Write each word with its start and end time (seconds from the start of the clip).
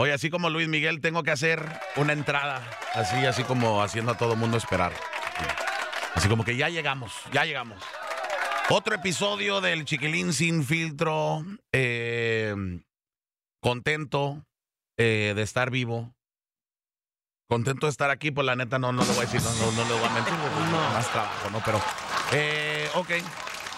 Oye, 0.00 0.14
así 0.14 0.30
como 0.30 0.48
Luis 0.48 0.66
Miguel, 0.66 1.02
tengo 1.02 1.22
que 1.22 1.30
hacer 1.30 1.62
una 1.96 2.14
entrada, 2.14 2.66
así, 2.94 3.26
así 3.26 3.44
como 3.44 3.82
haciendo 3.82 4.12
a 4.12 4.16
todo 4.16 4.34
mundo 4.34 4.56
esperar. 4.56 4.94
Así 6.14 6.26
como 6.26 6.42
que 6.42 6.56
ya 6.56 6.70
llegamos, 6.70 7.12
ya 7.32 7.44
llegamos. 7.44 7.82
Otro 8.70 8.94
episodio 8.94 9.60
del 9.60 9.84
Chiquilín 9.84 10.32
sin 10.32 10.64
filtro. 10.64 11.44
eh, 11.74 12.54
contento 13.60 14.42
eh, 14.98 15.34
de 15.36 15.42
estar 15.42 15.70
vivo. 15.70 16.14
Contento 17.46 17.84
de 17.84 17.90
estar 17.90 18.08
aquí, 18.08 18.30
pues 18.30 18.46
la 18.46 18.56
neta 18.56 18.78
no, 18.78 18.92
no 18.92 19.04
lo 19.04 19.12
voy 19.12 19.26
a 19.26 19.28
decir, 19.28 19.42
no, 19.42 19.52
no, 19.54 19.72
no 19.72 19.84
le 19.86 20.00
voy 20.00 20.08
a 20.08 20.14
mentir, 20.14 20.32
pues, 20.32 20.70
más 20.70 21.12
trabajo, 21.12 21.50
¿no? 21.50 21.60
Pero, 21.62 21.78
eh, 22.32 22.88
ok. 22.94 23.10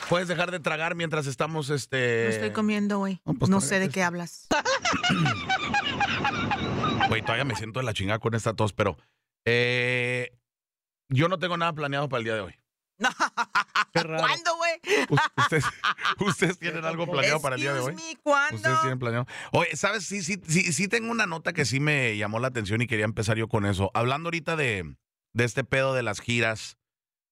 Puedes 0.09 0.29
dejar 0.29 0.51
de 0.51 0.61
tragar 0.61 0.95
mientras 0.95 1.27
estamos, 1.27 1.71
este... 1.71 2.25
No 2.25 2.31
estoy 2.31 2.51
comiendo, 2.51 2.99
güey. 2.99 3.21
no, 3.25 3.35
pues, 3.35 3.51
no 3.51 3.61
sé 3.61 3.79
de 3.79 3.89
qué 3.89 4.03
hablas. 4.03 4.49
Güey, 7.09 7.21
todavía 7.21 7.45
me 7.45 7.55
siento 7.55 7.81
de 7.81 7.85
la 7.85 7.93
chingada 7.93 8.19
con 8.19 8.35
esta 8.35 8.55
tos, 8.55 8.73
pero 8.73 8.97
eh, 9.45 10.39
yo 11.09 11.29
no 11.29 11.39
tengo 11.39 11.57
nada 11.57 11.73
planeado 11.75 12.09
para 12.09 12.21
el 12.21 12.25
día 12.25 12.35
de 12.35 12.41
hoy. 12.41 12.55
Qué 13.93 14.03
raro. 14.03 14.27
¿Cuándo, 14.27 14.57
güey? 14.57 15.07
¿Ustedes, 15.37 15.65
ustedes 16.21 16.59
tienen 16.59 16.85
algo 16.85 17.07
planeado 17.07 17.41
para 17.41 17.57
el 17.57 17.61
día 17.61 17.75
de 17.75 17.81
hoy? 17.81 17.95
Me, 17.95 18.17
¿cuándo? 18.23 18.57
Ustedes 18.57 18.81
tienen 18.81 18.99
planeado. 18.99 19.27
Oye, 19.53 19.77
¿sabes? 19.77 20.07
Sí, 20.07 20.23
sí, 20.23 20.41
sí, 20.47 20.73
sí 20.73 20.89
tengo 20.89 21.11
una 21.11 21.27
nota 21.27 21.53
que 21.53 21.65
sí 21.65 21.81
me 21.81 22.17
llamó 22.17 22.39
la 22.39 22.49
atención 22.49 22.81
y 22.81 22.87
quería 22.87 23.05
empezar 23.05 23.37
yo 23.37 23.49
con 23.49 23.67
eso. 23.67 23.91
Hablando 23.93 24.29
ahorita 24.29 24.57
de, 24.57 24.97
de 25.35 25.45
este 25.45 25.65
pedo 25.65 25.95
de 25.95 26.03
las 26.03 26.21
giras, 26.21 26.79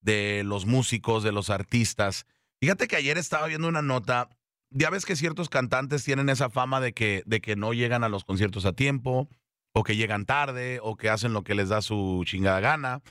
de 0.01 0.43
los 0.45 0.67
músicos, 0.67 1.23
de 1.23 1.33
los 1.33 1.49
artistas. 1.51 2.27
Fíjate 2.61 2.89
que 2.89 2.97
ayer 2.97 3.17
estaba 3.17 3.47
viendo 3.47 3.69
una 3.69 3.83
nota. 3.83 4.29
Ya 4.71 4.91
ves 4.91 5.07
que 5.07 5.17
ciertos 5.17 5.49
cantantes 5.49 6.05
tienen 6.05 6.29
esa 6.29 6.51
fama 6.51 6.81
de 6.81 6.93
que, 6.93 7.23
de 7.27 7.41
que 7.41 7.57
no 7.57 7.73
llegan 7.73 8.05
a 8.05 8.09
los 8.09 8.25
conciertos 8.25 8.67
a 8.67 8.75
tiempo, 8.75 9.29
o 9.73 9.83
que 9.83 9.97
llegan 9.97 10.27
tarde, 10.27 10.79
o 10.83 10.97
que 10.97 11.09
hacen 11.09 11.33
lo 11.33 11.43
que 11.43 11.55
les 11.55 11.71
da 11.71 11.83
su 11.83 12.23
chingada 12.27 12.61
gana. 12.61 13.03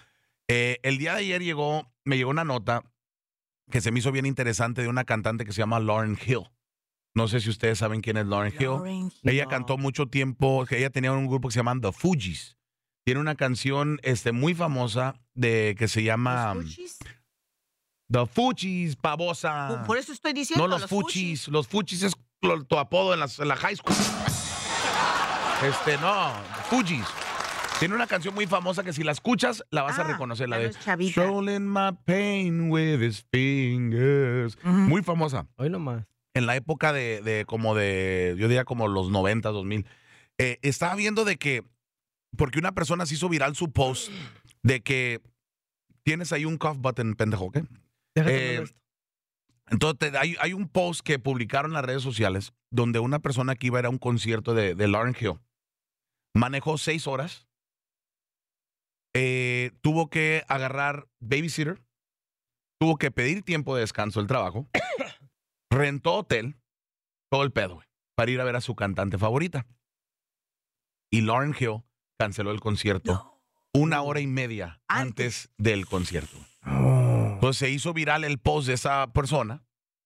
Eh, 0.47 0.79
el 0.83 0.97
día 0.97 1.13
de 1.13 1.19
ayer 1.19 1.43
llegó, 1.43 1.91
me 2.05 2.17
llegó 2.17 2.29
una 2.29 2.43
nota 2.43 2.83
que 3.69 3.81
se 3.81 3.91
me 3.91 3.99
hizo 3.99 4.11
bien 4.11 4.25
interesante 4.25 4.81
de 4.81 4.87
una 4.87 5.03
cantante 5.03 5.45
que 5.45 5.51
se 5.51 5.59
llama 5.59 5.79
Lauren 5.79 6.17
Hill. 6.23 6.49
No 7.15 7.27
sé 7.27 7.39
si 7.39 7.49
ustedes 7.49 7.79
saben 7.79 8.01
quién 8.01 8.17
es 8.17 8.25
Lauren 8.27 8.53
Hill. 8.53 8.67
Lauren 8.67 9.11
Ella 9.23 9.47
cantó 9.47 9.77
mucho 9.77 10.07
tiempo, 10.07 10.65
que 10.67 10.77
ella 10.77 10.89
tenía 10.89 11.11
un 11.11 11.27
grupo 11.27 11.47
que 11.47 11.53
se 11.53 11.59
llama 11.59 11.79
The 11.81 11.91
Fugees. 11.91 12.57
Tiene 13.03 13.19
una 13.19 13.35
canción 13.35 13.99
este, 14.03 14.31
muy 14.31 14.53
famosa 14.53 15.19
de 15.33 15.75
que 15.77 15.87
se 15.87 16.03
llama. 16.03 16.55
The 18.11 18.25
Fugees, 18.25 18.95
pavosa. 18.95 19.83
Por 19.85 19.97
eso 19.97 20.11
estoy 20.13 20.33
diciendo. 20.33 20.67
No, 20.67 20.77
los, 20.79 20.89
Fuchis. 20.89 21.47
Los 21.47 21.67
Fuchis 21.67 22.03
es 22.03 22.13
tu 22.67 22.77
apodo 22.77 23.13
en, 23.13 23.19
las- 23.19 23.39
en 23.39 23.47
la 23.47 23.55
high 23.55 23.75
school. 23.75 23.95
Este, 25.63 25.97
no, 25.97 26.31
Fugees. 26.69 27.05
Tiene 27.79 27.95
una 27.95 28.07
canción 28.07 28.33
muy 28.35 28.45
famosa 28.47 28.83
que 28.83 28.91
si 28.93 29.03
la 29.03 29.11
escuchas 29.13 29.63
la 29.71 29.83
vas 29.83 29.97
a 29.99 30.01
Ah, 30.01 30.07
reconocer, 30.07 30.49
la 30.49 30.57
de. 30.57 30.73
Showing 31.09 31.65
my 31.71 31.91
pain 32.05 32.69
with 32.71 33.01
his 33.01 33.25
fingers. 33.31 34.57
Muy 34.63 35.01
famosa 35.01 35.47
Hoy 35.57 35.69
nomás. 35.69 36.05
en 36.33 36.45
la 36.45 36.55
época 36.57 36.91
de, 36.91 37.21
de 37.21 37.45
como 37.45 37.75
de, 37.75 38.35
yo 38.37 38.47
diría 38.47 38.65
como 38.65 38.87
los 38.87 39.09
90, 39.11 39.49
2000, 39.49 39.85
eh, 40.39 40.57
estaba 40.61 40.95
viendo 40.95 41.23
de 41.25 41.37
que, 41.37 41.63
porque 42.37 42.59
una 42.59 42.73
persona 42.73 43.05
se 43.05 43.13
hizo 43.15 43.29
viral 43.29 43.55
su 43.55 43.71
post 43.71 44.11
de 44.61 44.81
que 44.81 45.21
tienes 46.03 46.33
ahí 46.33 46.43
un 46.45 46.57
cough 46.57 46.77
button, 46.77 47.15
pendejo, 47.15 47.45
¿ok? 47.45 47.59
Déjate 48.23 48.55
Eh. 48.57 48.65
Entonces, 49.71 50.15
hay, 50.15 50.35
hay 50.39 50.53
un 50.53 50.67
post 50.67 51.01
que 51.01 51.19
publicaron 51.19 51.71
en 51.71 51.75
las 51.75 51.85
redes 51.85 52.01
sociales 52.01 52.53
donde 52.71 52.99
una 52.99 53.19
persona 53.19 53.55
que 53.55 53.67
iba 53.67 53.77
a 53.77 53.81
ir 53.81 53.85
a 53.85 53.89
un 53.89 53.99
concierto 53.99 54.53
de, 54.53 54.73
de 54.73 54.87
Lauren 54.87 55.15
Hill 55.19 55.39
manejó 56.33 56.77
seis 56.77 57.05
horas, 57.07 57.47
eh, 59.13 59.71
tuvo 59.81 60.09
que 60.09 60.43
agarrar 60.47 61.07
babysitter, 61.19 61.81
tuvo 62.79 62.97
que 62.97 63.11
pedir 63.11 63.43
tiempo 63.43 63.75
de 63.75 63.81
descanso 63.81 64.19
del 64.19 64.27
trabajo, 64.27 64.67
rentó 65.69 66.15
hotel, 66.15 66.55
todo 67.29 67.43
el 67.43 67.51
pedo, 67.51 67.83
para 68.15 68.31
ir 68.31 68.41
a 68.41 68.45
ver 68.45 68.55
a 68.55 68.61
su 68.61 68.75
cantante 68.75 69.17
favorita. 69.17 69.67
Y 71.11 71.21
Lauren 71.21 71.55
Hill 71.59 71.83
canceló 72.17 72.51
el 72.51 72.59
concierto 72.59 73.39
una 73.73 74.01
hora 74.01 74.19
y 74.19 74.27
media 74.27 74.81
antes, 74.87 75.45
Antes. 75.45 75.49
del 75.57 75.85
concierto. 75.85 76.37
Oh. 76.65 76.98
Entonces 77.39 77.57
se 77.59 77.69
hizo 77.69 77.93
viral 77.93 78.25
el 78.25 78.37
post 78.37 78.67
de 78.67 78.73
esa 78.73 79.13
persona 79.13 79.63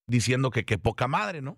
diciendo 0.08 0.52
que 0.52 0.66
qué 0.66 0.78
poca 0.78 1.08
madre, 1.08 1.42
¿no? 1.42 1.58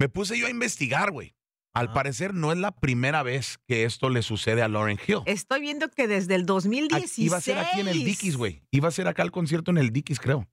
Me 0.00 0.08
puse 0.08 0.36
yo 0.36 0.48
a 0.48 0.50
investigar, 0.50 1.12
güey. 1.12 1.36
Al 1.74 1.88
Ah. 1.88 1.92
parecer 1.92 2.34
no 2.34 2.50
es 2.50 2.58
la 2.58 2.72
primera 2.72 3.22
vez 3.22 3.58
que 3.68 3.84
esto 3.84 4.08
le 4.10 4.22
sucede 4.22 4.62
a 4.62 4.68
Lauren 4.68 4.98
Hill. 5.06 5.18
Estoy 5.26 5.60
viendo 5.60 5.88
que 5.90 6.08
desde 6.08 6.34
el 6.34 6.44
2016. 6.44 7.18
Iba 7.26 7.36
a 7.36 7.40
ser 7.40 7.58
aquí 7.58 7.80
en 7.80 7.88
el 7.88 8.02
Dickies, 8.04 8.36
güey. 8.36 8.62
Iba 8.72 8.88
a 8.88 8.92
ser 8.92 9.06
acá 9.06 9.22
el 9.22 9.30
concierto 9.30 9.70
en 9.70 9.78
el 9.78 9.92
Dickies, 9.92 10.18
creo. 10.18 10.48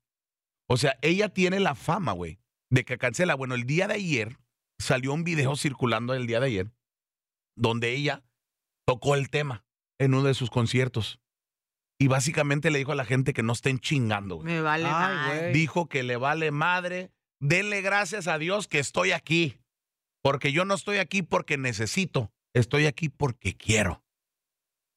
O 0.70 0.78
sea, 0.78 0.98
ella 1.02 1.30
tiene 1.30 1.60
la 1.60 1.74
fama, 1.76 2.12
güey, 2.12 2.40
de 2.70 2.86
que 2.86 2.98
cancela. 3.00 3.34
Bueno, 3.36 3.56
el 3.56 3.64
día 3.66 3.88
de 3.88 3.96
ayer 3.96 4.38
salió 4.80 5.14
un 5.14 5.24
video 5.24 5.56
circulando 5.56 6.14
el 6.14 6.28
día 6.28 6.40
de 6.40 6.48
ayer 6.48 6.72
donde 7.56 7.92
ella 7.96 8.24
tocó 8.86 9.16
el 9.16 9.30
tema 9.30 9.66
en 10.00 10.14
uno 10.14 10.24
de 10.28 10.34
sus 10.36 10.50
conciertos. 10.50 11.20
Y 12.04 12.08
básicamente 12.08 12.70
le 12.70 12.80
dijo 12.80 12.92
a 12.92 12.96
la 12.96 13.06
gente 13.06 13.34
que 13.34 13.44
no 13.44 13.54
estén 13.54 13.80
chingando, 13.80 14.36
güey. 14.36 14.48
Me 14.48 14.62
vale 14.62 14.86
Ay, 14.86 14.92
madre. 14.92 15.40
güey. 15.40 15.54
Dijo 15.54 15.88
que 15.88 16.04
le 16.04 16.18
vale 16.18 16.52
madre. 16.52 17.12
Denle 17.40 17.82
gracias 17.82 18.28
a 18.28 18.38
Dios 18.38 18.68
que 18.68 18.80
estoy 18.80 19.12
aquí. 19.12 19.60
Porque 20.22 20.52
yo 20.52 20.66
no 20.66 20.74
estoy 20.74 20.98
aquí 20.98 21.22
porque 21.22 21.58
necesito. 21.58 22.32
Estoy 22.54 22.86
aquí 22.88 23.10
porque 23.10 23.56
quiero. 23.56 24.04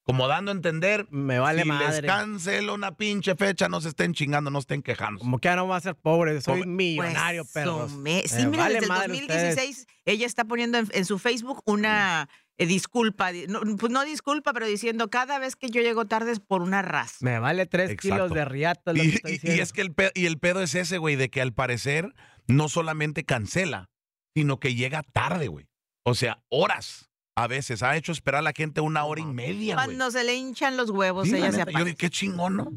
Como 0.03 0.27
dando 0.29 0.51
a 0.51 0.53
entender, 0.55 1.05
Me 1.11 1.37
vale 1.39 1.63
si 1.63 1.67
les 1.69 1.77
madre. 1.79 2.07
cancelo 2.07 2.73
una 2.73 2.95
pinche 2.95 3.35
fecha, 3.35 3.67
no 3.67 3.81
se 3.81 3.89
estén 3.89 4.13
chingando, 4.13 4.49
no 4.49 4.59
estén 4.59 4.81
quejando. 4.81 5.19
Como 5.19 5.39
que 5.39 5.49
ya 5.49 5.57
no 5.57 5.67
va 5.67 5.75
a 5.75 5.81
ser 5.81 5.95
pobre, 5.95 6.39
soy 6.41 6.65
millonario, 6.65 7.43
Pues, 7.43 7.53
perros. 7.53 7.91
some- 7.91 8.21
Sí, 8.25 8.35
Me 8.43 8.47
mira, 8.47 8.63
vale 8.63 8.73
desde 8.75 8.85
el 8.85 8.89
madre 8.89 9.07
2016 9.09 9.85
ella 10.05 10.25
está 10.25 10.45
poniendo 10.45 10.77
en, 10.77 10.87
en 10.93 11.03
su 11.03 11.19
Facebook 11.19 11.61
una 11.65 12.29
eh, 12.59 12.65
disculpa, 12.65 13.31
no, 13.47 13.61
pues 13.77 13.91
no 13.91 14.03
disculpa, 14.03 14.53
pero 14.53 14.65
diciendo 14.65 15.09
cada 15.09 15.39
vez 15.39 15.55
que 15.55 15.69
yo 15.69 15.81
llego 15.81 16.05
tarde 16.05 16.31
es 16.31 16.39
por 16.39 16.61
una 16.61 16.81
raza. 16.81 17.17
Me 17.21 17.39
vale 17.39 17.65
tres 17.65 17.91
Exacto. 17.91 18.15
kilos 18.15 18.33
de 18.33 18.45
riata. 18.45 18.93
que 18.93 19.03
Y, 19.03 19.09
estoy 19.09 19.39
es 19.59 19.73
que 19.73 19.81
el 19.81 19.93
pedo, 19.93 20.11
y 20.15 20.25
el 20.25 20.39
pedo 20.39 20.61
es 20.61 20.73
ese, 20.75 20.97
güey, 20.97 21.15
de 21.15 21.29
que 21.29 21.41
al 21.41 21.53
parecer 21.53 22.13
no 22.47 22.69
solamente 22.69 23.23
cancela, 23.25 23.89
sino 24.35 24.59
que 24.59 24.75
llega 24.75 25.03
tarde, 25.03 25.47
güey. 25.47 25.67
O 26.03 26.15
sea, 26.15 26.41
horas. 26.49 27.09
A 27.35 27.45
veces 27.45 27.83
ha 27.83 27.95
hecho 27.95 28.11
esperar 28.11 28.39
a 28.39 28.41
la 28.41 28.53
gente 28.55 28.81
una 28.81 29.03
hora 29.05 29.21
y 29.21 29.25
media, 29.25 29.75
güey. 29.75 29.85
Cuando 29.85 30.09
se 30.09 30.23
le 30.23 30.33
hinchan 30.33 30.75
los 30.75 30.89
huevos, 30.89 31.27
Sí, 31.27 31.35
ella 31.35 31.51
se 31.51 31.57
neta, 31.65 31.71
yo 31.79 31.85
qué 31.95 32.09
chingón, 32.09 32.55
¿no? 32.57 32.71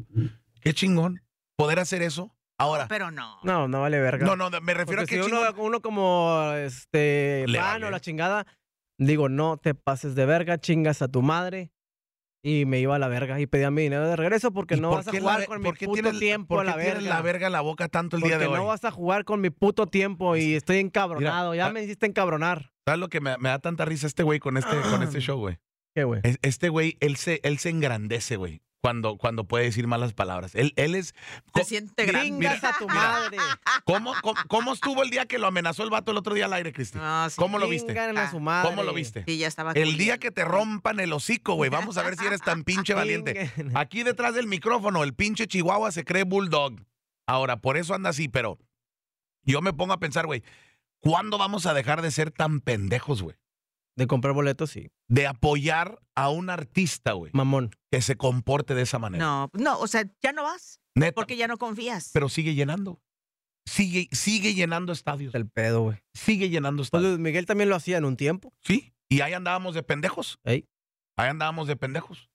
Qué 0.61 0.73
chingón. 0.75 1.23
Poder 1.55 1.79
hacer 1.79 2.03
eso 2.03 2.35
ahora. 2.59 2.87
Pero 2.87 3.09
no. 3.09 3.39
No, 3.41 3.67
no 3.67 3.81
vale 3.81 3.99
verga. 3.99 4.23
No, 4.23 4.35
no, 4.35 4.51
me 4.61 4.75
refiero 4.75 5.01
Porque 5.01 5.15
a 5.15 5.17
que 5.17 5.23
si 5.23 5.31
uno, 5.31 5.47
chingón. 5.47 5.65
uno 5.65 5.81
como 5.81 6.51
este 6.53 7.45
Le 7.47 7.57
vale. 7.57 7.87
o 7.87 7.89
la 7.89 7.99
chingada, 7.99 8.45
digo, 9.07 9.29
no 9.29 9.57
te 9.57 9.73
pases 9.75 10.15
de 10.15 10.25
verga, 10.25 10.57
chingas 10.59 11.01
a 11.01 11.07
tu 11.07 11.21
madre. 11.21 11.71
Y 12.43 12.65
me 12.65 12.79
iba 12.79 12.95
a 12.95 12.99
la 12.99 13.07
verga 13.07 13.39
y 13.39 13.45
pedía 13.45 13.69
mi 13.69 13.83
dinero 13.83 14.07
de 14.07 14.15
regreso 14.15 14.51
porque 14.51 14.73
¿Y 14.73 14.79
no 14.79 14.89
por 14.89 14.97
vas 14.97 15.07
a 15.09 15.11
la 15.13 15.19
jugar 15.19 15.45
con 15.45 15.61
mi 15.61 15.71
puto 15.73 15.91
tienes- 15.93 16.17
tiempo 16.19 16.55
por 16.55 16.67
a 16.67 16.71
qué 16.71 16.77
la 16.77 16.83
tienes 16.83 17.03
verga. 17.03 17.15
la 17.15 17.21
verga 17.21 17.45
en 17.47 17.53
la 17.53 17.61
boca 17.61 17.87
tanto 17.87 18.15
el 18.15 18.23
día 18.23 18.31
porque 18.31 18.45
de 18.45 18.47
hoy? 18.51 18.57
no 18.57 18.65
vas 18.65 18.83
a 18.83 18.89
jugar 18.89 19.25
con 19.25 19.41
mi 19.41 19.51
puto 19.51 19.85
tiempo 19.85 20.35
y 20.35 20.55
estoy 20.55 20.77
encabronado. 20.79 21.51
Mira, 21.51 21.67
ya 21.67 21.71
me 21.71 21.83
hiciste 21.83 22.07
encabronar. 22.07 22.71
¿Sabes 22.83 22.99
lo 22.99 23.09
que 23.09 23.21
me, 23.21 23.37
me 23.37 23.49
da 23.49 23.59
tanta 23.59 23.85
risa 23.85 24.07
este 24.07 24.23
güey 24.23 24.39
con 24.39 24.57
este, 24.57 24.75
con 24.89 25.03
este 25.03 25.19
show, 25.19 25.37
güey? 25.37 25.59
¿Qué, 25.93 26.03
güey? 26.03 26.21
Es- 26.23 26.39
Este 26.41 26.69
güey, 26.69 26.97
él 26.99 27.15
se, 27.17 27.41
él 27.43 27.59
se 27.59 27.69
engrandece, 27.69 28.37
güey, 28.37 28.63
cuando, 28.81 29.17
cuando 29.17 29.45
puede 29.45 29.65
decir 29.65 29.87
malas 29.87 30.13
palabras. 30.13 30.55
Él, 30.55 30.73
él 30.75 30.95
es... 30.95 31.13
Se 31.53 31.63
siente 31.63 32.05
grande. 32.05 32.29
Chingas 32.29 32.63
a 32.63 32.77
tu 32.77 32.87
madre. 32.87 33.37
¿Cómo, 33.85 34.13
cómo, 34.21 34.39
cómo 34.47 34.73
estuvo 34.73 35.03
el 35.03 35.09
día 35.09 35.25
que 35.25 35.37
lo 35.37 35.47
amenazó 35.47 35.83
el 35.83 35.89
vato 35.89 36.11
el 36.11 36.17
otro 36.17 36.33
día 36.33 36.45
al 36.45 36.53
aire, 36.53 36.73
Cristi? 36.73 36.97
No, 36.97 37.29
sí. 37.29 37.35
¿Cómo 37.37 37.59
lo 37.59 37.69
viste? 37.69 37.89
Chingan 37.89 38.17
a 38.17 38.31
su 38.31 38.39
madre. 38.39 38.69
¿Cómo 38.69 38.83
lo 38.83 38.93
viste? 38.93 39.23
Sí, 39.25 39.37
ya 39.37 39.47
estaba. 39.47 39.71
El 39.73 39.97
día 39.97 40.17
que 40.17 40.31
te 40.31 40.43
rompan 40.43 40.99
el 40.99 41.13
hocico, 41.13 41.53
güey. 41.53 41.69
Vamos 41.69 41.97
a 41.97 42.03
ver 42.03 42.17
si 42.17 42.25
eres 42.25 42.41
tan 42.41 42.63
pinche 42.63 42.93
valiente. 42.93 43.51
Aquí 43.75 44.03
detrás 44.03 44.33
del 44.33 44.47
micrófono, 44.47 45.03
el 45.03 45.13
pinche 45.13 45.47
Chihuahua 45.47 45.91
se 45.91 46.03
cree 46.03 46.23
bulldog. 46.23 46.73
Ahora, 47.27 47.57
por 47.57 47.77
eso 47.77 47.93
anda 47.93 48.09
así, 48.09 48.27
pero 48.27 48.57
yo 49.43 49.61
me 49.61 49.73
pongo 49.73 49.93
a 49.93 49.99
pensar, 49.99 50.25
güey, 50.25 50.43
¿cuándo 50.99 51.37
vamos 51.37 51.65
a 51.65 51.73
dejar 51.73 52.01
de 52.01 52.11
ser 52.11 52.31
tan 52.31 52.59
pendejos, 52.59 53.21
güey? 53.21 53.35
De 53.97 54.07
comprar 54.07 54.33
boletos, 54.33 54.69
sí. 54.71 54.89
De 55.09 55.27
apoyar 55.27 55.99
a 56.15 56.29
un 56.29 56.49
artista, 56.49 57.11
güey, 57.13 57.31
Mamón. 57.33 57.71
que 57.91 58.01
se 58.01 58.15
comporte 58.15 58.73
de 58.73 58.83
esa 58.83 58.99
manera. 58.99 59.23
No, 59.23 59.49
no, 59.53 59.79
o 59.79 59.87
sea, 59.87 60.05
ya 60.21 60.31
no 60.31 60.43
vas 60.43 60.79
Neta. 60.95 61.13
porque 61.13 61.35
ya 61.37 61.47
no 61.47 61.57
confías. 61.57 62.09
Pero 62.13 62.29
sigue 62.29 62.55
llenando. 62.55 63.01
Sigue, 63.65 64.07
sigue 64.11 64.53
llenando 64.53 64.91
estadios. 64.91 65.35
El 65.35 65.47
pedo, 65.47 65.81
güey. 65.81 65.97
Sigue 66.13 66.49
llenando 66.49 66.79
Pues 66.81 66.87
estadios. 66.87 67.09
Luis 67.11 67.19
Miguel 67.19 67.45
también 67.45 67.69
lo 67.69 67.75
hacía 67.75 67.97
en 67.97 68.05
un 68.05 68.17
tiempo. 68.17 68.53
Sí. 68.61 68.93
Y 69.09 69.21
ahí 69.21 69.33
andábamos 69.33 69.75
de 69.75 69.83
pendejos. 69.83 70.39
Ey. 70.43 70.67
Ahí 71.17 71.29
andábamos 71.29 71.67
de 71.67 71.75
pendejos. 71.75 72.29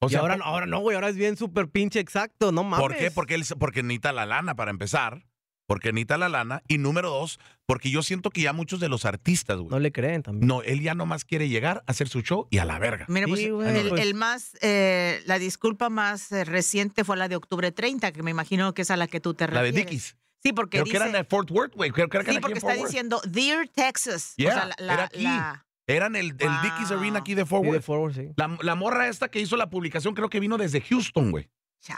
O 0.00 0.08
y 0.10 0.14
ahora, 0.14 0.38
ahora 0.42 0.66
no, 0.66 0.80
güey. 0.80 0.94
Ahora 0.94 1.08
es 1.08 1.16
bien 1.16 1.36
súper 1.36 1.68
pinche 1.68 2.00
exacto. 2.00 2.52
No 2.52 2.64
mames. 2.64 2.80
¿Por 2.86 2.96
qué? 2.96 3.10
Porque 3.10 3.34
él 3.34 3.44
porque 3.58 3.82
necesita 3.82 4.12
la 4.12 4.24
lana 4.26 4.54
para 4.54 4.70
empezar. 4.70 5.26
Porque 5.66 5.92
necesita 5.92 6.18
la 6.18 6.28
lana. 6.28 6.62
Y 6.68 6.78
número 6.78 7.10
dos, 7.10 7.38
porque 7.66 7.90
yo 7.90 8.02
siento 8.02 8.30
que 8.30 8.42
ya 8.42 8.52
muchos 8.52 8.80
de 8.80 8.88
los 8.88 9.04
artistas, 9.04 9.56
güey. 9.58 9.70
No 9.70 9.78
le 9.78 9.92
creen 9.92 10.22
también. 10.22 10.46
No, 10.46 10.62
él 10.62 10.80
ya 10.80 10.94
nomás 10.94 11.24
quiere 11.24 11.48
llegar, 11.48 11.82
hacer 11.86 12.08
su 12.08 12.20
show 12.22 12.46
y 12.50 12.58
a 12.58 12.64
la 12.64 12.78
verga. 12.78 13.06
Mira, 13.08 13.26
pues, 13.26 13.40
Sí, 13.40 13.50
güey, 13.50 13.76
el, 13.76 13.88
pues. 13.88 14.00
el 14.02 14.14
más, 14.14 14.56
eh, 14.60 15.22
la 15.26 15.38
disculpa 15.38 15.88
más 15.90 16.30
eh, 16.32 16.44
reciente 16.44 17.04
fue 17.04 17.16
la 17.16 17.28
de 17.28 17.36
octubre 17.36 17.72
30, 17.72 18.12
que 18.12 18.22
me 18.22 18.30
imagino 18.30 18.74
que 18.74 18.82
es 18.82 18.90
a 18.90 18.96
la 18.96 19.06
que 19.06 19.20
tú 19.20 19.34
te 19.34 19.46
La 19.48 19.62
de 19.62 19.68
refieres. 19.68 19.90
Dickies. 19.90 20.16
Sí, 20.42 20.52
porque 20.52 20.76
Creo 20.76 20.84
dice, 20.84 20.98
que 20.98 21.02
eran 21.02 21.12
de 21.12 21.24
Fort 21.24 21.50
Worth, 21.50 21.74
güey. 21.74 21.90
Creo 21.90 22.08
que 22.10 22.18
eran 22.18 22.34
sí, 22.34 22.38
porque 22.40 22.58
está 22.58 22.74
diciendo 22.74 23.20
Dear 23.26 23.66
Texas. 23.68 24.34
Yeah, 24.36 24.50
o 24.50 24.52
sea, 24.54 24.66
la, 24.66 24.74
la- 24.78 24.92
era 24.94 25.04
aquí. 25.04 25.22
la- 25.22 25.66
Eran 25.86 26.16
el, 26.16 26.26
el 26.38 26.60
Dickies 26.62 26.90
Wow. 26.90 26.98
Arena 26.98 27.18
aquí 27.20 27.34
de 27.34 27.46
Fort 27.46 27.62
Sí, 27.62 27.66
de 27.70 27.76
Worth. 27.76 27.84
forward, 27.84 28.14
sí. 28.14 28.28
La, 28.36 28.56
la 28.60 28.74
morra 28.74 29.08
esta 29.08 29.28
que 29.28 29.40
hizo 29.40 29.56
la 29.56 29.70
publicación 29.70 30.12
creo 30.14 30.28
que 30.28 30.40
vino 30.40 30.58
desde 30.58 30.82
Houston, 30.82 31.30
güey. 31.30 31.48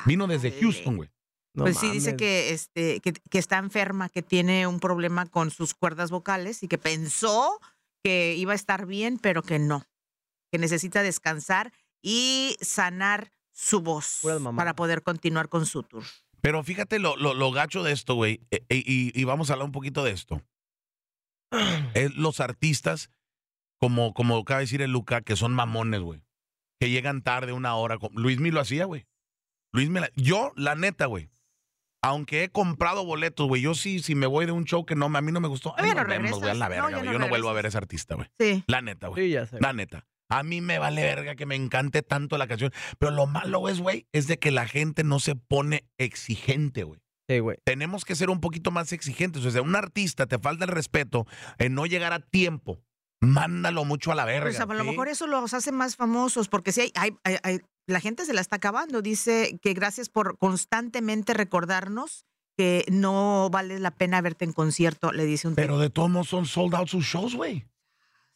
Vino 0.05 0.27
desde. 0.29 0.53
Houston, 0.61 0.97
güey. 0.97 1.09
No 1.57 1.65
pues 1.65 1.79
sí, 1.79 1.91
dice 1.91 2.17
que, 2.17 2.51
este, 2.53 3.01
que, 3.01 3.13
que 3.13 3.39
está 3.39 3.57
enferma, 3.59 4.09
que 4.09 4.23
tiene 4.23 4.67
un 4.67 4.79
problema 4.79 5.27
con 5.27 5.51
sus 5.51 5.75
cuerdas 5.75 6.11
vocales 6.11 6.63
y 6.63 6.69
que 6.69 6.79
pensó 6.79 7.59
que 8.05 8.35
iba 8.37 8.53
a 8.53 8.57
estar 8.57 8.87
bien, 8.87 9.19
pero 9.19 9.43
que 9.43 9.59
no. 9.59 9.85
Que 10.53 10.59
necesita 10.59 11.03
descansar 11.03 11.73
y 12.03 12.57
sanar 12.61 13.33
su 13.53 13.81
voz 13.81 14.21
para 14.55 14.77
poder 14.77 15.03
continuar 15.03 15.49
con 15.49 15.65
su 15.67 15.83
tour. 15.83 16.05
Pero 16.43 16.63
fíjate 16.63 16.99
lo, 16.99 17.17
lo, 17.17 17.33
lo 17.35 17.51
gacho 17.51 17.83
de 17.83 17.93
esto, 17.93 18.15
güey. 18.15 18.41
e- 18.51 18.65
e- 18.69 18.85
y, 18.87 19.19
y 19.19 19.25
vamos 19.25 19.49
a 19.51 19.55
hablar 19.55 19.65
un 19.67 19.73
poquito 19.73 20.05
de 20.05 20.13
esto. 20.13 20.43
Es 21.95 22.15
los 22.15 22.41
artistas, 22.41 23.11
como, 23.79 24.13
como 24.13 24.37
acaba 24.37 24.59
de 24.61 24.65
decir 24.67 24.83
el 24.83 24.93
Luca, 24.93 25.23
que 25.23 25.37
son 25.37 25.55
mamones, 25.55 26.01
güey. 26.01 26.23
Que 26.79 26.91
llegan 26.91 27.23
tarde 27.23 27.53
una 27.53 27.75
hora. 27.77 27.97
Luis 28.13 28.39
me 28.39 28.51
lo 28.53 28.61
hacía, 28.61 28.85
güey. 28.85 29.07
Luis 29.73 29.89
me 29.89 30.01
la... 30.01 30.11
Yo, 30.17 30.53
la 30.57 30.75
neta, 30.75 31.07
güey. 31.07 31.31
Aunque 32.07 32.45
he 32.45 32.49
comprado 32.51 33.05
boletos, 33.05 33.49
güey. 33.49 33.63
Yo 33.63 33.75
sí, 33.75 34.01
si 34.01 34.15
me 34.15 34.27
voy 34.27 34.47
de 34.47 34.53
un 34.53 34.65
show 34.65 34.87
que 34.87 34.95
no, 34.95 35.07
a 35.07 35.21
mí 35.21 35.33
no 35.33 35.41
me 35.41 35.49
gustó. 35.49 35.75
Ay, 35.77 35.91
no 35.91 35.95
nos 35.97 36.07
vemos, 36.07 36.39
güey, 36.39 36.51
a 36.51 36.55
la 36.55 36.69
verga, 36.69 36.91
No, 36.91 37.05
Yo 37.13 37.19
no 37.19 37.29
vuelvo 37.29 37.49
a 37.49 37.53
ver 37.53 37.65
a 37.65 37.69
ese 37.69 37.79
artista, 37.79 38.15
güey. 38.15 38.29
Sí. 38.39 38.63
La 38.67 38.81
neta, 38.81 39.09
güey. 39.09 39.27
Sí, 39.27 39.33
ya 39.33 39.47
sé. 39.47 39.59
La 39.61 39.73
neta. 39.73 40.07
A 40.29 40.43
mí 40.43 40.61
me 40.61 40.79
vale 40.79 41.03
verga 41.03 41.37
que 41.37 41.47
me 41.47 41.55
encante 41.55 42.03
tanto 42.03 42.37
la 42.39 42.47
canción. 42.49 42.73
Pero 42.99 43.13
lo 43.13 43.27
malo 43.27 43.69
es, 43.69 43.81
güey, 43.81 44.07
es 44.13 44.27
de 44.27 44.39
que 44.39 44.51
la 44.51 44.67
gente 44.67 45.05
no 45.05 45.21
se 45.21 45.37
pone 45.37 45.85
exigente, 45.99 46.83
güey. 46.85 47.01
Sí, 47.29 47.39
güey. 47.41 47.59
Tenemos 47.65 48.05
que 48.05 48.15
ser 48.15 48.31
un 48.31 48.41
poquito 48.41 48.71
más 48.71 48.93
exigentes. 48.93 49.45
O 49.45 49.51
sea, 49.51 49.63
un 49.63 49.75
artista 49.77 50.27
te 50.27 50.39
falta 50.39 50.65
el 50.65 50.71
respeto 50.71 51.27
en 51.59 51.75
no 51.75 51.87
llegar 51.87 52.13
a 52.13 52.21
tiempo. 52.21 52.81
Mándalo 53.21 53.85
mucho 53.85 54.13
a 54.13 54.15
la 54.15 54.25
verga. 54.25 54.43
Pues 54.45 54.61
a 54.61 54.67
lo 54.67 54.79
¿sí? 54.85 54.91
mejor 54.91 55.09
eso 55.09 55.27
los 55.27 55.55
hace 55.55 55.73
más 55.73 55.97
famosos, 55.97 56.49
porque 56.49 56.71
sí, 56.73 56.81
hay, 56.83 56.93
hay- 56.95 57.13
hay- 57.25 57.39
hay- 57.43 57.61
la 57.87 58.01
gente 58.01 58.25
se 58.25 58.35
la 58.35 58.41
está 58.41 58.57
acabando. 58.57 59.03
Dice 59.03 59.59
que 59.63 59.75
gracias 59.75 60.09
por 60.09 60.39
constantemente 60.39 61.35
recordarnos 61.35 62.25
que 62.57 62.85
no 62.91 63.49
vale 63.51 63.79
la 63.79 63.91
pena 63.91 64.21
verte 64.21 64.45
en 64.45 64.53
concierto, 64.53 65.13
le 65.13 65.27
dice 65.27 65.47
un 65.47 65.55
Pero 65.55 65.79
de 65.79 65.91
todos 65.91 66.09
modos 66.09 66.29
son 66.29 66.47
sold 66.47 66.75
out 66.75 66.89
sus 66.89 67.05
shows, 67.05 67.35
güey. 67.35 67.67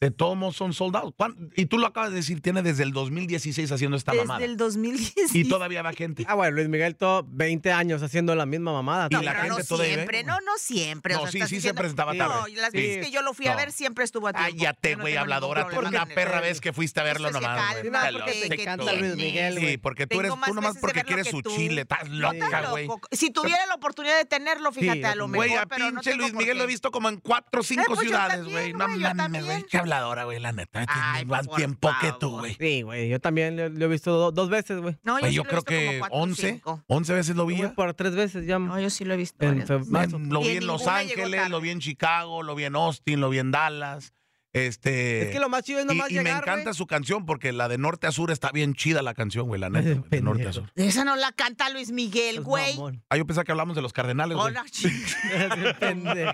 De 0.01 0.09
todos 0.09 0.35
modos 0.35 0.55
son 0.55 0.73
sold 0.73 0.95
out. 0.95 1.13
¿Cuán- 1.15 1.51
Y 1.55 1.67
tú 1.67 1.77
lo 1.77 1.85
acabas 1.85 2.09
de 2.09 2.15
decir, 2.15 2.41
tiene 2.41 2.63
desde 2.63 2.81
el 2.81 2.91
2016 2.91 3.71
haciendo 3.71 3.95
esta 3.95 4.13
Desde 4.13 4.25
mamada. 4.25 4.43
el 4.43 4.57
2010. 4.57 5.35
Y 5.35 5.47
todavía 5.47 5.83
va 5.83 5.93
gente. 5.93 6.25
Ah, 6.27 6.33
bueno, 6.33 6.55
Luis 6.55 6.69
Miguel, 6.69 6.95
todo 6.95 7.23
20 7.29 7.71
años 7.71 8.01
haciendo 8.01 8.33
la 8.33 8.47
misma 8.47 8.73
mamada. 8.73 9.09
Y 9.11 9.13
No, 9.13 9.21
la 9.21 9.31
pero 9.33 9.43
no 9.49 9.55
gente 9.57 9.67
todavía 9.67 9.93
siempre, 9.93 10.17
ve, 10.17 10.23
no, 10.23 10.33
no 10.41 10.53
siempre. 10.57 11.15
o 11.15 11.19
No, 11.19 11.23
sea, 11.25 11.31
sí, 11.31 11.37
sí, 11.37 11.43
diciendo- 11.43 11.61
siempre 11.61 11.87
estaba 11.87 12.13
Sí. 12.13 12.17
tarde. 12.17 12.33
No, 12.33 12.47
las 12.61 12.71
Sí. 12.71 12.77
veces 12.77 13.05
que 13.05 13.11
yo 13.11 13.21
lo 13.21 13.35
fui 13.35 13.45
a 13.45 13.51
No. 13.51 13.57
ver 13.57 13.71
siempre 13.71 14.03
estuvo 14.03 14.27
a 14.27 14.33
tiempo. 14.33 14.51
Cállate, 14.57 14.95
no 14.95 15.01
güey, 15.03 15.13
tengo 15.13 15.21
habladora. 15.21 15.67
Tú 15.69 15.79
una 15.79 16.05
perra 16.07 16.41
vez 16.41 16.61
que 16.61 16.73
fuiste 16.73 16.99
a 16.99 17.03
verlo 17.03 17.29
nomás, 17.29 17.75
No, 17.83 17.99
porque 18.11 18.31
Te 18.49 18.61
encanta. 18.61 18.93
Luis 18.93 19.15
Miguel, 19.15 19.59
Sí, 19.59 19.77
porque 19.77 20.07
tú 20.07 20.19
eres, 20.19 20.31
tú 20.47 20.53
nomás 20.55 20.77
porque 20.81 21.03
quieres 21.03 21.25
que 21.25 21.31
su 21.31 21.41
chile. 21.43 21.81
Estás 21.83 22.09
No 22.09 22.33
loca, 22.33 22.69
güey. 22.71 22.87
Si 23.11 23.29
tuviera 23.29 23.63
la 23.67 23.75
oportunidad 23.75 24.17
de 24.17 24.25
tenerlo, 24.25 24.71
fíjate, 24.71 25.05
a 25.05 25.13
lo 25.13 25.27
mejor. 25.27 25.45
Güey, 25.47 25.57
a 25.59 25.65
no 25.65 25.75
pinche 25.91 26.15
Luis 26.15 26.33
Miguel 26.33 26.57
lo 26.57 26.63
he 26.63 26.67
visto 26.67 26.89
como 26.89 27.07
en 27.07 27.17
cuatro 27.17 27.61
o 27.61 27.63
cinco 27.63 27.83
pues 27.93 27.99
ciudades, 27.99 28.45
güey. 28.45 28.73
No 28.73 28.87
mames, 28.87 29.45
güey. 29.45 29.63
Habladora, 29.95 30.23
güey, 30.25 30.39
la 30.39 30.51
neta. 30.51 30.85
Tiene 30.85 31.25
más 31.25 31.47
por 31.47 31.55
tiempo 31.57 31.89
que 32.01 32.11
tú, 32.13 32.19
favor. 32.29 32.39
güey. 32.41 32.55
Sí, 32.59 32.81
güey. 32.81 33.09
Yo 33.09 33.19
también 33.19 33.55
lo, 33.57 33.69
lo 33.69 33.85
he 33.85 33.87
visto 33.87 34.11
do- 34.17 34.31
dos 34.31 34.49
veces, 34.49 34.79
güey. 34.81 34.97
No, 35.03 35.15
yo, 35.17 35.19
Güey, 35.21 35.31
sí 35.31 35.35
yo 35.37 35.43
lo 35.43 35.47
he 35.47 35.49
creo 35.49 35.61
visto 35.61 35.71
como 35.75 35.91
que 35.91 35.99
cuatro 35.99 36.17
o 36.17 36.21
11, 36.23 36.49
cinco. 36.51 36.83
11 36.87 37.13
veces 37.13 37.35
lo 37.35 37.45
vi. 37.45 37.55
Voy 37.55 37.63
ya. 37.67 37.73
por 37.73 37.93
tres 37.93 38.15
veces 38.15 38.45
ya. 38.45 38.59
No, 38.59 38.79
yo 38.79 38.89
sí 38.89 39.05
lo 39.05 39.13
he 39.13 39.17
visto. 39.17 39.45
En. 39.45 39.65
Man, 39.87 40.29
Lo 40.29 40.41
vi 40.41 40.49
en 40.49 40.57
en 40.57 40.67
Los 40.67 40.87
Ángeles, 40.87 41.49
lo 41.49 41.61
vi 41.61 41.69
en 41.71 41.79
Chicago, 41.79 42.43
lo 42.43 42.55
vi 42.55 42.63
en 42.65 42.75
Austin, 42.75 43.19
lo 43.19 43.29
vi 43.29 43.39
en 43.39 43.51
Dallas. 43.51 44.13
Este. 44.53 45.23
Es 45.23 45.29
que 45.29 45.39
lo 45.39 45.47
más 45.47 45.63
chido 45.63 45.79
es 45.79 45.85
y, 45.85 45.87
nomás 45.87 46.11
y 46.11 46.15
me 46.15 46.23
llegar, 46.23 46.43
encanta 46.43 46.73
su 46.73 46.85
canción 46.85 47.25
porque 47.25 47.53
la 47.53 47.69
de 47.69 47.77
norte 47.77 48.07
a 48.07 48.11
sur 48.11 48.31
está 48.31 48.51
bien 48.51 48.73
chida 48.73 49.01
la 49.01 49.13
canción, 49.13 49.47
güey, 49.47 49.61
la 49.61 49.69
neta. 49.69 50.03
de 50.09 50.21
norte 50.21 50.47
a 50.47 50.53
sur. 50.53 50.69
Esa 50.75 51.05
no 51.05 51.15
la 51.15 51.31
canta 51.31 51.69
Luis 51.69 51.91
Miguel, 51.91 52.41
güey. 52.41 52.75
Ah, 53.09 53.17
yo 53.17 53.25
pensaba 53.25 53.45
que 53.45 53.51
hablamos 53.51 53.75
de 53.75 53.81
los 53.81 53.93
cardenales, 53.93 54.35
güey. 54.37 54.47
Hola, 54.49 54.65
Pendejo. 55.79 56.33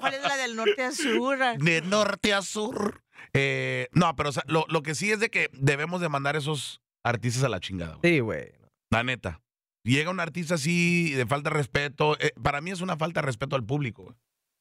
¿Cuál 0.00 0.14
es 0.14 0.22
la 0.22 0.36
del 0.36 0.56
norte 0.56 0.82
a 0.82 0.92
sur? 0.92 1.38
De 1.58 1.82
norte 1.82 2.32
a 2.32 2.42
sur. 2.42 3.02
Eh, 3.34 3.88
no, 3.92 4.14
pero 4.16 4.30
o 4.30 4.32
sea, 4.32 4.44
lo, 4.46 4.64
lo 4.68 4.82
que 4.82 4.94
sí 4.94 5.10
es 5.10 5.20
de 5.20 5.30
que 5.30 5.50
debemos 5.52 6.00
de 6.00 6.08
mandar 6.08 6.36
esos 6.36 6.80
artistas 7.04 7.44
a 7.44 7.48
la 7.48 7.60
chingada, 7.60 7.96
güey. 7.96 8.12
Sí, 8.14 8.20
güey. 8.20 8.52
La 8.90 9.04
neta. 9.04 9.40
Llega 9.84 10.10
un 10.10 10.20
artista 10.20 10.54
así 10.54 11.12
de 11.12 11.26
falta 11.26 11.50
de 11.50 11.56
respeto. 11.56 12.16
eh, 12.20 12.32
para 12.42 12.60
mí 12.60 12.70
es 12.70 12.80
una 12.80 12.96
falta 12.96 13.20
de 13.20 13.26
respeto 13.26 13.56
al 13.56 13.64
público, 13.64 14.04
güey. 14.04 14.16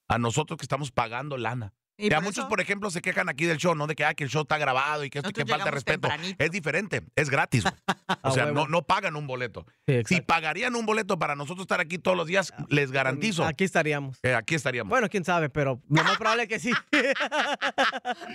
A 0.10 0.18
nosotros 0.18 0.58
que 0.58 0.64
estamos 0.66 0.92
pagando 0.92 1.38
lana. 1.38 1.74
Y 1.98 2.10
Ya 2.10 2.18
por 2.18 2.24
muchos, 2.26 2.40
eso 2.40 2.50
por 2.50 2.62
ejemplo, 2.62 2.90
se 2.90 3.02
quejan 3.02 3.30
aquí 3.30 3.46
del 3.46 3.58
show, 3.58 3.76
¿no? 3.76 3.86
De 3.86 3.96
que, 3.96 4.04
ah, 4.06 4.14
que 4.16 4.24
el 4.24 4.30
show 4.30 4.42
está 4.42 4.58
grabado 4.58 5.04
y 5.04 5.10
que 5.10 5.20
esto 5.20 5.32
que 5.32 5.46
falta 5.46 5.66
de 5.66 5.72
respeto. 5.72 6.08
tempranito. 6.08 6.44
Es 6.44 6.50
diferente, 6.52 7.04
es 7.16 7.30
gratis. 7.30 7.64
güey. 7.64 7.74
O 8.24 8.32
sea, 8.32 8.46
no, 8.48 8.68
no 8.68 8.82
pagan 8.84 9.16
un 9.16 9.26
boleto. 9.26 9.66
Sí, 9.88 10.02
Si 10.06 10.22
pagarían 10.22 10.76
un 10.76 10.86
boleto 10.86 11.18
para 11.18 11.36
nosotros 11.36 11.64
estar 11.64 11.80
aquí 11.80 11.98
todos 11.98 12.18
los 12.18 12.28
días, 12.28 12.54
les 12.70 12.92
garantizo 12.92 13.46
Aquí 13.46 13.64
estaríamos. 13.64 14.20
aquí 14.36 14.56
estaríamos. 14.56 14.90
Bueno, 14.90 15.08
quién 15.10 15.24
sabe, 15.24 15.50
pero 15.50 15.82
lo 15.90 16.04
más 16.04 16.18
probable 16.18 16.44
es 16.44 16.50
que 16.50 16.60
sí. 16.60 16.72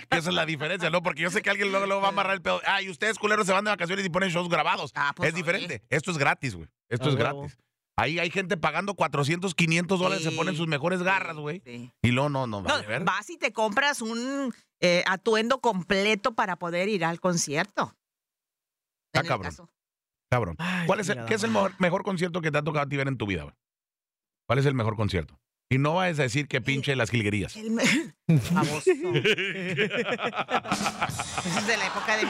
Que 0.09 0.17
esa 0.17 0.29
es 0.29 0.35
la 0.35 0.45
diferencia, 0.45 0.89
¿no? 0.89 1.01
Porque 1.03 1.21
yo 1.21 1.29
sé 1.29 1.41
que 1.41 1.49
alguien 1.49 1.69
luego, 1.71 1.85
luego 1.85 2.01
va 2.01 2.07
a 2.07 2.11
amarrar 2.11 2.33
el 2.33 2.41
pedo. 2.41 2.61
Ah, 2.65 2.81
y 2.81 2.89
ustedes, 2.89 3.17
culeros, 3.19 3.45
se 3.45 3.53
van 3.53 3.63
de 3.65 3.71
vacaciones 3.71 4.05
y 4.05 4.09
ponen 4.09 4.29
shows 4.29 4.49
grabados. 4.49 4.91
Ah, 4.95 5.13
pues, 5.15 5.27
es 5.29 5.33
oye. 5.33 5.43
diferente. 5.43 5.83
Esto 5.89 6.11
es 6.11 6.17
gratis, 6.17 6.55
güey. 6.55 6.67
Esto 6.89 7.05
A 7.05 7.09
es 7.09 7.15
huevo. 7.15 7.41
gratis. 7.41 7.57
Ahí 7.99 8.19
hay 8.19 8.29
gente 8.29 8.57
pagando 8.57 8.93
400, 8.93 9.55
500 9.55 9.99
dólares, 9.99 10.23
se 10.23 10.31
ponen 10.31 10.55
sus 10.55 10.67
mejores 10.67 11.01
garras, 11.01 11.35
güey. 11.37 11.61
Sí. 11.65 11.91
Y 12.03 12.11
luego 12.11 12.29
no, 12.29 12.45
no, 12.45 12.61
No, 12.61 12.67
vale 12.69 12.85
ver. 12.85 13.03
vas 13.03 13.27
y 13.31 13.37
te 13.37 13.51
compras 13.51 14.01
un 14.01 14.53
eh, 14.79 15.03
atuendo 15.07 15.59
completo 15.61 16.35
para 16.35 16.57
poder 16.57 16.89
ir 16.89 17.03
al 17.03 17.19
concierto. 17.19 17.95
Está 19.07 19.21
el 19.21 19.27
cabrón. 19.27 19.51
caso. 19.51 19.69
Cabrón. 20.29 20.55
Ay, 20.59 20.85
¿Cuál 20.85 20.99
es 20.99 21.09
el, 21.09 21.25
¿Qué 21.25 21.33
es 21.33 21.43
el 21.43 21.49
mejor, 21.51 21.73
mejor 21.79 22.03
concierto 22.03 22.39
que 22.41 22.51
te 22.51 22.57
ha 22.59 22.61
tocado 22.63 22.85
a 22.85 22.89
ti 22.89 22.97
ver 22.97 23.07
en 23.07 23.17
tu 23.17 23.25
vida, 23.25 23.43
güey? 23.43 23.55
¿Cuál 24.45 24.59
es 24.59 24.65
el 24.67 24.75
mejor 24.75 24.95
concierto? 24.95 25.39
Y 25.69 25.79
no 25.79 25.95
vayas 25.95 26.17
a 26.19 26.23
decir 26.23 26.47
que 26.47 26.61
pinche 26.61 26.95
las 26.95 27.09
jilguerías. 27.09 27.55
El 27.57 27.71
Baboso. 28.51 28.83
Eso 28.87 28.93
es 31.59 31.67
de 31.67 31.77
la 31.77 31.87
época 31.87 32.17
de, 32.17 32.23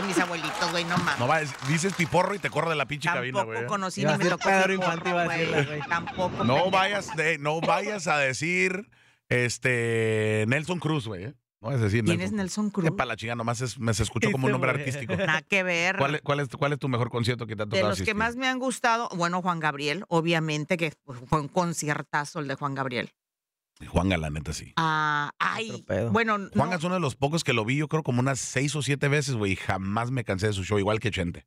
de 0.00 0.06
mis 0.06 0.18
abuelitos, 0.18 0.70
güey, 0.70 0.84
no 0.84 0.96
mames. 0.98 1.18
No 1.18 1.26
vayas, 1.26 1.54
dices 1.68 1.94
piporro 1.94 2.34
y 2.34 2.38
te 2.38 2.50
corro 2.50 2.70
de 2.70 2.76
la 2.76 2.86
pinche 2.86 3.08
cabina, 3.08 3.38
Tampoco 3.38 3.56
güey. 3.58 3.66
conocí 3.66 4.04
ni 4.04 4.16
me 4.16 4.24
tocó 4.26 4.44
Pedro 4.44 4.64
ese 4.64 4.74
Infante, 4.74 5.10
porro, 5.10 5.10
iba 5.10 5.22
a 5.22 5.28
decirle, 5.28 5.62
güey. 5.64 5.78
güey. 5.78 5.88
Tampoco. 5.88 6.44
No 6.44 6.70
vayas, 6.70 7.16
de, 7.16 7.38
no 7.38 7.60
vayas 7.60 8.06
a 8.08 8.18
decir 8.18 8.88
este 9.28 10.44
Nelson 10.48 10.78
Cruz, 10.78 11.06
güey. 11.06 11.34
No 11.60 11.70
a 11.70 11.76
decir 11.76 12.04
¿Quién 12.04 12.18
Nelson 12.18 12.22
es 12.24 12.28
Cruz. 12.30 12.36
Nelson 12.36 12.70
Cruz? 12.70 12.84
Que 12.84 12.92
para 12.92 13.08
la 13.08 13.16
chingada, 13.16 13.36
nomás 13.36 13.60
es- 13.60 13.78
me 13.78 13.94
se 13.94 14.02
escuchó 14.02 14.30
como 14.32 14.46
un 14.46 14.52
nombre 14.52 14.70
artístico. 14.70 15.14
Nada 15.16 15.42
que 15.42 15.62
ver. 15.62 15.96
¿Cuál 15.96 16.16
es, 16.16 16.22
cuál, 16.22 16.40
es, 16.40 16.48
¿Cuál 16.48 16.72
es 16.74 16.78
tu 16.78 16.88
mejor 16.88 17.10
concierto 17.10 17.46
que 17.46 17.56
te 17.56 17.62
ha 17.62 17.66
de 17.66 17.70
tocado 17.70 17.88
los 17.90 18.02
que 18.02 18.14
más 18.14 18.36
me 18.36 18.46
han 18.46 18.58
gustado, 18.58 19.08
bueno, 19.16 19.42
Juan 19.42 19.60
Gabriel, 19.60 20.04
obviamente, 20.08 20.76
que 20.76 20.92
fue 21.26 21.40
un 21.40 21.48
conciertazo 21.48 22.40
el 22.40 22.48
de 22.48 22.54
Juan 22.54 22.74
Gabriel. 22.74 23.10
Juanga, 23.88 24.16
la 24.16 24.30
neta, 24.30 24.54
sí. 24.54 24.72
Ah, 24.76 25.30
ay, 25.38 25.84
bueno, 26.10 26.38
Juan 26.54 26.70
no, 26.70 26.76
es 26.76 26.82
uno 26.84 26.94
de 26.94 27.00
los 27.00 27.14
pocos 27.14 27.44
que 27.44 27.52
lo 27.52 27.64
vi, 27.66 27.76
yo 27.76 27.88
creo, 27.88 28.02
como 28.02 28.20
unas 28.20 28.38
seis 28.40 28.74
o 28.74 28.80
siete 28.82 29.08
veces, 29.08 29.34
güey, 29.34 29.52
y 29.52 29.56
jamás 29.56 30.10
me 30.10 30.24
cansé 30.24 30.46
de 30.46 30.52
su 30.54 30.64
show, 30.64 30.78
igual 30.78 30.98
que 30.98 31.10
Chente. 31.10 31.46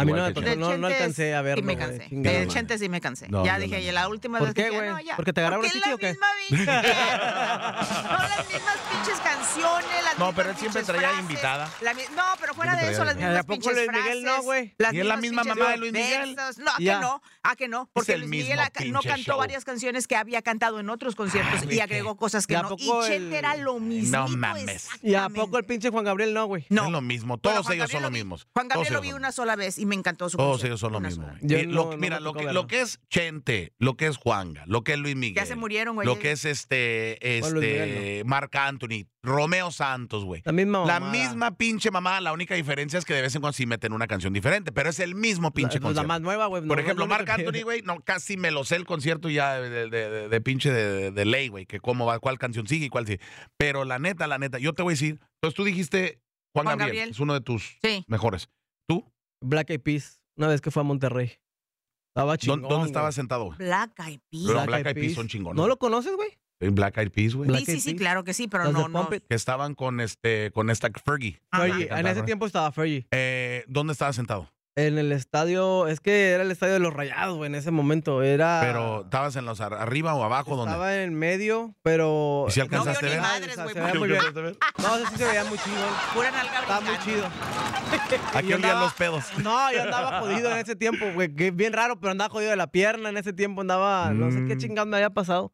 A 0.00 0.04
mí 0.04 0.12
no, 0.12 0.22
me 0.22 0.28
que 0.28 0.34
tocó, 0.34 0.46
Del 0.48 0.58
no, 0.60 0.76
no 0.78 0.86
alcancé 0.86 1.34
a 1.34 1.42
verlo. 1.42 1.62
sí 1.62 1.66
me 1.66 1.76
cansé. 1.76 2.08
Madre. 2.10 2.48
Chente 2.48 2.78
sí 2.78 2.88
me 2.88 3.00
cansé. 3.00 3.28
No, 3.28 3.44
ya 3.44 3.54
no, 3.54 3.60
dije, 3.60 3.76
no, 3.76 3.82
y 3.88 3.92
la 3.92 4.08
última 4.08 4.38
¿Por 4.38 4.54
vez 4.54 4.70
güey? 4.72 4.88
no, 4.88 5.00
ya. 5.00 5.16
¿Porque 5.16 5.32
te 5.32 5.40
agarraron 5.40 5.64
el 5.64 5.70
sitio 5.70 5.94
o 5.94 5.98
qué? 5.98 6.06
la 6.06 6.12
misma 6.12 6.26
Miguel. 6.50 6.66
no, 6.76 8.18
las 8.18 8.48
mismas 8.52 8.76
pinches 8.90 9.20
canciones, 9.20 10.04
las 10.04 10.18
No, 10.18 10.32
pero 10.34 10.50
él 10.50 10.56
siempre 10.56 10.82
traía 10.82 11.00
frases. 11.08 11.20
invitada. 11.20 11.70
La 11.80 11.94
mi- 11.94 12.02
no, 12.16 12.22
pero 12.40 12.54
fuera 12.54 12.76
de 12.76 12.92
eso, 12.92 13.04
las 13.04 13.16
mismas 13.16 13.36
¿A 13.36 13.42
poco 13.42 13.52
pinches 13.52 13.74
Luis 13.74 13.86
frases. 13.86 14.04
Miguel 14.04 14.24
no, 14.24 14.42
güey? 14.42 14.74
¿Y 14.92 14.98
es 15.00 15.06
la 15.06 15.16
misma 15.16 15.44
mamá 15.44 15.70
de 15.70 15.76
Luis 15.78 15.92
Miguel? 15.92 16.36
No, 16.58 16.70
¿a 16.72 16.76
que 16.78 16.84
no? 17.00 17.22
¿A 17.42 17.56
que 17.56 17.68
no? 17.68 17.90
Porque 17.92 18.16
Luis 18.18 18.30
Miguel 18.30 18.58
no 18.90 19.02
cantó 19.02 19.36
varias 19.36 19.64
canciones 19.64 20.06
que 20.06 20.16
había 20.16 20.42
cantado 20.42 20.80
en 20.80 20.90
otros 20.90 21.14
conciertos 21.14 21.70
y 21.70 21.80
agregó 21.80 22.16
cosas 22.16 22.46
que 22.46 22.54
¿Y 22.54 22.56
no. 22.56 22.76
Y 22.78 22.90
Chente 23.08 23.38
era 23.38 23.56
lo 23.56 23.78
mismo. 23.80 24.16
No 24.16 24.28
mames. 24.28 24.88
¿Y 25.02 25.14
a 25.14 25.28
poco 25.28 25.58
el 25.58 25.64
pinche 25.64 25.90
Juan 25.90 26.04
Gabriel 26.04 26.34
no, 26.34 26.46
güey? 26.46 26.66
No. 26.68 26.86
Es 26.86 26.90
lo 26.90 27.00
mismo, 27.00 27.38
todos 27.38 27.68
ellos 27.70 27.90
son 27.90 28.00
Gabriel 28.00 28.02
lo 28.02 28.08
vi- 28.10 28.14
mismos. 28.14 28.46
Juan 28.52 28.68
Gabriel 28.68 28.92
lo 28.94 29.00
vi 29.00 29.12
una 29.12 29.32
sola 29.32 29.56
vez 29.56 29.78
y 29.78 29.86
me 29.90 29.96
encantó 29.96 30.30
su 30.30 30.36
Todos 30.38 30.52
concierto, 30.52 30.66
ellos 30.68 30.80
son 30.80 30.92
lo 30.92 31.00
mismo. 31.00 31.28
Yo 31.42 31.62
no- 31.66 31.72
lo- 31.72 31.90
no 31.90 31.96
mira, 31.98 32.18
lo 32.20 32.32
que, 32.32 32.44
verlo. 32.46 32.62
lo 32.62 32.66
que 32.66 32.80
es 32.80 32.98
Chente, 33.10 33.72
lo 33.78 33.96
que 33.96 34.06
es 34.06 34.16
Juanga, 34.16 34.64
lo 34.66 34.82
que 34.82 34.92
es 34.94 34.98
Luis 34.98 35.16
Miguel. 35.16 35.34
Ya 35.36 35.44
se 35.46 35.56
murieron, 35.56 35.96
güey. 35.96 36.06
Lo 36.06 36.18
que 36.18 36.30
es 36.32 36.44
este, 36.44 37.38
este, 37.38 38.22
Marc 38.24 38.54
Anthony, 38.56 39.06
Romeo 39.22 39.70
Santos, 39.70 40.24
güey. 40.24 40.40
La 40.44 40.52
misma 40.52 40.86
La 40.86 41.00
misma 41.00 41.56
pinche 41.56 41.90
mamá, 41.90 42.20
la 42.20 42.32
única 42.32 42.54
diferencia 42.54 42.98
es 42.98 43.04
que 43.04 43.12
de 43.14 43.22
vez 43.22 43.34
en 43.34 43.40
cuando 43.42 43.52
sí 43.54 43.66
meten 43.66 43.92
una 43.92 44.06
canción 44.06 44.32
diferente, 44.32 44.72
pero 44.72 44.88
es 44.88 44.98
el 45.00 45.14
mismo 45.14 45.50
pinche 45.52 45.74
la, 45.78 45.80
pues, 45.82 45.96
la 45.96 46.02
concierto. 46.02 46.08
más 46.08 46.20
nueva, 46.22 46.46
güey. 46.46 46.62
Por 46.66 46.78
no, 46.78 46.82
ejemplo, 46.82 47.06
Marc 47.06 47.28
Anthony, 47.28 47.62
güey, 47.62 47.82
no, 47.82 48.00
casi 48.00 48.36
me 48.36 48.50
lo 48.50 48.64
sé 48.64 48.76
el 48.76 48.86
concierto 48.86 49.28
ya 49.28 49.60
de, 49.60 49.68
de- 49.90 50.10
de- 50.10 50.28
de 50.28 50.40
pinche 50.40 50.70
de, 50.72 51.10
de 51.10 51.24
ley, 51.24 51.48
güey, 51.48 51.66
que 51.66 51.80
cómo 51.80 52.06
va, 52.06 52.18
cuál 52.18 52.38
canción 52.38 52.66
sigue 52.66 52.86
y 52.86 52.88
cuál 52.88 53.06
sigue. 53.06 53.20
Pero 53.58 53.84
la 53.84 53.98
neta, 53.98 54.26
la 54.26 54.38
neta, 54.38 54.58
yo 54.58 54.72
te 54.72 54.82
voy 54.82 54.92
a 54.92 54.94
decir, 54.94 55.20
entonces 55.34 55.54
tú 55.56 55.64
dijiste 55.64 56.20
Juan, 56.52 56.64
Juan 56.66 56.78
Gabriel, 56.78 56.96
Gabriel. 56.96 57.10
es 57.10 57.20
uno 57.20 57.34
de 57.34 57.40
tus 57.42 57.76
Sí. 57.82 58.04
mejores. 58.08 58.48
Black 59.42 59.70
Eyed 59.70 59.80
Peas, 59.80 60.22
una 60.36 60.48
vez 60.48 60.60
que 60.60 60.70
fue 60.70 60.80
a 60.80 60.84
Monterrey. 60.84 61.32
Estaba 62.14 62.32
¿Dó- 62.34 62.36
chingón, 62.36 62.62
¿Dónde 62.62 62.76
güey. 62.76 62.86
estabas 62.86 63.14
sentado? 63.14 63.44
güey? 63.46 63.58
Black 63.58 63.92
Eyed 64.06 64.20
Peas. 64.30 64.42
Pero 64.46 64.54
Black 64.54 64.66
Black 64.66 64.86
Eyed 64.86 64.94
Peas 65.02 65.14
son 65.14 65.28
chingones. 65.28 65.56
¿No 65.56 65.68
lo 65.68 65.78
conoces, 65.78 66.14
güey? 66.16 66.38
En 66.60 66.74
Black 66.74 66.98
Eyed 66.98 67.10
Peas, 67.10 67.34
güey. 67.34 67.50
Sí, 67.60 67.64
sí, 67.64 67.80
sí, 67.80 67.96
claro 67.96 68.22
que 68.24 68.34
sí, 68.34 68.46
pero 68.48 68.64
Los 68.64 68.72
no, 68.74 68.88
no. 68.88 69.08
Que 69.08 69.22
estaban 69.30 69.74
con 69.74 70.00
este, 70.00 70.50
con 70.52 70.68
esta 70.68 70.90
Fergie. 71.04 71.40
Fergie. 71.50 71.88
En 71.90 72.06
ese 72.06 72.22
tiempo 72.22 72.46
estaba 72.46 72.70
Fergie. 72.72 73.06
Eh, 73.12 73.64
¿Dónde 73.66 73.92
estabas 73.94 74.16
sentado? 74.16 74.50
En 74.76 74.98
el 74.98 75.10
estadio, 75.10 75.88
es 75.88 75.98
que 76.00 76.30
era 76.30 76.42
el 76.44 76.50
estadio 76.52 76.74
de 76.74 76.78
los 76.78 76.94
Rayados, 76.94 77.36
güey, 77.36 77.48
en 77.48 77.56
ese 77.56 77.70
momento. 77.72 78.22
Era. 78.22 78.60
Pero, 78.62 79.02
¿estabas 79.04 79.34
en 79.36 79.44
los 79.44 79.60
ar- 79.60 79.74
arriba 79.74 80.14
o 80.14 80.22
abajo? 80.22 80.54
¿Dónde? 80.56 80.70
Estaba 80.72 80.96
en 81.02 81.14
medio, 81.14 81.74
pero. 81.82 82.46
¿Y 82.48 82.52
si 82.52 82.60
alcanzaste 82.60 83.04
vio 83.06 83.14
a 83.14 83.16
ni 83.16 83.20
ver? 83.20 83.30
madres, 83.32 83.50
O 83.50 83.54
sea, 83.54 83.64
güey. 83.64 83.74
se 83.74 83.80
veía 83.80 83.94
muy 83.98 84.08
bien. 84.08 84.20
¿Alcanzaste 84.24 84.58
a? 84.78 84.82
No, 84.82 84.96
ese 84.96 85.06
sí 85.10 85.16
se 85.16 85.24
veía 85.26 85.44
muy 85.44 85.58
chingón. 85.58 85.88
Pura 86.14 86.30
nalga 86.30 86.60
Estaba 86.60 86.80
muy 86.80 86.90
brincando. 86.96 87.12
chido. 87.12 87.28
Aquí 88.34 88.48
Yo 88.48 88.56
olían 88.56 88.70
andaba- 88.70 88.80
los 88.84 88.94
pedos. 88.94 89.24
No, 89.42 89.72
yo 89.72 89.82
andaba 89.82 90.20
jodido 90.20 90.50
en 90.52 90.58
ese 90.58 90.76
tiempo, 90.76 91.04
güey. 91.14 91.34
que 91.34 91.50
Bien 91.50 91.72
raro, 91.72 91.98
pero 92.00 92.12
andaba 92.12 92.30
jodido 92.30 92.50
de 92.50 92.56
la 92.56 92.68
pierna. 92.68 93.08
En 93.08 93.16
ese 93.16 93.32
tiempo 93.32 93.60
andaba. 93.62 94.10
No 94.12 94.30
sé 94.30 94.44
qué 94.46 94.54
Mm. 94.54 94.58
chingados 94.58 94.88
me 94.88 94.96
había 94.96 95.10
pasado. 95.10 95.52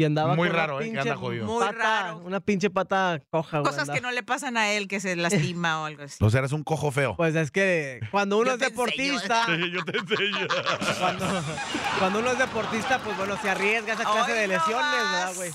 Y 0.00 0.04
andaba 0.06 0.34
Muy 0.34 0.48
con 0.48 0.56
una 0.56 0.66
raro, 0.66 0.80
¿eh? 0.80 0.84
Que 0.84 0.90
pinche 0.92 1.00
anda 1.10 1.16
jodido. 1.16 1.44
Muy 1.44 1.60
pata- 1.60 1.72
raro. 1.72 2.18
Una 2.24 2.40
pinche 2.40 2.70
pata 2.70 3.20
coja, 3.28 3.58
güey. 3.58 3.70
Cosas 3.70 3.90
que 3.90 4.00
no 4.00 4.10
le 4.12 4.22
pasan 4.22 4.56
a 4.56 4.70
él, 4.72 4.88
que 4.88 4.98
se 4.98 5.14
lastima 5.14 5.82
o 5.82 5.84
algo 5.84 6.04
así. 6.04 6.16
O 6.24 6.30
sea, 6.30 6.38
eres 6.38 6.52
un 6.52 6.64
cojo 6.64 6.90
feo. 6.90 7.16
Pues 7.18 7.34
es 7.34 7.50
que 7.50 8.00
cuando 8.10 8.38
uno 8.38 8.46
Yo 8.46 8.52
es 8.54 8.58
te 8.60 8.64
enseño. 8.68 8.86
deportista, 8.86 9.46
yo 9.70 9.84
te 9.84 9.98
enseño. 9.98 10.46
cuando, 10.98 11.26
cuando 11.98 12.18
uno 12.20 12.30
es 12.30 12.38
deportista, 12.38 12.98
pues 13.00 13.14
bueno, 13.18 13.36
se 13.42 13.50
arriesga 13.50 13.92
a 13.92 13.94
esa 13.96 14.04
clase 14.10 14.32
Hoy 14.32 14.38
de 14.38 14.48
no 14.48 14.54
lesiones, 14.54 14.90
¿verdad, 14.90 15.32
güey? 15.36 15.50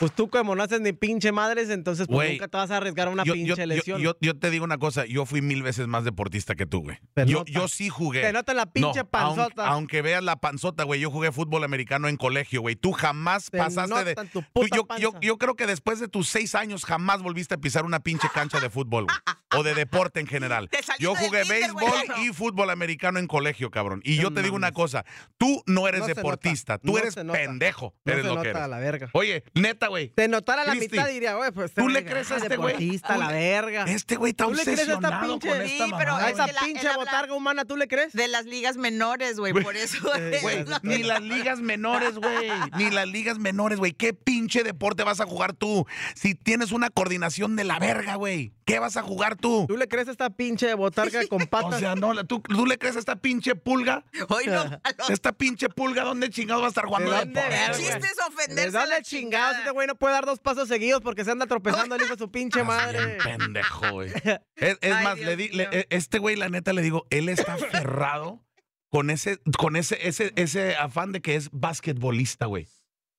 Pues 0.00 0.12
tú 0.12 0.28
como 0.30 0.56
no 0.56 0.62
haces 0.62 0.80
ni 0.80 0.92
pinche 0.92 1.30
madres, 1.30 1.68
entonces 1.70 2.06
pues 2.08 2.30
nunca 2.30 2.48
te 2.48 2.56
vas 2.56 2.70
a 2.70 2.78
arriesgar 2.78 3.08
a 3.08 3.10
una 3.10 3.22
yo, 3.22 3.34
pinche 3.34 3.54
yo- 3.54 3.66
lesión. 3.66 4.00
yo- 4.00 4.16
yo 4.20 4.36
te 4.38 4.50
digo 4.50 4.64
una 4.64 4.78
cosa, 4.78 5.04
yo 5.04 5.26
fui 5.26 5.42
mil 5.42 5.62
veces 5.62 5.86
más 5.86 6.04
deportista 6.04 6.54
que 6.54 6.64
tú, 6.66 6.80
güey. 6.82 6.98
Yo, 7.46 7.68
sí 7.68 7.90
jugué. 7.90 8.22
Te 8.22 8.32
nota 8.32 8.54
la 8.54 8.64
pinche 8.66 9.00
No, 9.00 9.08
panzota. 9.08 9.66
Aunque, 9.66 9.80
aunque 9.80 10.02
veas 10.02 10.24
la 10.24 10.36
panzota, 10.36 10.84
güey, 10.84 11.00
yo 11.00 11.10
jugué 11.10 11.30
fútbol 11.32 11.64
americano 11.64 12.08
en 12.08 12.16
colegio, 12.16 12.62
güey. 12.62 12.76
Tú 12.76 12.92
jamás 12.92 13.50
Te 13.50 13.58
pasaste 13.58 14.04
de... 14.04 14.14
tu 14.32 14.42
puta 14.54 14.68
yo, 14.74 14.86
yo, 14.98 15.12
panza. 15.12 15.18
yo 15.20 15.36
creo 15.38 15.54
que 15.54 15.66
después 15.66 16.00
de 16.00 16.08
tus 16.08 16.28
seis 16.28 16.54
años 16.54 16.84
jamás 16.86 17.20
volviste 17.22 17.54
a 17.54 17.58
pisar 17.58 17.84
una 17.84 18.00
pinche 18.00 18.28
cancha 18.32 18.58
de 18.58 18.70
fútbol, 18.70 19.04
güey. 19.04 19.16
O 19.60 19.62
de 19.64 19.74
deporte 19.74 20.20
en 20.20 20.26
general. 20.28 20.70
Yo 20.98 21.14
jugué 21.14 21.42
béisbol 21.44 21.82
y 22.22 22.28
fútbol 22.32 22.70
americano 22.70 23.18
en 23.18 23.26
colegio, 23.26 23.70
cabrón. 23.70 24.00
Y 24.04 24.16
No 24.16 24.22
yo 24.22 24.32
te 24.32 24.42
digo 24.42 24.56
una 24.56 24.72
cosa, 24.72 25.04
tú 25.36 25.62
no 25.66 25.88
eres 25.88 26.00
No 26.02 26.06
deportista, 26.06 26.74
nota, 26.74 26.82
tú 26.86 26.92
no 26.92 26.98
eres 26.98 27.14
pendejo. 27.16 27.92
No 28.04 28.12
eres 28.12 28.22
se 28.24 28.28
lo 28.28 28.34
nota 28.36 28.42
que 28.44 28.50
eres. 28.50 28.62
a 28.62 28.68
la 28.68 28.78
verga. 28.78 29.10
Oye, 29.12 29.42
neta, 29.54 29.89
güey. 29.90 30.08
Te 30.08 30.28
notara 30.28 30.64
la 30.64 30.72
Cristi, 30.72 30.96
mitad 30.96 31.08
diría, 31.08 31.34
güey, 31.34 31.50
pues... 31.52 31.74
¿tú 31.74 31.88
le 31.88 32.04
crees 32.04 32.30
a 32.30 32.34
ah, 32.34 32.38
este 32.38 32.56
güey? 32.56 32.72
deportista, 32.74 33.14
¿Tú 33.14 33.20
la 33.20 33.28
verga. 33.28 33.84
Este 33.84 34.16
güey 34.16 34.30
está 34.30 34.44
¿Tú 34.46 34.54
le 34.54 34.62
crees 34.62 34.78
a 34.78 34.82
esta 34.82 34.94
obsesionado 34.96 35.38
pinche- 35.38 35.48
con 35.48 35.66
Sí, 35.66 35.72
esta 35.72 35.98
pero 35.98 36.12
mamada, 36.12 36.26
A 36.26 36.30
esa 36.30 36.46
la- 36.46 36.60
pinche 36.60 36.88
botarga 36.96 37.34
humana, 37.34 37.64
¿tú 37.64 37.76
le 37.76 37.86
crees? 37.88 38.12
De 38.12 38.28
las 38.28 38.46
ligas 38.46 38.76
menores, 38.76 39.38
güey, 39.38 39.52
por 39.52 39.76
eso. 39.76 39.98
Es 40.30 40.42
Güey, 40.42 40.64
ni 40.82 41.02
las 41.02 41.20
ligas 41.22 41.60
menores, 41.60 42.16
güey. 42.16 42.50
Ni 42.76 42.90
las 42.90 43.08
ligas 43.08 43.38
menores, 43.38 43.78
güey. 43.78 43.92
¿Qué 43.92 44.14
pinche 44.14 44.62
deporte 44.62 45.02
vas 45.04 45.20
a 45.20 45.26
jugar 45.26 45.52
tú? 45.52 45.86
Si 46.14 46.34
tienes 46.34 46.72
una 46.72 46.88
coordinación 46.90 47.56
de 47.56 47.64
la 47.64 47.78
verga, 47.78 48.14
güey. 48.14 48.52
¿Qué 48.64 48.78
vas 48.78 48.96
a 48.96 49.02
jugar 49.02 49.34
tú? 49.36 49.66
¿Tú 49.66 49.76
le 49.76 49.88
crees 49.88 50.06
a 50.06 50.12
esta 50.12 50.30
pinche 50.30 50.72
botarga 50.74 51.26
con 51.26 51.42
O 51.42 51.46
patas? 51.46 51.80
sea, 51.80 51.96
no, 51.96 52.14
¿tú, 52.24 52.40
tú 52.40 52.66
le 52.66 52.78
crees 52.78 52.94
a 52.94 53.00
esta 53.00 53.16
pinche 53.16 53.56
pulga? 53.56 54.04
Hoy 54.28 54.46
no, 54.46 54.52
malo. 54.64 54.80
¿Esta 55.08 55.32
pinche 55.32 55.68
pulga 55.68 56.04
dónde 56.04 56.30
chingado 56.30 56.60
va 56.60 56.66
a 56.66 56.68
estar 56.68 56.84
jugando 56.84 57.10
¿De 57.10 57.16
dónde? 57.18 57.40
El 57.40 57.72
chiste 57.72 57.96
es 57.96 58.16
¿De 58.16 58.22
ofenderse 58.28 58.78
dónde 58.78 59.02
chingados? 59.02 59.58
Este 59.58 59.70
güey 59.70 59.79
no 59.86 59.94
puede 59.96 60.14
dar 60.14 60.26
dos 60.26 60.40
pasos 60.40 60.68
seguidos 60.68 61.00
porque 61.02 61.24
se 61.24 61.30
anda 61.30 61.46
tropezando 61.46 61.94
el 61.94 62.02
hijo 62.02 62.12
de 62.14 62.18
su 62.18 62.30
pinche 62.30 62.62
madre. 62.64 63.18
pendejo, 63.22 63.90
güey. 63.92 64.10
Es, 64.56 64.76
es 64.80 64.92
Ay, 64.92 65.04
más, 65.04 65.14
Dios 65.16 65.26
le 65.26 65.36
di- 65.36 65.48
le- 65.50 65.68
eh, 65.72 65.86
este 65.90 66.18
güey, 66.18 66.36
la 66.36 66.48
neta, 66.48 66.72
le 66.72 66.82
digo, 66.82 67.06
él 67.10 67.28
está 67.28 67.54
aferrado 67.54 68.44
con 68.90 69.10
ese, 69.10 69.38
con 69.58 69.76
ese, 69.76 70.06
ese, 70.08 70.32
ese 70.36 70.74
afán 70.76 71.12
de 71.12 71.20
que 71.22 71.36
es 71.36 71.48
basquetbolista, 71.52 72.46
güey. 72.46 72.66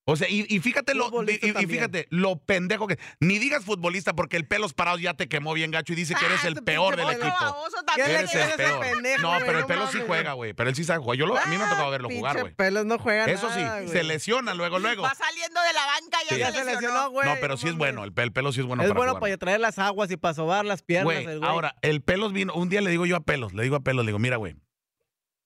O 0.05 0.15
sea, 0.15 0.27
y, 0.27 0.48
y 0.50 0.60
fíjate 0.60 0.96
lo, 0.96 1.12
y, 1.24 1.38
fíjate 1.67 2.08
lo 2.10 2.38
pendejo 2.39 2.88
que. 2.88 2.98
Ni 3.20 3.38
digas 3.38 3.63
futbolista 3.63 4.13
porque 4.13 4.36
el 4.36 4.48
pelos 4.48 4.74
parados 4.74 5.00
ya 5.00 5.13
te 5.13 5.29
quemó 5.29 5.53
bien 5.53 5.70
gacho 5.70 5.93
y 5.93 5.96
dice 5.96 6.15
que 6.15 6.25
eres 6.25 6.43
Ah, 6.43 6.48
el 6.48 6.55
peor 6.55 6.96
del 6.96 7.08
equipo. 7.12 7.27
baboso 7.39 7.77
¿Qué 7.77 7.86
también. 7.86 8.08
le 8.08 8.13
Eres 8.15 8.31
crees 8.31 8.46
el 8.46 8.51
a 8.51 8.55
ese 8.55 8.63
peor. 8.63 8.79
pendejo, 8.81 9.22
No, 9.22 9.38
pero 9.46 9.51
el 9.51 9.62
No 9.62 9.67
pelo 9.67 9.88
sí 9.91 10.00
juega, 10.05 10.34
güey. 10.34 10.53
Pero 10.53 10.70
él 10.72 10.75
sí 10.75 10.84
sabe 10.84 11.03
jugar. 11.03 11.17
Yo 11.20 11.27
lo- 11.27 11.38
a 11.38 11.46
mí 11.46 11.55
me 11.55 11.63
ha 11.63 11.70
tocado 11.70 11.91
verlo 11.91 12.10
jugar, 12.10 12.34
Pinche 12.34 12.41
güey. 12.41 12.55
pelos 12.55 12.86
no 12.86 12.98
juega 12.98 13.25
Eso 13.25 13.48
sí, 13.51 13.60
nada, 13.62 13.88
se 13.88 14.03
lesiona 14.03 14.55
luego, 14.55 14.79
luego. 14.79 15.03
Va 15.03 15.13
saliendo 15.13 15.62
de 15.62 15.74
la 15.74 15.86
banca 15.86 16.17
y 16.24 16.34
Sí. 16.34 16.39
ya 16.39 16.51
se 16.51 16.65
lesionó. 16.65 17.12
güey. 17.12 17.29
No, 17.29 17.36
pero 17.39 17.55
sí 17.58 17.67
es 17.67 17.75
bueno. 17.75 18.03
El, 18.03 18.12
el 18.15 18.31
pelo 18.34 18.51
sí 18.51 18.62
es 18.62 18.65
bueno 18.65 18.81
es 18.81 18.89
para 18.89 18.98
bueno 18.98 19.12
jugar. 19.13 19.22
para 19.22 19.38
traer 19.38 19.60
las 19.60 19.77
aguas 19.77 20.10
y 20.10 20.17
para 20.17 20.34
sobar 20.34 20.65
las 20.65 20.81
piernas. 20.81 21.15
El 21.15 21.43
ahora, 21.43 21.75
el 21.84 22.01
pelos 22.01 22.34
vino. 22.34 22.53
Un 22.55 22.70
día 22.70 22.81
le 22.81 22.89
digo 22.89 23.05
yo 23.05 23.15
a 23.17 23.22
pelos, 23.22 23.53
le 23.53 23.62
digo 23.62 23.75
a 23.75 23.81
pelos, 23.81 24.03
le 24.03 24.10
digo, 24.10 24.17
mira, 24.20 24.38
güey, 24.38 24.55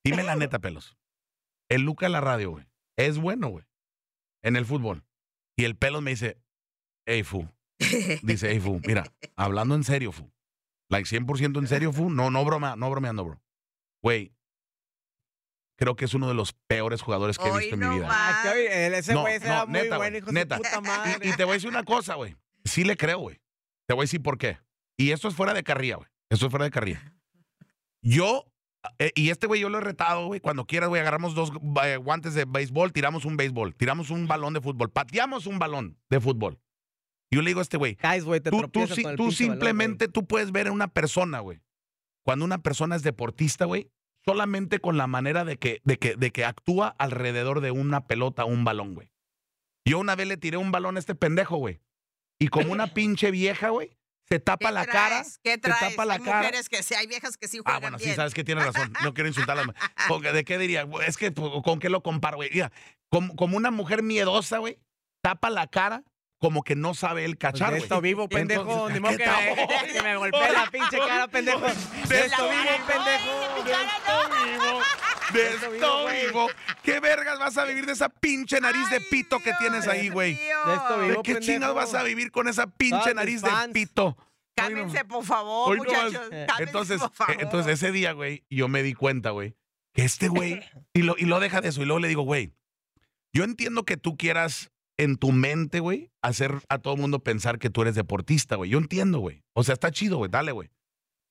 dime 0.06 0.24
la 0.24 0.36
neta, 0.38 0.60
pelos. 0.60 0.96
El 1.68 1.82
Luca 1.82 2.06
en 2.06 2.14
la 2.14 2.22
radio, 2.22 2.52
güey, 2.52 2.66
es 2.96 3.18
bueno, 3.18 3.50
güey, 3.50 3.66
en 4.46 4.56
el 4.56 4.66
fútbol. 4.66 5.04
Y 5.58 5.66
el 5.66 5.76
pelos 5.76 6.02
me 6.02 6.12
dice, 6.12 6.38
hey, 7.06 7.24
fu. 7.24 7.48
Dice, 8.24 8.50
hey, 8.52 8.60
fu, 8.62 8.80
mira, 8.88 9.12
hablando 9.36 9.76
en 9.76 9.84
serio, 9.84 10.12
fu. 10.14 10.32
Like 10.90 11.10
100% 11.10 11.60
en 11.60 11.68
serio, 11.68 11.92
fu. 11.92 12.10
No, 12.10 12.30
no 12.32 12.46
broma, 12.46 12.76
no 12.76 12.90
bromeando, 12.90 13.26
bro. 13.26 13.42
Güey, 14.02 14.34
creo 15.78 15.96
que 15.96 16.06
es 16.06 16.14
uno 16.14 16.28
de 16.28 16.34
los 16.36 16.54
peores 16.68 17.02
jugadores 17.02 17.38
que 17.38 17.48
he 17.48 17.58
visto 17.58 17.76
en 17.76 17.80
mi 17.82 17.96
vida. 17.96 18.08
más. 18.08 18.46
Ah, 18.46 18.54
que 18.54 18.88
ese 18.98 19.14
No, 19.14 19.22
güey 19.22 19.40
será 19.40 19.62
no, 19.62 19.68
muy 19.68 19.82
neta, 19.82 20.18
hijo 20.18 20.32
neta. 20.32 20.58
puta 20.58 20.82
madre. 20.82 21.28
Y, 21.28 21.30
y 21.30 21.34
te 21.36 21.44
voy 21.44 21.52
a 21.52 21.56
decir 21.56 21.70
una 21.70 21.84
cosa, 21.84 22.16
güey. 22.16 22.36
Sí 22.64 22.84
le 22.84 22.96
creo, 22.96 23.20
güey. 23.20 23.42
Te 23.88 23.94
voy 23.94 24.04
a 24.04 24.06
decir 24.06 24.22
por 24.22 24.38
qué. 24.38 24.60
Y 24.98 25.12
esto 25.12 25.28
es 25.28 25.36
fuera 25.36 25.54
de 25.54 25.64
carrilla, 25.64 25.98
güey. 25.98 26.10
Esto 26.30 26.46
es 26.46 26.52
fuera 26.52 26.66
de 26.66 26.72
carrilla. 26.72 27.14
Yo, 28.02 28.46
eh, 29.00 29.12
y 29.16 29.30
este 29.30 29.48
güey 29.48 29.62
yo 29.62 29.70
lo 29.70 29.78
he 29.78 29.82
retado, 29.82 30.28
güey. 30.28 30.40
Cuando 30.40 30.66
quieras, 30.66 30.90
güey, 30.90 31.02
agarramos 31.02 31.36
dos 31.36 31.52
eh, 31.84 31.98
guantes 31.98 32.34
de 32.34 32.46
béisbol, 32.46 32.94
tiramos 32.94 33.26
un 33.26 33.38
béisbol, 33.38 33.76
tiramos 33.76 34.10
un 34.10 34.28
balón 34.28 34.54
de 34.54 34.62
fútbol, 34.62 34.90
pateamos 34.90 35.48
un 35.48 35.60
balón 35.60 35.98
de 36.10 36.20
fútbol. 36.20 36.60
Yo 37.32 37.42
le 37.42 37.50
digo 37.50 37.60
a 37.60 37.64
este 37.64 37.78
güey, 37.78 37.96
tú, 37.96 38.68
tú, 38.70 38.84
el 38.84 38.94
tú 38.94 39.04
balón, 39.04 39.32
simplemente 39.32 40.08
tú 40.08 40.26
puedes 40.26 40.52
ver 40.52 40.68
en 40.68 40.74
una 40.74 40.88
persona, 40.88 41.40
güey. 41.40 41.62
Cuando 42.24 42.46
una 42.46 42.60
persona 42.60 42.96
es 42.96 43.04
deportista, 43.04 43.66
güey, 43.66 43.92
solamente 44.26 44.80
con 44.80 44.98
la 44.98 45.08
manera 45.08 45.46
de 45.46 45.58
que, 45.58 45.82
de 45.84 45.98
que, 45.98 46.16
de 46.16 46.32
que 46.32 46.46
actúa 46.46 46.96
alrededor 46.98 47.62
de 47.62 47.72
una 47.72 48.08
pelota 48.08 48.46
o 48.46 48.48
un 48.48 48.64
balón, 48.64 48.96
güey. 48.96 49.12
Yo 49.86 50.00
una 50.00 50.16
vez 50.16 50.28
le 50.28 50.38
tiré 50.38 50.58
un 50.58 50.72
balón 50.72 50.96
a 50.96 51.00
este 51.00 51.14
pendejo, 51.14 51.58
güey. 51.58 51.82
Y 52.40 52.48
como 52.48 52.72
una 52.72 52.88
pinche 52.94 53.32
vieja, 53.32 53.70
güey, 53.70 53.98
se 54.28 54.40
tapa 54.40 54.68
¿Qué 54.70 54.74
la 54.74 54.86
cara. 54.86 55.08
traes? 55.08 55.40
¿Qué 55.44 55.52
se 55.52 55.58
traes? 55.60 55.80
tapa 55.80 56.06
la 56.06 56.16
hay 56.16 56.20
cara. 56.22 56.38
mujeres 56.40 56.70
que 56.70 56.82
sí, 56.84 56.94
hay 56.96 57.08
viejas 57.08 57.38
que 57.38 57.48
sí 57.48 57.58
juegan 57.60 57.76
Ah, 57.76 57.80
bueno, 57.80 58.00
sí, 58.00 58.06
bien. 58.06 58.16
sabes 58.16 58.34
que 58.34 58.44
tienes 58.44 58.66
razón. 58.66 58.92
No 59.04 59.14
quiero 59.14 59.28
insultar 59.28 59.58
a 59.60 59.64
las 59.66 59.76
¿Con 60.08 60.22
qué- 60.22 60.32
¿De 60.32 60.44
qué 60.44 60.58
diría? 60.58 60.88
Es 61.06 61.18
que, 61.18 61.32
pues, 61.32 61.52
¿con 61.64 61.80
qué 61.80 61.90
lo 61.90 62.02
comparo, 62.02 62.38
güey? 62.38 62.50
Mira, 62.52 62.72
como, 63.10 63.36
como 63.36 63.56
una 63.58 63.72
mujer 63.72 64.02
miedosa, 64.04 64.58
güey, 64.58 64.80
tapa 65.22 65.50
la 65.50 65.68
cara 65.68 66.04
como 66.38 66.64
que 66.64 66.76
no 66.76 66.94
sabe 66.94 67.24
él 67.26 67.38
Pues 67.38 67.54
cachar, 67.54 67.70
de 67.72 67.78
güey. 67.80 67.84
esto 67.84 68.02
vivo, 68.02 68.28
pendejo. 68.30 68.62
Entonces, 68.64 68.94
Ni 68.94 69.00
modo 69.00 69.18
¿qué 69.18 69.24
que, 69.24 69.30
me, 69.88 69.94
que 69.94 70.02
me 70.04 70.18
golpee 70.18 70.52
la 70.54 70.66
pinche 70.70 70.98
cara, 71.00 71.28
pendejo. 71.28 71.60
De 71.62 72.26
esto 72.26 72.50
vivo, 72.50 72.64
cara, 72.66 72.86
pendejo. 72.86 73.64
De 73.64 73.72
esto 73.72 74.30
vivo. 74.46 74.82
De 75.34 75.48
esto 75.50 76.06
vivo. 76.28 76.48
¿Qué 76.84 77.00
vergas 77.00 77.40
vas 77.40 77.58
a 77.58 77.66
vivir 77.66 77.86
de 77.86 77.94
esa 77.94 78.10
pinche 78.10 78.60
nariz 78.62 78.90
de 78.90 79.02
pito 79.02 79.40
que 79.40 79.52
tienes 79.60 79.88
ahí, 79.88 80.10
güey? 80.10 80.36
De 80.36 80.74
esto 80.74 80.98
¿De 81.00 81.08
vivo. 81.10 81.24
qué 81.24 81.34
pendejo. 81.34 81.52
chingados 81.54 81.76
vas 81.76 81.94
a 81.94 82.04
vivir 82.04 82.32
con 82.32 82.48
esa 82.48 82.68
pinche 82.68 83.14
nariz 83.14 83.42
de 83.42 83.50
pito? 83.74 84.18
Cálmense, 84.56 85.04
por 85.04 85.26
favor, 85.26 85.72
Hoy 85.72 85.78
muchachos. 85.80 86.14
Cálmense, 86.30 86.64
Entonces, 86.64 87.02
por 87.02 87.12
favor. 87.12 87.34
eh, 87.34 87.38
entonces 87.42 87.74
ese 87.74 87.92
día, 87.92 88.14
güey, 88.14 88.46
yo 88.50 88.68
me 88.70 88.84
di 88.84 88.94
cuenta, 88.94 89.32
güey, 89.32 89.56
que 89.94 90.06
este 90.06 90.30
güey, 90.30 90.62
y 90.94 91.02
lo, 91.02 91.16
y 91.18 91.26
lo 91.26 91.40
deja 91.42 91.60
de 91.60 91.70
eso, 91.70 91.82
y 91.82 91.86
luego 91.86 92.00
le 92.00 92.08
digo, 92.08 92.22
güey, 92.22 92.54
yo 93.34 93.44
entiendo 93.44 93.84
que 93.84 93.98
tú 93.98 94.16
quieras 94.16 94.72
en 94.98 95.18
tu 95.18 95.34
mente, 95.34 95.82
güey, 95.82 96.10
hacer 96.22 96.54
a 96.70 96.78
todo 96.78 96.96
mundo 96.96 97.20
pensar 97.20 97.60
que 97.60 97.70
tú 97.70 97.82
eres 97.82 97.96
deportista, 97.96 98.56
güey. 98.56 98.70
Yo 98.70 98.78
entiendo, 98.78 99.20
güey. 99.20 99.44
O 99.52 99.64
sea, 99.66 99.74
está 99.74 99.92
chido, 99.92 100.18
güey, 100.18 100.32
dale, 100.32 100.54
güey. 100.54 100.70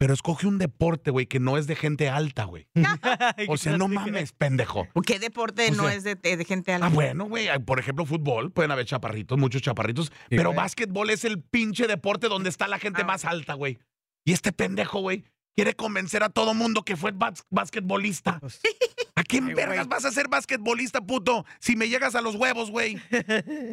Pero 0.04 0.12
escoge 0.12 0.46
un 0.46 0.58
deporte, 0.58 1.10
güey, 1.10 1.24
que 1.24 1.40
no 1.40 1.56
es 1.56 1.66
de 1.66 1.76
gente 1.76 2.10
alta, 2.10 2.44
güey. 2.44 2.66
O 3.48 3.56
sea, 3.56 3.78
no 3.78 3.88
mames, 3.88 4.32
pendejo. 4.32 4.86
¿Qué 5.06 5.18
deporte 5.18 5.66
O 5.70 5.74
no 5.76 5.88
es 5.88 6.04
de, 6.04 6.14
de 6.14 6.44
gente 6.44 6.74
alta? 6.74 6.88
Ah, 6.88 6.90
bueno, 6.90 7.24
güey. 7.24 7.48
hay, 7.48 7.58
Por 7.60 7.78
ejemplo, 7.78 8.04
fútbol, 8.04 8.52
pueden 8.52 8.70
haber 8.70 8.84
chaparritos, 8.84 9.38
muchos 9.38 9.62
chaparritos. 9.62 10.12
pero 10.28 10.52
básquetbol 10.52 11.08
es 11.08 11.24
el 11.24 11.40
pinche 11.40 11.86
deporte 11.86 12.28
donde 12.28 12.50
está 12.50 12.68
la 12.68 12.78
gente 12.78 13.00
Ah, 13.00 13.06
más 13.06 13.24
alta, 13.24 13.54
güey. 13.54 13.78
Y 14.26 14.32
este 14.34 14.52
pendejo, 14.52 15.00
güey, 15.00 15.24
quiere 15.56 15.72
convencer 15.72 16.22
a 16.22 16.28
todo 16.28 16.52
mundo 16.52 16.82
que 16.82 16.96
fue 16.96 17.12
bas- 17.14 17.46
basquetbolista. 17.48 18.40
Pues, 19.40 19.42
¿A 19.42 19.46
quién 19.46 19.48
Ay, 19.48 19.54
vergas 19.54 19.86
güey. 19.86 19.88
vas 19.88 20.04
a 20.04 20.12
ser 20.12 20.28
basquetbolista, 20.28 21.00
puto? 21.00 21.44
Si 21.60 21.76
me 21.76 21.88
llegas 21.88 22.14
a 22.14 22.20
los 22.20 22.34
huevos, 22.36 22.70
güey. 22.70 22.96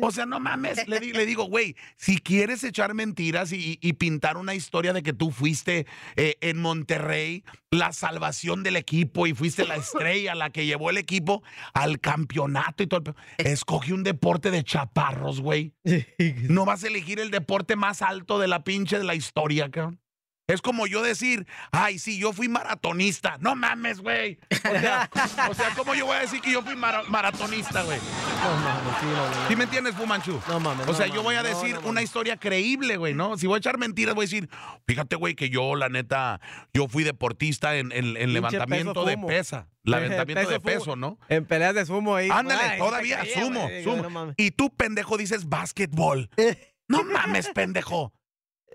O 0.02 0.12
sea, 0.12 0.26
no 0.26 0.40
mames. 0.40 0.88
Le, 0.88 1.00
di- 1.00 1.14
le 1.14 1.26
digo, 1.26 1.46
güey, 1.46 1.76
si 1.98 2.18
quieres 2.18 2.64
echar 2.64 2.94
mentiras 2.94 3.52
y, 3.52 3.78
y 3.82 3.94
pintar 3.94 4.38
una 4.38 4.56
historia 4.56 4.94
de 4.94 5.04
que 5.04 5.14
tú 5.14 5.32
fuiste 5.32 5.86
eh, 6.16 6.38
en 6.42 6.60
Monterrey 6.62 7.44
la 7.72 7.94
salvación 7.94 8.64
del 8.64 8.76
equipo 8.76 9.28
y 9.28 9.34
fuiste 9.34 9.66
la 9.66 9.76
estrella, 9.78 10.36
la 10.36 10.50
que 10.50 10.66
llevó 10.66 10.90
el 10.90 10.98
equipo 10.98 11.42
al 11.74 12.00
campeonato 12.00 12.84
y 12.84 12.88
todo 12.88 13.16
el 13.38 13.48
Escoge 13.48 13.94
un 13.94 14.04
deporte 14.04 14.52
de 14.52 14.64
chaparros, 14.64 15.42
güey. 15.42 15.74
No 16.50 16.66
vas 16.66 16.84
a 16.84 16.88
elegir 16.88 17.20
el 17.20 17.32
deporte 17.32 17.76
más 17.76 18.02
alto 18.02 18.40
de 18.40 18.48
la 18.48 18.64
pinche 18.64 18.98
de 18.98 19.04
la 19.04 19.16
historia, 19.16 19.70
cabrón. 19.72 20.00
Es 20.48 20.62
como 20.62 20.86
yo 20.86 21.02
decir, 21.02 21.48
ay, 21.72 21.98
sí, 21.98 22.18
yo 22.20 22.34
fui 22.34 22.50
maratonista. 22.50 23.38
No 23.40 23.56
mames, 23.56 24.02
güey. 24.02 24.38
O 24.52 24.80
sea, 24.80 25.10
o 25.50 25.54
sea, 25.54 25.70
¿cómo 25.78 25.94
yo 25.96 26.06
voy 26.08 26.18
a 26.18 26.20
decir 26.22 26.42
que 26.42 26.52
yo 26.52 26.62
fui 26.62 26.76
mara- 26.76 27.04
maratonista, 27.04 27.84
güey? 27.84 27.98
No 28.44 28.56
mames, 28.58 28.94
sí, 29.00 29.06
no, 29.06 29.30
no. 29.42 29.48
¿Sí 29.48 29.56
me 29.56 29.64
entiendes, 29.64 29.96
Fumanchu? 29.96 30.42
No 30.50 30.60
mames, 30.60 30.88
O 30.88 30.92
no 30.92 30.98
sea, 30.98 31.08
yo 31.08 31.24
voy 31.24 31.36
a 31.36 31.44
decir 31.44 31.78
una 31.86 32.02
historia 32.02 32.36
creíble, 32.38 32.98
güey, 32.98 33.14
¿no? 33.14 33.38
Si 33.38 33.48
voy 33.48 33.56
a 33.56 33.58
echar 33.60 33.78
mentiras, 33.78 34.14
voy 34.14 34.24
a 34.24 34.28
decir, 34.28 34.50
fíjate, 34.88 35.16
güey, 35.16 35.36
que 35.36 35.50
yo, 35.50 35.76
la 35.76 35.88
neta, 35.88 36.42
yo 36.74 36.88
fui 36.90 37.04
deportista 37.06 37.76
en, 37.78 37.92
en- 37.94 38.18
en 38.18 38.34
levantamiento 38.34 38.94
peso 38.94 39.06
de 39.06 39.18
pesa. 39.28 39.68
Levantamiento 39.84 40.50
de 40.50 40.60
Peso 40.60 40.84
fumo. 40.84 40.96
¿no? 40.96 41.20
En 41.30 41.46
peleas 41.46 41.74
de 41.76 41.86
sumo 41.86 42.16
ahí. 42.16 42.30
Ándale, 42.30 42.62
Ay, 42.62 42.78
todavía, 42.80 43.24
sumo, 43.34 43.68
sumo. 43.84 44.34
Y 44.38 44.52
tú, 44.52 44.70
pendejo, 44.76 45.18
dices 45.18 45.48
básquetbol. 45.48 46.30
No 46.88 47.06
mames, 47.06 47.48
pendejo. 47.56 48.12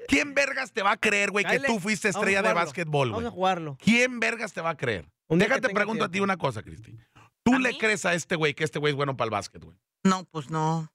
¿Quién 0.09 0.35
vergas 0.35 0.73
te 0.73 0.83
va 0.83 0.93
a 0.93 0.97
creer, 0.97 1.31
güey, 1.31 1.45
que 1.45 1.61
tú 1.61 1.79
fuiste 1.81 2.09
vamos 2.09 2.17
a 2.17 2.19
estrella 2.21 2.43
de 2.43 2.49
jugarlo. 2.49 2.67
básquetbol, 2.67 3.09
Vamos 3.11 3.23
güey? 3.23 3.27
a 3.27 3.31
jugarlo. 3.35 3.77
¿Quién 3.81 4.21
vergas 4.21 4.53
te 4.53 4.61
va 4.61 4.71
a 4.71 4.77
creer? 4.77 5.09
Un 5.29 5.39
día 5.39 5.47
que 5.49 5.55
Déjate 5.55 5.69
tenga 5.69 5.79
pregunto 5.81 6.05
a 6.05 6.09
ti 6.09 6.13
tiempo. 6.13 6.25
una 6.25 6.37
cosa, 6.37 6.63
Cristi. 6.63 6.97
¿Tú 7.43 7.55
¿A 7.55 7.59
le 7.59 7.71
mí? 7.71 7.79
crees 7.79 8.05
a 8.05 8.15
este 8.15 8.37
güey 8.37 8.55
que 8.55 8.65
este 8.65 8.79
güey 8.79 8.93
es 8.93 8.97
bueno 8.97 9.17
para 9.17 9.27
el 9.27 9.31
básquet, 9.31 9.63
güey? 9.65 9.77
No, 10.05 10.25
pues 10.25 10.51
no. 10.51 10.91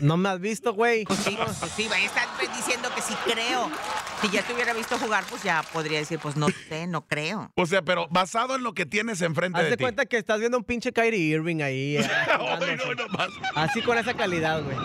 No 0.00 0.16
me 0.16 0.30
has 0.30 0.40
visto, 0.40 0.72
güey. 0.72 1.04
Pues 1.04 1.18
sí, 1.20 1.36
pues 1.36 1.72
sí, 1.76 1.86
están 2.04 2.26
diciendo 2.56 2.88
que 2.94 3.02
sí 3.02 3.14
creo. 3.24 3.70
Si 4.22 4.30
ya 4.30 4.42
te 4.42 4.54
hubiera 4.54 4.72
visto 4.72 4.98
jugar, 4.98 5.24
pues 5.28 5.42
ya 5.42 5.62
podría 5.74 5.98
decir, 5.98 6.18
pues 6.18 6.36
no 6.36 6.46
sé, 6.68 6.86
no 6.86 7.06
creo. 7.06 7.50
O 7.54 7.66
sea, 7.66 7.82
pero 7.82 8.08
basado 8.10 8.54
en 8.56 8.62
lo 8.62 8.72
que 8.72 8.86
tienes 8.86 9.20
enfrente 9.20 9.58
Haz 9.58 9.64
de 9.64 9.70
de 9.70 9.76
ti. 9.76 9.82
cuenta 9.84 10.06
que 10.06 10.16
estás 10.16 10.40
viendo 10.40 10.56
un 10.56 10.64
pinche 10.64 10.92
Kyrie 10.92 11.18
Irving 11.36 11.60
ahí. 11.60 11.96
eh, 11.98 12.08
jugándose. 12.38 12.76
no, 12.76 12.94
nomás. 12.94 13.28
Así 13.54 13.82
con 13.82 13.98
esa 13.98 14.14
calidad, 14.14 14.62
güey. 14.62 14.76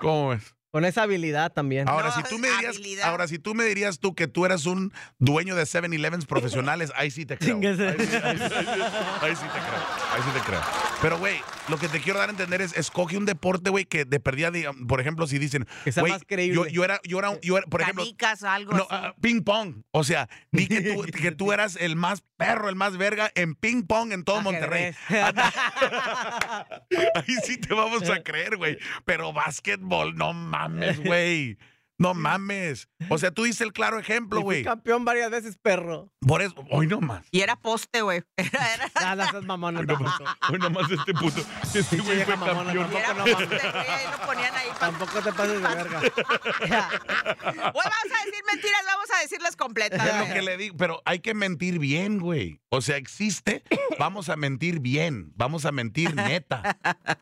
¿Cómo 0.00 0.28
ves? 0.30 0.54
Con 0.72 0.84
esa 0.84 1.02
habilidad 1.02 1.52
también. 1.52 1.88
Ahora, 1.88 2.08
No, 2.08 2.14
si 2.14 2.22
tú 2.22 2.38
me 2.38 2.48
dirías, 2.48 2.76
habilidad. 2.76 3.08
ahora, 3.08 3.26
si 3.26 3.38
tú 3.40 3.54
me 3.54 3.64
dirías 3.64 3.98
tú 3.98 4.14
que 4.14 4.28
tú 4.28 4.46
eras 4.46 4.66
un 4.66 4.92
dueño 5.18 5.56
de 5.56 5.64
7-Elevens 5.64 6.26
profesionales, 6.26 6.92
ahí 6.94 7.10
sí 7.10 7.26
te 7.26 7.36
creo. 7.36 7.56
Ahí, 7.56 7.62
sí- 7.76 7.82
ahí 7.82 7.96
sí- 7.98 8.14
ahí 8.22 8.38
sí- 8.38 8.44
ahí 9.22 9.36
sí 9.36 9.42
te 9.42 9.58
creo. 9.58 9.82
Ahí 10.12 10.22
sí 10.22 10.30
te 10.32 10.40
creo. 10.40 10.60
Pero, 11.02 11.18
güey, 11.18 11.40
lo 11.68 11.76
que 11.78 11.88
te 11.88 11.98
quiero 12.00 12.20
dar 12.20 12.28
a 12.28 12.32
entender 12.32 12.62
es, 12.62 12.76
escoge 12.76 13.16
un 13.16 13.24
deporte, 13.26 13.70
güey, 13.70 13.84
que 13.84 14.04
de 14.04 14.20
perdida, 14.20 14.50
digamos, 14.52 14.82
por 14.86 15.00
ejemplo, 15.00 15.26
si 15.26 15.38
dicen, 15.38 15.66
Que 15.82 15.90
sea 15.92 16.02
güey, 16.02 16.12
más 16.12 16.22
creíble. 16.24 16.54
yo, 16.54 16.66
yo 16.66 16.84
era, 16.84 17.00
yo 17.02 17.18
era, 17.18 17.40
yo 17.40 17.58
era, 17.58 17.66
por 17.66 17.80
ejemplo, 17.82 18.04
Canicas, 18.04 18.42
algo 18.44 18.72
no, 18.72 18.82
así. 18.84 18.88
ah, 18.92 19.14
ping 19.20 19.40
pong. 19.42 19.82
O 19.90 20.04
sea, 20.04 20.28
di 20.52 20.68
que 20.68 20.82
tú, 20.82 21.02
que 21.20 21.32
tú 21.32 21.52
eras 21.52 21.76
el 21.80 21.96
más 21.96 22.22
perro, 22.36 22.68
el 22.68 22.76
más 22.76 22.96
verga 22.96 23.30
en 23.34 23.54
ping 23.56 23.82
pong 23.82 24.12
en 24.12 24.22
todo 24.24 24.40
Monterrey. 24.40 24.94
Ahí 27.14 27.34
sí 27.44 27.56
te 27.58 27.74
vamos 27.74 28.08
a 28.08 28.22
creer, 28.22 28.56
güey. 28.56 28.78
Pero 29.04 29.32
básquetbol, 29.32 30.14
no 30.16 30.32
mames, 30.32 30.59
güey. 30.68 31.56
No 32.00 32.14
mames. 32.14 32.88
O 33.10 33.18
sea, 33.18 33.30
tú 33.30 33.44
dices 33.44 33.60
el 33.60 33.74
claro 33.74 33.98
ejemplo, 33.98 34.40
güey. 34.40 34.64
campeón 34.64 35.04
varias 35.04 35.30
veces, 35.30 35.58
perro. 35.58 36.10
Por 36.26 36.40
eso, 36.40 36.54
hoy 36.70 36.86
no 36.86 37.00
más. 37.02 37.26
Y 37.30 37.42
era 37.42 37.56
poste, 37.56 38.00
güey. 38.00 38.22
Era, 38.38 38.74
era- 38.74 39.14
no 39.16 39.30
seas 39.30 39.44
mamón, 39.44 39.76
Hoy 39.76 39.84
no 39.86 39.98
más. 39.98 40.14
Hoy 40.50 40.58
no 40.58 40.70
más 40.70 40.90
este 40.90 41.12
puto. 41.12 41.42
Este 41.74 41.98
güey 41.98 42.24
fue 42.24 42.36
mamona, 42.36 42.72
campeón. 42.72 42.90
y 42.92 42.96
era 42.96 43.06
Tampoco 43.14 43.28
no 43.30 43.36
poste, 43.36 43.56
mames. 43.56 43.72
güey. 43.72 43.86
Ahí 43.88 44.04
lo 44.10 44.26
ponían 44.26 44.54
ahí. 44.54 44.68
pa- 44.70 44.78
Tampoco 44.80 45.20
te 45.20 45.32
pases 45.32 45.62
de 45.62 45.68
verga. 45.68 46.00
Hoy 46.00 47.84
vamos 47.84 48.12
a 48.18 48.24
decir 48.24 48.42
mentiras, 48.50 48.82
vamos 48.86 49.08
a 49.16 49.20
decirlas 49.22 49.56
completas. 49.56 50.06
Es 50.06 50.12
lo 50.14 50.20
güey. 50.22 50.32
que 50.34 50.42
le 50.42 50.56
digo, 50.56 50.76
pero 50.78 51.02
hay 51.04 51.20
que 51.20 51.34
mentir 51.34 51.78
bien, 51.78 52.18
güey. 52.18 52.60
O 52.70 52.80
sea, 52.80 52.96
existe, 52.96 53.62
vamos 53.98 54.28
a 54.30 54.36
mentir 54.36 54.80
bien, 54.80 55.32
vamos 55.36 55.64
a 55.66 55.72
mentir 55.72 56.14
neta. 56.14 56.78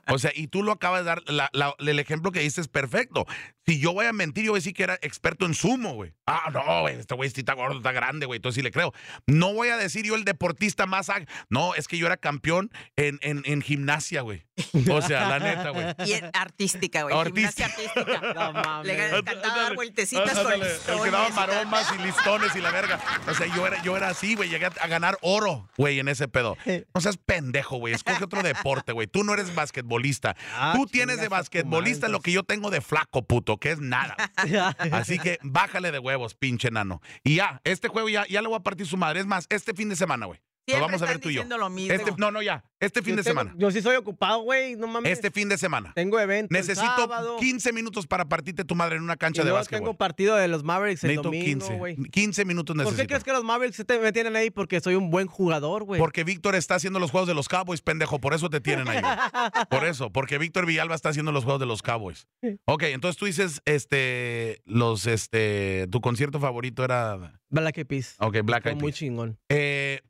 O 0.08 0.18
sea, 0.18 0.30
y 0.34 0.46
tú 0.48 0.62
lo 0.62 0.72
acabas 0.72 1.00
de 1.00 1.06
dar, 1.06 1.22
la- 1.26 1.50
la- 1.52 1.74
el 1.78 1.98
ejemplo 1.98 2.30
que 2.32 2.40
dices 2.40 2.58
es 2.58 2.68
perfecto. 2.68 3.26
Si 3.68 3.78
yo 3.78 3.92
voy 3.92 4.06
a 4.06 4.14
mentir, 4.14 4.46
yo 4.46 4.52
voy 4.52 4.56
a 4.58 4.60
decir 4.60 4.72
que 4.72 4.82
era 4.82 4.94
experto 5.02 5.44
en 5.44 5.52
sumo, 5.52 5.92
güey. 5.92 6.14
Ah, 6.24 6.48
no, 6.50 6.80
güey, 6.80 6.96
este 6.98 7.14
güey 7.14 7.28
sí 7.28 7.40
está 7.40 7.52
gordo, 7.52 7.76
está 7.76 7.92
grande, 7.92 8.24
güey, 8.24 8.38
entonces 8.38 8.54
sí 8.56 8.62
le 8.62 8.70
creo. 8.70 8.94
No 9.26 9.52
voy 9.52 9.68
a 9.68 9.76
decir 9.76 10.06
yo 10.06 10.14
el 10.14 10.24
deportista 10.24 10.86
más... 10.86 11.10
ag- 11.10 11.28
No, 11.50 11.74
es 11.74 11.86
que 11.86 11.98
yo 11.98 12.06
era 12.06 12.16
campeón 12.16 12.70
en, 12.96 13.18
en, 13.20 13.42
en 13.44 13.60
gimnasia, 13.60 14.22
güey. 14.22 14.46
O 14.90 15.02
sea, 15.02 15.28
la 15.28 15.38
neta, 15.38 15.68
güey. 15.68 15.84
Y 16.06 16.14
en- 16.14 16.30
artística, 16.32 17.02
güey. 17.02 17.14
Artística. 17.14 17.68
Gimnasia 17.68 18.00
artística. 18.00 18.32
No 18.32 18.52
mames. 18.54 18.86
Le 18.86 19.18
encantaba 19.18 19.56
dar 19.62 19.74
vueltecitas 19.74 20.30
con 20.30 20.38
Ándale, 20.38 20.64
el 20.66 20.72
listones. 20.72 21.02
que 21.02 21.10
daba 21.10 21.28
maromas 21.28 21.92
y 21.94 22.02
listones 22.02 22.56
y 22.56 22.60
la 22.62 22.70
verga. 22.70 22.98
O 23.28 23.34
sea, 23.34 23.46
yo 23.54 23.66
era, 23.66 23.82
yo 23.82 23.96
era 23.98 24.08
así, 24.08 24.34
güey. 24.34 24.48
Llegué 24.48 24.64
a, 24.64 24.72
a 24.80 24.86
ganar 24.86 25.18
oro, 25.20 25.68
güey, 25.76 25.98
en 26.00 26.08
ese 26.08 26.26
pedo. 26.26 26.56
No 26.94 27.00
seas 27.02 27.18
pendejo, 27.18 27.76
güey. 27.76 27.92
Escoge 27.92 28.24
otro 28.24 28.42
deporte, 28.42 28.92
güey. 28.92 29.06
Tú 29.08 29.24
no 29.24 29.34
eres 29.34 29.54
basquetbolista. 29.54 30.36
Ah, 30.54 30.72
Tú 30.74 30.86
tienes 30.86 31.20
de 31.20 31.28
basquetbolista 31.28 32.08
lo 32.08 32.20
que 32.20 32.32
yo 32.32 32.42
tengo 32.44 32.70
de 32.70 32.80
flaco, 32.80 33.22
puto, 33.26 33.57
que 33.58 33.70
es 33.70 33.80
nada. 33.80 34.16
Así 34.92 35.18
que 35.18 35.38
bájale 35.42 35.92
de 35.92 35.98
huevos, 35.98 36.34
pinche 36.34 36.70
nano. 36.70 37.00
Y 37.24 37.36
ya, 37.36 37.60
este 37.64 37.88
juego 37.88 38.08
ya, 38.08 38.26
ya 38.26 38.42
le 38.42 38.48
voy 38.48 38.56
a 38.56 38.62
partir 38.62 38.86
su 38.86 38.96
madre. 38.96 39.20
Es 39.20 39.26
más, 39.26 39.46
este 39.50 39.74
fin 39.74 39.88
de 39.88 39.96
semana, 39.96 40.26
güey. 40.26 40.40
Lo 40.76 40.80
vamos 40.80 41.02
a 41.02 41.06
ver 41.06 41.18
tú 41.18 41.28
y 41.30 41.34
yo. 41.34 41.40
diciendo 41.40 41.58
lo 41.58 41.70
mismo. 41.70 41.94
Este, 41.94 42.12
no, 42.18 42.30
no, 42.30 42.42
ya. 42.42 42.64
Este 42.80 43.02
fin 43.02 43.12
Yo 43.12 43.16
de 43.16 43.22
tengo- 43.24 43.40
semana. 43.40 43.54
Yo 43.58 43.70
sí 43.70 43.82
soy 43.82 43.96
ocupado, 43.96 44.40
güey. 44.42 44.76
No 44.76 44.86
mames. 44.86 45.10
Este 45.12 45.30
fin 45.30 45.48
de 45.48 45.58
semana. 45.58 45.92
Tengo 45.94 46.20
evento. 46.20 46.54
el 46.54 46.60
Necesito 46.60 46.86
sábado, 46.86 47.36
15 47.38 47.72
minutos 47.72 48.06
para 48.06 48.26
partirte 48.28 48.64
tu 48.64 48.74
madre 48.76 48.96
en 48.96 49.02
una 49.02 49.14
y 49.14 49.16
cancha 49.16 49.42
de 49.42 49.46
luego 49.46 49.58
básquetbol. 49.58 49.80
tengo 49.80 49.94
partido 49.98 50.36
de 50.36 50.46
los 50.48 50.62
Mavericks 50.62 51.02
el 51.04 51.08
Necesito 51.08 51.22
domingo, 51.28 51.44
15. 51.44 51.74
güey. 51.76 51.96
15 51.96 52.44
minutos 52.44 52.74
¿Por 52.76 52.84
necesito. 52.84 53.02
qué 53.02 53.06
crees 53.08 53.24
que 53.24 53.32
los 53.32 53.42
Mavericks 53.44 53.82
te- 53.84 53.98
me 53.98 54.12
tienen 54.12 54.36
ahí? 54.36 54.50
Porque 54.50 54.80
soy 54.80 54.94
un 54.94 55.10
buen 55.10 55.26
jugador, 55.26 55.84
güey. 55.84 55.98
Porque 56.00 56.22
Víctor 56.24 56.54
está 56.54 56.76
haciendo 56.76 56.98
los 57.00 57.10
juegos 57.10 57.26
de 57.28 57.34
los 57.34 57.48
Cowboys, 57.48 57.80
pendejo. 57.82 58.20
Por 58.20 58.32
eso 58.34 58.48
te 58.50 58.60
tienen 58.60 58.86
ahí. 58.88 59.00
Por 59.70 59.84
eso. 59.84 60.10
Porque 60.12 60.38
Víctor 60.38 60.64
Villalba 60.66 60.94
está 60.94 61.08
haciendo 61.08 61.32
los 61.32 61.44
juegos 61.44 61.60
de 61.60 61.66
los 61.66 61.82
Cowboys. 61.82 62.26
Ok, 62.66 62.84
entonces 62.84 63.16
tú 63.18 63.26
dices, 63.26 63.60
este, 63.64 64.62
los, 64.66 65.06
este, 65.06 65.88
tu 65.90 66.00
concierto 66.00 66.38
favorito 66.40 66.84
era, 66.84 67.40
Black 67.50 67.78
Eyed 67.78 67.86
Peas. 67.86 68.14
ok, 68.18 68.38
Black 68.44 68.66
Eyed 68.66 68.74
muy 68.76 68.92
Peas. 68.92 68.94
chingón. 68.98 69.38
Eh, 69.48 70.00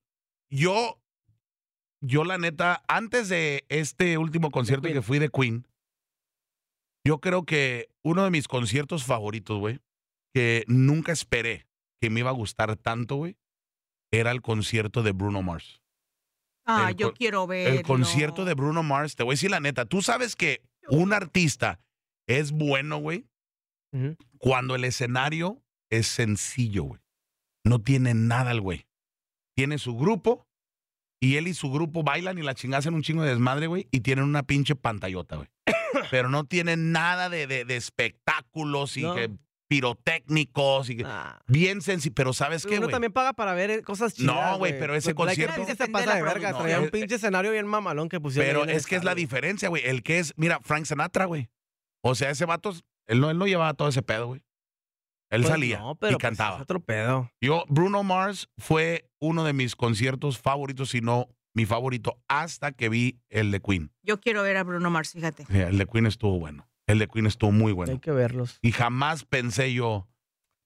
yo, 0.51 1.01
yo 2.01 2.25
la 2.25 2.39
neta, 2.39 2.83
antes 2.89 3.29
de 3.29 3.65
este 3.69 4.19
último 4.19 4.51
concierto 4.51 4.89
que 4.89 5.03
fui 5.03 5.19
de 5.19 5.29
Queen, 5.29 5.67
yo 7.05 7.21
creo 7.21 7.45
que 7.45 7.89
uno 8.03 8.25
de 8.25 8.31
mis 8.31 8.49
conciertos 8.49 9.05
favoritos, 9.05 9.59
güey, 9.59 9.81
que 10.35 10.65
nunca 10.67 11.13
esperé 11.13 11.67
que 12.01 12.11
me 12.11 12.21
iba 12.21 12.31
a 12.31 12.35
gustar 12.35 12.77
tanto, 12.77 13.17
güey, 13.17 13.37
era 14.13 14.31
el 14.31 14.43
concierto 14.43 15.03
de 15.03 15.13
Bruno 15.13 15.43
Mars. 15.43 15.83
Ah, 16.65 16.91
el 16.91 16.97
yo 16.97 17.15
quiero 17.15 17.47
ver. 17.47 17.69
El 17.69 17.83
concierto 17.83 18.45
de 18.45 18.55
Bruno 18.55 18.83
Mars, 18.83 19.17
te 19.17 19.23
voy 19.23 19.33
a 19.33 19.35
decir 19.35 19.51
la 19.51 19.61
neta, 19.61 19.87
tú 19.87 20.03
sabes 20.03 20.37
que 20.37 20.63
un 20.89 21.13
artista 21.13 21.81
es 22.27 22.53
bueno, 22.53 22.99
güey, 22.99 23.27
cuando 24.39 24.75
el 24.75 24.85
escenario 24.85 25.63
es 25.91 26.07
sencillo, 26.07 26.85
güey. 26.85 27.01
No 27.65 27.81
tiene 27.81 28.15
nada 28.15 28.51
el 28.53 28.61
güey. 28.61 28.88
Tiene 29.59 29.79
su 29.79 29.97
grupo 29.97 30.47
y 31.21 31.35
él 31.35 31.49
y 31.49 31.55
su 31.55 31.69
grupo 31.73 32.05
bailan 32.05 32.39
y 32.39 32.43
la 32.43 32.55
chingada 32.55 32.79
hacen 32.79 32.95
un 32.95 33.03
chingo 33.03 33.25
de 33.25 33.31
desmadre, 33.31 33.67
güey, 33.67 33.89
y 33.91 34.03
tienen 34.03 34.25
una 34.25 34.45
pinche 34.45 34.77
pantallota, 34.77 35.35
güey. 35.35 35.49
Pero 36.13 36.29
no 36.29 36.45
tienen 36.45 36.93
nada 36.93 37.29
de, 37.29 37.49
de- 37.49 37.65
de 37.65 37.75
espectáculos 37.75 38.97
y 38.97 39.03
No. 39.03 39.17
que 39.17 39.31
pirotécnicos 39.69 40.91
y 40.91 41.03
Ah. 41.05 41.41
bien 41.49 41.83
sencillo. 41.83 42.15
Pero 42.15 42.33
¿sabes 42.33 42.65
qué, 42.65 42.75
Uno 42.77 42.83
güey? 42.87 42.93
también 42.93 43.13
paga 43.13 43.33
para 43.33 43.53
ver 43.55 43.71
eh, 43.71 43.83
cosas 43.83 44.17
No, 44.21 44.33
chidas, 44.35 44.59
güey, 44.59 44.79
pero 44.79 44.95
ese 44.95 45.11
Eyed 45.11 45.17
concierto- 45.17 45.65
se 45.67 45.89
pasa 45.89 46.01
de 46.01 46.07
la 46.07 46.15
verga. 46.15 46.31
producción. 46.51 46.59
Traía 46.63 46.77
No, 46.77 46.83
un 46.85 46.91
pinche 46.91 47.17
escenario 47.17 47.51
bien 47.51 47.67
mamalón 47.67 48.09
que 48.09 48.21
pusieron. 48.21 48.63
Pero 48.67 48.77
es 48.79 48.87
que 48.87 48.95
es 48.95 49.03
la 49.03 49.17
diferencia, 49.17 49.69
güey. 49.69 49.85
El 49.85 50.05
que 50.05 50.21
es, 50.21 50.35
mira, 50.37 50.61
Frank 50.63 50.85
Sinatra, 50.85 51.25
güey. 51.25 51.49
O 52.05 52.15
sea, 52.15 52.31
ese 52.31 52.45
vato, 52.45 52.73
él 53.09 53.21
no, 53.21 53.29
él 53.29 53.39
no 53.39 53.49
llevaba 53.49 53.75
todo 53.75 53.89
ese 53.89 54.03
pedo, 54.03 54.29
güey. 54.29 54.43
Él 55.31 55.43
Pues 55.43 55.49
salía 55.53 55.79
no, 55.79 55.95
pero 55.97 56.13
y 56.13 56.15
pues 56.15 56.23
cantaba. 56.23 56.57
es 56.57 56.63
otro 56.63 56.81
pedo. 56.81 57.31
Yo, 57.41 57.65
Bruno 57.69 58.03
Mars 58.03 58.49
fue 58.59 59.11
uno 59.21 59.45
de 59.45 59.53
mis 59.53 59.77
conciertos 59.77 60.39
favoritos, 60.39 60.91
si 60.91 61.01
no 61.01 61.29
mi 61.55 61.67
favorito, 61.67 62.19
hasta 62.29 62.73
que 62.73 62.89
vi 62.89 63.19
el 63.31 63.51
de 63.51 63.61
Queen. 63.61 63.91
Yo 64.03 64.21
quiero 64.21 64.43
ver 64.43 64.57
a 64.57 64.63
Bruno 64.65 64.91
Mars, 64.91 65.13
fíjate. 65.13 65.45
Sí, 65.47 65.59
El 65.59 65.77
de 65.79 65.87
Queen 65.87 66.07
estuvo 66.07 66.39
bueno. 66.39 66.69
El 66.87 66.99
de 67.01 67.09
Queen 67.09 67.27
estuvo 67.27 67.51
muy 67.53 67.73
bueno. 67.73 67.93
Hay 67.93 67.99
que 67.99 68.13
verlos. 68.13 68.59
Y 68.63 68.73
jamás 68.73 69.25
pensé 69.25 69.73
yo 69.75 70.09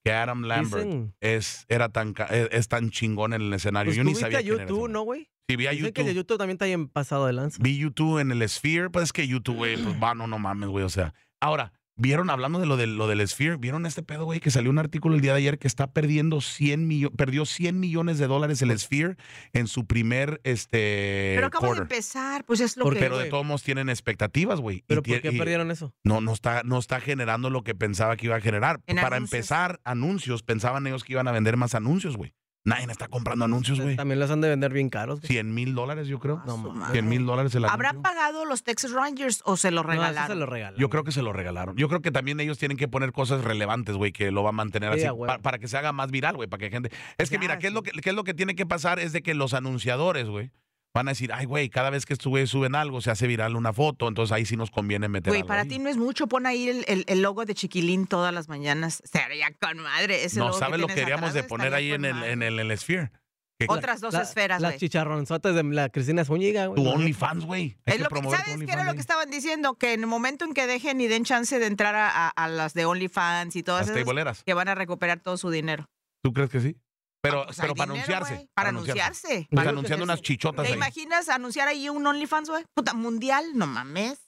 que 0.05 0.11
Adam 0.13 0.43
Lambert 0.43 0.85
Dicen- 0.85 1.15
es, 1.21 1.65
era 1.67 1.89
tan, 1.89 2.13
ca- 2.13 2.25
es, 2.25 2.47
es 2.51 2.67
tan 2.67 2.89
chingón 2.91 3.33
en 3.33 3.41
el 3.41 3.53
escenario. 3.53 3.89
Pues 3.89 3.97
yo 3.97 4.03
tú 4.03 4.07
ni 4.07 4.11
viste 4.11 4.21
sabía 4.25 4.37
a 4.39 4.41
quién 4.41 4.53
era 4.55 4.63
ese 4.65 4.71
YouTube. 4.73 4.89
¿no, 4.89 5.01
güey? 5.01 5.29
Sí, 5.49 5.55
vi 5.57 5.67
a 5.67 5.71
Dicen 5.71 5.91
que 5.93 6.01
el 6.01 6.07
de 6.07 6.13
YouTube. 6.13 6.23
YouTube 6.23 6.37
también 6.37 6.55
está 6.55 6.65
bien 6.65 6.87
pasado 6.87 7.25
de 7.27 7.33
lanza. 7.33 7.57
Vi 7.61 7.77
YouTube 7.77 8.19
en 8.19 8.31
el 8.31 8.47
Sphere. 8.47 8.89
Pues 8.89 9.05
es 9.05 9.13
que 9.13 9.27
YouTube, 9.27 9.55
güey, 9.57 9.81
pues, 9.81 9.97
mano, 9.97 10.27
no 10.27 10.39
mames, 10.39 10.69
güey. 10.69 10.85
O 10.85 10.89
sea, 10.89 11.13
ahora, 11.41 11.73
Vieron, 11.95 12.31
hablando 12.31 12.59
de 12.59 12.65
lo, 12.65 12.75
de 12.75 12.87
lo 12.87 13.07
del 13.07 13.25
Sphere, 13.27 13.57
¿vieron 13.57 13.85
este 13.85 14.01
pedo, 14.01 14.25
güey? 14.25 14.39
Que 14.39 14.49
salió 14.49 14.71
un 14.71 14.79
artículo 14.79 15.13
el 15.13 15.21
día 15.21 15.33
de 15.33 15.37
ayer 15.37 15.59
que 15.59 15.67
está 15.67 15.91
perdiendo 15.91 16.41
100 16.41 16.87
millones, 16.87 17.15
perdió 17.15 17.45
100 17.45 17.79
millones 17.79 18.17
de 18.17 18.25
dólares 18.25 18.63
el 18.63 18.77
Sphere 18.79 19.15
en 19.53 19.67
su 19.67 19.85
primer, 19.85 20.41
este, 20.43 21.33
Pero 21.35 21.47
acaba 21.47 21.67
de 21.67 21.75
quarter. 21.75 21.81
empezar, 21.83 22.45
pues 22.45 22.61
es 22.61 22.77
lo 22.77 22.89
que... 22.89 22.97
Pero 22.99 23.19
de 23.19 23.29
todos 23.29 23.45
modos 23.45 23.61
tienen 23.61 23.89
expectativas, 23.89 24.59
güey. 24.59 24.77
y 24.77 24.83
¿Pero 24.87 25.03
tie- 25.03 25.13
por 25.13 25.21
qué 25.21 25.35
y- 25.35 25.37
perdieron 25.37 25.69
eso? 25.69 25.93
No, 26.03 26.19
no 26.19 26.33
está, 26.33 26.63
no 26.63 26.79
está 26.79 26.99
generando 26.99 27.51
lo 27.51 27.63
que 27.63 27.75
pensaba 27.75 28.17
que 28.17 28.25
iba 28.25 28.37
a 28.37 28.41
generar. 28.41 28.81
En 28.87 28.95
Para 28.95 29.17
anuncios. 29.17 29.33
empezar, 29.37 29.79
anuncios, 29.83 30.41
pensaban 30.41 30.87
ellos 30.87 31.03
que 31.03 31.13
iban 31.13 31.27
a 31.27 31.31
vender 31.31 31.57
más 31.57 31.75
anuncios, 31.75 32.17
güey. 32.17 32.33
Nadie 32.65 32.85
está 32.89 33.09
comprando 33.09 33.43
anuncios, 33.43 33.79
güey. 33.81 33.97
También 33.97 34.19
los 34.21 34.31
han 34.31 34.39
de 34.39 34.47
vender 34.47 34.71
bien 34.71 34.89
caros. 34.89 35.19
güey. 35.19 35.27
100 35.27 35.53
mil 35.53 35.75
dólares, 35.75 36.07
yo 36.07 36.19
creo. 36.19 36.41
No 36.45 36.53
su 36.53 36.57
mames. 36.59 36.75
madre. 36.75 36.93
100 36.93 37.09
mil 37.09 37.25
dólares 37.25 37.53
el 37.55 37.65
¿Habrá 37.65 37.89
anuncio. 37.89 38.01
pagado 38.09 38.45
los 38.45 38.63
Texas 38.63 38.91
Rangers 38.91 39.41
o 39.43 39.57
se 39.57 39.69
lo 39.71 39.83
No, 39.83 39.89
eso 39.91 40.01
regalaron? 40.01 40.27
se 40.29 40.35
lo 40.39 40.45
regalan. 40.45 40.79
Yo 40.79 40.89
creo 40.89 41.03
que 41.03 41.11
se 41.11 41.21
lo 41.21 41.33
regalaron. 41.33 41.75
Yo 41.75 41.89
creo 41.89 42.01
que 42.01 42.11
también 42.11 42.39
ellos 42.39 42.57
tienen 42.57 42.77
que 42.77 42.87
poner 42.87 43.11
cosas 43.11 43.43
relevantes, 43.43 43.95
güey, 43.97 44.13
que 44.13 44.31
lo 44.31 44.43
va 44.43 44.49
a 44.49 44.53
mantener 44.53 44.97
Sí, 44.97 45.05
así 45.05 45.17
pa- 45.27 45.39
para 45.39 45.59
que 45.59 45.67
se 45.67 45.77
haga 45.77 45.91
más 45.91 46.09
viral, 46.09 46.37
güey, 46.37 46.47
para 46.47 46.59
que 46.61 46.69
gente. 46.69 46.89
Es 47.17 47.29
que 47.29 47.35
Ya, 47.35 47.39
mira, 47.41 47.59
¿qué 47.59 47.67
es 47.67 47.73
lo 47.73 47.83
que 47.83 47.91
qué 47.91 48.11
es 48.11 48.15
lo 48.15 48.23
que 48.23 48.33
tiene 48.33 48.55
que 48.55 48.65
pasar 48.65 48.97
es 48.99 49.11
de 49.11 49.21
que 49.21 49.33
los 49.33 49.53
anunciadores, 49.53 50.27
güey, 50.29 50.51
van 50.93 51.07
a 51.07 51.11
decir, 51.11 51.33
"Ay, 51.33 51.45
güey, 51.45 51.69
cada 51.69 51.89
vez 51.89 52.05
que 52.05 52.13
estos 52.13 52.27
güeyes 52.29 52.49
suben 52.49 52.75
algo 52.75 53.01
se 53.01 53.09
hace 53.11 53.25
viral 53.27 53.55
una 53.55 53.73
foto, 53.73 54.07
entonces 54.07 54.31
ahí 54.31 54.45
sí 54.45 54.55
nos 54.55 54.69
conviene 54.69 55.07
meter 55.09 55.31
Güey, 55.31 55.41
algo 55.41 55.47
para 55.47 55.61
ahí". 55.63 55.67
ti 55.67 55.79
no 55.79 55.89
es 55.89 55.97
mucho, 55.97 56.27
pon 56.27 56.45
ahí 56.45 56.69
el, 56.69 56.85
el- 56.87 57.03
el 57.07 57.21
logo 57.21 57.45
de 57.45 57.55
Chiquilín 57.55 58.05
todas 58.05 58.33
las 58.33 58.47
mañanas. 58.47 59.01
Sería 59.05 59.47
con 59.59 59.79
madre. 59.79 60.23
Ese 60.23 60.39
No 60.39 60.53
sabes 60.53 60.79
lo 60.79 60.87
que 60.87 60.93
queríamos 60.95 61.31
atrás, 61.31 61.43
de 61.43 61.49
poner 61.49 61.73
ahí 61.73 61.91
en 61.91 62.05
el, 62.05 62.23
en 62.23 62.43
el, 62.43 62.59
en 62.59 62.71
el 62.71 62.77
Sphere. 62.77 63.11
Que- 63.59 63.67
Otras 63.69 64.01
dos 64.01 64.13
La- 64.13 64.21
esferas, 64.23 64.61
Las 64.61 64.77
chicharronzotas 64.77 65.55
de 65.55 65.63
la 65.63 65.89
Cristina 65.89 66.25
Zúñiga, 66.25 66.65
güey. 66.67 66.83
Tu 66.83 66.89
OnlyFans, 66.89 67.45
güey. 67.45 67.77
Que 67.85 67.93
que, 67.93 68.03
¿Sabes 68.03 68.57
qué 68.65 68.71
era 68.71 68.83
lo 68.83 68.93
que 68.93 68.99
estaban 68.99 69.29
diciendo? 69.29 69.75
Que 69.75 69.93
en 69.93 70.01
el 70.01 70.07
momento 70.07 70.43
en 70.43 70.53
que 70.53 70.65
dejen 70.67 70.99
y 71.01 71.07
den 71.07 71.23
chance 71.23 71.57
de 71.59 71.65
entrar 71.67 71.93
a, 71.95 72.09
a- 72.09 72.29
a 72.29 72.47
las 72.47 72.73
de 72.73 72.85
OnlyFans 72.85 73.55
y 73.55 73.61
todas 73.63 73.87
Las 73.87 73.97
esas, 73.97 74.43
que 74.43 74.53
van 74.55 74.67
a 74.69 74.75
recuperar 74.75 75.19
todo 75.19 75.37
su 75.37 75.49
dinero. 75.51 75.87
¿Tú 76.23 76.33
crees 76.33 76.49
que 76.49 76.61
sí? 76.61 76.75
Pero, 77.23 77.43
Ah, 77.43 77.45
pues 77.45 77.57
pero 77.61 77.73
para 77.73 77.93
dinero, 77.93 78.13
anunciarse. 78.17 78.49
Para 78.53 78.69
anunciarse. 78.69 79.27
Pues 79.27 79.47
Claro 79.49 79.63
que 79.63 79.69
anunciando 79.69 80.03
unas 80.03 80.21
chichotas 80.21 80.63
¿Te 80.65 80.71
ahí. 80.73 80.75
imaginas 80.75 81.29
anunciar 81.29 81.69
ahí 81.69 81.87
un 81.87 82.05
OnlyFans, 82.05 82.49
güey? 82.49 82.65
Puta, 82.73 82.93
mundial, 82.93 83.45
no 83.55 83.65
mames. 83.65 84.22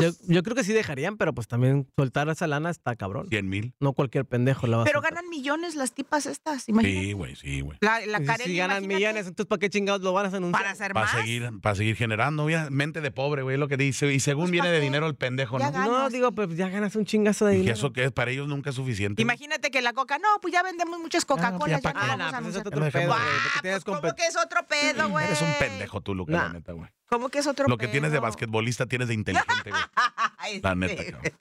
Yo, 0.00 0.12
Pues, 0.12 0.28
yo 0.28 0.42
creo 0.42 0.54
que 0.56 0.64
sí 0.64 0.72
dejarían, 0.72 1.16
pero 1.16 1.34
pues 1.34 1.48
también 1.48 1.88
soltar 1.96 2.28
esa 2.28 2.46
lana 2.46 2.70
está 2.70 2.96
cabrón. 2.96 3.26
100 3.28 3.48
mil. 3.48 3.74
No 3.80 3.92
cualquier 3.92 4.24
pendejo 4.24 4.66
la 4.66 4.78
va 4.78 4.82
a 4.82 4.86
pero 4.86 4.98
soltar. 5.00 5.14
ganan 5.14 5.30
millones 5.30 5.74
las 5.74 5.92
tipas 5.92 6.26
estas, 6.26 6.68
imagínate. 6.68 7.00
Sí, 7.06 7.12
güey, 7.12 7.36
sí, 7.36 7.60
güey. 7.60 7.78
La, 7.80 8.00
la 8.06 8.18
Y 8.18 8.20
si- 8.22 8.26
Karen, 8.26 8.46
si 8.46 8.56
ganan 8.56 8.76
imagínate, 8.84 8.94
millones, 8.94 9.26
entonces 9.26 9.46
¿para 9.48 9.58
qué 9.60 9.70
chingados 9.70 10.00
lo 10.02 10.12
van 10.12 10.26
a 10.26 10.36
anunciar? 10.36 10.52
Para 10.62 10.70
hacer 10.70 10.92
Para 10.92 11.06
más. 11.06 11.14
seguir, 11.14 11.50
para 11.60 11.74
seguir 11.74 11.96
generando, 11.96 12.44
mira, 12.46 12.68
mente 12.70 13.00
de 13.00 13.10
pobre, 13.10 13.42
güey, 13.42 13.54
es 13.54 13.60
lo 13.60 13.68
que 13.68 13.76
dice. 13.76 14.12
Y 14.12 14.20
según 14.20 14.44
Pues, 14.44 14.50
viene 14.52 14.68
¿pa' 14.68 14.72
de 14.72 14.78
qué? 14.80 14.84
dinero 14.84 15.06
el 15.06 15.14
pendejo, 15.14 15.58
Ya 15.58 15.66
¿no? 15.66 15.72
gana. 15.72 15.86
No, 15.86 16.10
digo, 16.10 16.32
pues 16.32 16.56
ya 16.56 16.68
ganas 16.68 16.94
un 16.96 17.04
chingazo 17.04 17.46
de 17.46 17.52
Y 17.52 17.56
que 17.56 17.60
dinero. 17.62 17.76
eso 17.78 17.92
que 17.92 18.04
es 18.04 18.12
para 18.12 18.30
ellos 18.30 18.48
nunca 18.48 18.70
es 18.70 18.76
suficiente. 18.76 19.20
Imagínate 19.22 19.70
que 19.70 19.82
la 19.82 19.92
coca, 19.92 20.18
no, 20.18 20.28
pues 20.40 20.52
ya 20.52 20.62
vendemos 20.62 20.98
muchas 21.00 21.24
Coca-Cola, 21.24 21.80
ya 21.80 21.80
ya, 21.80 21.92
pa' 21.92 22.16
no. 22.16 22.24
Ah, 22.24 22.38
pues 22.42 22.54
es 22.56 22.60
otro 22.66 22.84
Ya 22.84 22.90
pedo, 22.90 23.06
güey. 23.08 23.18
Ah, 23.20 23.24
pues, 23.52 23.62
tienes 23.62 23.84
¿cómo 23.84 23.98
compet- 24.00 24.14
que 24.14 24.26
es 24.26 24.36
otro 24.36 24.60
pedo, 24.66 25.08
güey? 25.08 25.26
Eres 25.26 25.42
un 25.42 25.52
pendejo 25.58 26.00
tú, 26.00 26.14
Luca, 26.14 26.32
la 26.32 26.48
neta, 26.52 26.72
güey. 26.72 26.88
¿Cómo 27.12 27.28
que 27.28 27.38
es 27.40 27.46
otro 27.46 27.68
Lo 27.68 27.76
que 27.76 27.88
tienes 27.88 28.10
de 28.10 28.18
basquetbolista 28.20 28.86
tienes 28.86 29.08
de 29.08 29.14
inteligente, 29.14 29.70
güey. 29.70 29.82
La 30.62 30.74
neta, 30.74 31.04
cabrón. 31.04 31.32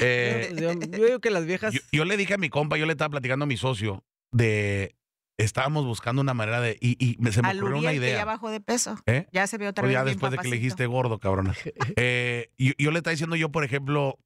Eh, 0.00 0.54
Yo, 0.60 0.72
yo 0.74 1.06
digo 1.06 1.18
que 1.20 1.30
las 1.30 1.46
viejas. 1.46 1.72
yo, 1.74 1.80
yo 1.90 2.04
le 2.04 2.16
dije 2.16 2.34
a 2.34 2.38
mi 2.38 2.48
compa, 2.50 2.76
yo 2.76 2.86
le 2.86 2.92
estaba 2.92 3.10
platicando 3.10 3.44
a 3.44 3.46
mi 3.46 3.56
socio 3.56 4.04
de. 4.32 4.94
Estábamos 5.38 5.86
buscando 5.86 6.20
una 6.22 6.34
manera 6.34 6.60
de. 6.60 6.76
Y, 6.80 6.96
y 7.04 7.16
me- 7.18 7.32
se 7.32 7.40
me 7.42 7.48
ocurrió 7.48 7.78
una 7.78 7.88
Uriel, 7.88 7.94
que 8.02 8.06
ya 8.08 8.12
idea. 8.12 8.24
bajó 8.26 8.50
de 8.50 8.60
peso. 8.60 8.96
¿Eh? 9.06 9.26
Ya 9.32 9.46
se 9.46 9.56
ve 9.58 9.66
otra 9.66 9.82
Pues 9.82 9.88
vez 9.90 9.94
ya 9.94 10.04
después 10.04 10.30
de 10.30 10.38
que 10.38 10.48
le 10.48 10.56
dijiste 10.56 10.86
gordo, 10.86 11.18
cabrón. 11.18 11.52
Eh, 11.96 12.50
yo, 12.58 12.72
yo 12.78 12.90
le 12.90 12.98
estaba 12.98 13.12
diciendo 13.12 13.34
yo, 13.34 13.50
por 13.50 13.64
ejemplo, 13.64 14.18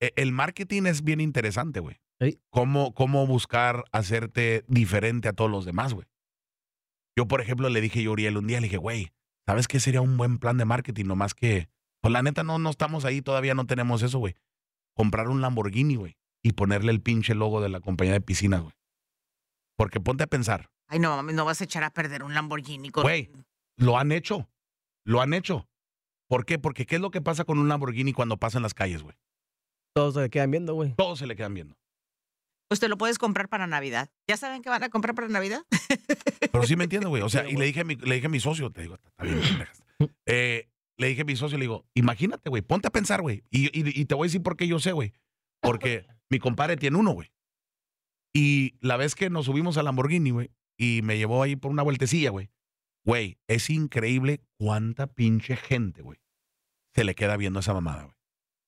eh, 0.00 0.12
el 0.16 0.32
marketing 0.32 0.82
es 0.84 1.02
bien 1.02 1.20
interesante, 1.20 1.80
güey. 1.80 1.96
Sí. 2.20 2.38
Cómo, 2.50 2.92
cómo 2.94 3.26
buscar 3.26 3.84
hacerte 3.90 4.64
diferente 4.68 5.28
a 5.28 5.32
todos 5.32 5.50
los 5.50 5.64
demás, 5.64 5.94
güey. 5.94 6.06
Yo, 7.16 7.26
por 7.26 7.40
ejemplo, 7.40 7.68
le 7.68 7.80
dije 7.80 8.02
yo 8.02 8.10
a 8.10 8.12
Uriel 8.12 8.36
un 8.36 8.46
día, 8.46 8.60
le 8.60 8.66
dije, 8.66 8.76
güey, 8.76 9.10
¿sabes 9.48 9.66
qué 9.66 9.80
sería 9.80 10.02
un 10.02 10.18
buen 10.18 10.36
plan 10.36 10.58
de 10.58 10.66
marketing? 10.66 11.06
Nomás 11.06 11.32
que, 11.32 11.70
pues 12.02 12.12
la 12.12 12.22
neta 12.22 12.42
no, 12.42 12.58
no 12.58 12.68
estamos 12.68 13.06
ahí, 13.06 13.22
todavía 13.22 13.54
no 13.54 13.66
tenemos 13.66 14.02
eso, 14.02 14.18
güey. 14.18 14.34
Comprar 14.94 15.28
un 15.28 15.40
Lamborghini, 15.40 15.96
güey, 15.96 16.18
y 16.42 16.52
ponerle 16.52 16.92
el 16.92 17.00
pinche 17.00 17.34
logo 17.34 17.62
de 17.62 17.70
la 17.70 17.80
compañía 17.80 18.12
de 18.12 18.20
piscinas, 18.20 18.60
güey. 18.60 18.74
Porque 19.74 20.00
ponte 20.00 20.24
a 20.24 20.26
pensar, 20.26 20.68
Ay, 20.86 20.98
no, 20.98 21.16
mames, 21.16 21.34
no 21.34 21.46
vas 21.46 21.62
a 21.62 21.64
echar 21.64 21.82
a 21.82 21.88
perder 21.90 22.24
un 22.24 22.34
Lamborghini 22.34 22.90
con... 22.90 23.04
Güey. 23.04 23.30
lo 23.78 23.96
han 23.96 24.12
hecho, 24.12 24.50
lo 25.06 25.22
han 25.22 25.32
hecho. 25.32 25.66
¿Por 26.28 26.44
qué? 26.44 26.58
Porque 26.58 26.84
¿qué 26.84 26.96
es 26.96 27.00
lo 27.00 27.10
que 27.10 27.22
pasa 27.22 27.44
con 27.44 27.58
un 27.58 27.68
Lamborghini 27.68 28.12
cuando 28.12 28.36
pasa 28.36 28.58
en 28.58 28.64
las 28.64 28.74
calles, 28.74 29.02
güey? 29.02 29.16
Todos 29.94 30.12
se 30.12 30.28
quedan 30.28 30.50
viendo, 30.50 30.74
güey. 30.74 30.94
Todos 30.94 31.20
se 31.20 31.26
le 31.26 31.36
quedan 31.36 31.54
viendo. 31.54 31.74
Pues 32.68 32.80
te 32.80 32.88
lo 32.88 32.98
puedes 32.98 33.18
comprar 33.18 33.48
para 33.48 33.66
Navidad. 33.66 34.10
¿Ya 34.28 34.36
saben 34.36 34.62
qué 34.62 34.68
van 34.68 34.82
a 34.84 34.90
comprar 34.90 35.14
para 35.14 35.28
Navidad? 35.28 35.62
Pero 36.52 36.64
sí 36.66 36.76
me 36.76 36.84
entiendo, 36.84 37.08
güey. 37.08 37.22
O 37.26 37.28
sea, 37.28 37.44
Sí, 37.44 37.50
y 37.52 37.56
le 37.56 37.64
dije, 37.64 37.80
a 37.80 37.84
mi, 37.84 37.96
le 37.96 38.14
dije 38.16 38.26
a 38.26 38.30
mi 38.30 38.40
socio, 38.40 38.70
te 38.70 38.82
digo, 38.82 38.94
está 38.96 39.24
bien. 39.24 39.40
Eh, 40.26 40.68
le 40.96 41.08
dije 41.08 41.22
a 41.22 41.24
mi 41.24 41.34
socio, 41.34 41.58
le 41.58 41.62
digo, 41.64 41.84
imagínate, 41.94 42.50
güey, 42.50 42.62
ponte 42.62 42.86
a 42.86 42.92
pensar, 42.92 43.20
güey. 43.22 43.42
Y, 43.50 43.66
y- 43.76 44.00
y 44.00 44.04
te 44.04 44.14
voy 44.14 44.26
a 44.26 44.28
decir 44.28 44.42
por 44.42 44.56
qué 44.56 44.68
yo 44.68 44.78
sé, 44.78 44.92
güey. 44.92 45.12
Porque 45.60 46.06
mi 46.30 46.38
compadre 46.38 46.76
tiene 46.76 46.98
uno, 46.98 47.12
güey. 47.12 47.32
Y 48.34 48.74
la 48.80 48.96
vez 48.96 49.14
que 49.14 49.30
nos 49.30 49.46
subimos 49.46 49.76
al 49.78 49.86
Lamborghini, 49.86 50.30
güey, 50.30 50.50
y 50.78 51.00
me 51.02 51.16
llevó 51.18 51.42
ahí 51.42 51.56
por 51.56 51.70
una 51.72 51.82
vueltecilla, 51.82 52.30
güey. 52.30 52.50
Güey, 53.04 53.38
es 53.48 53.70
increíble 53.70 54.40
cuánta 54.58 55.06
pinche 55.08 55.56
gente, 55.56 56.02
güey, 56.02 56.20
se 56.94 57.04
le 57.04 57.14
queda 57.14 57.36
viendo 57.36 57.60
esa 57.60 57.72
mamada, 57.74 58.04
güey. 58.04 58.16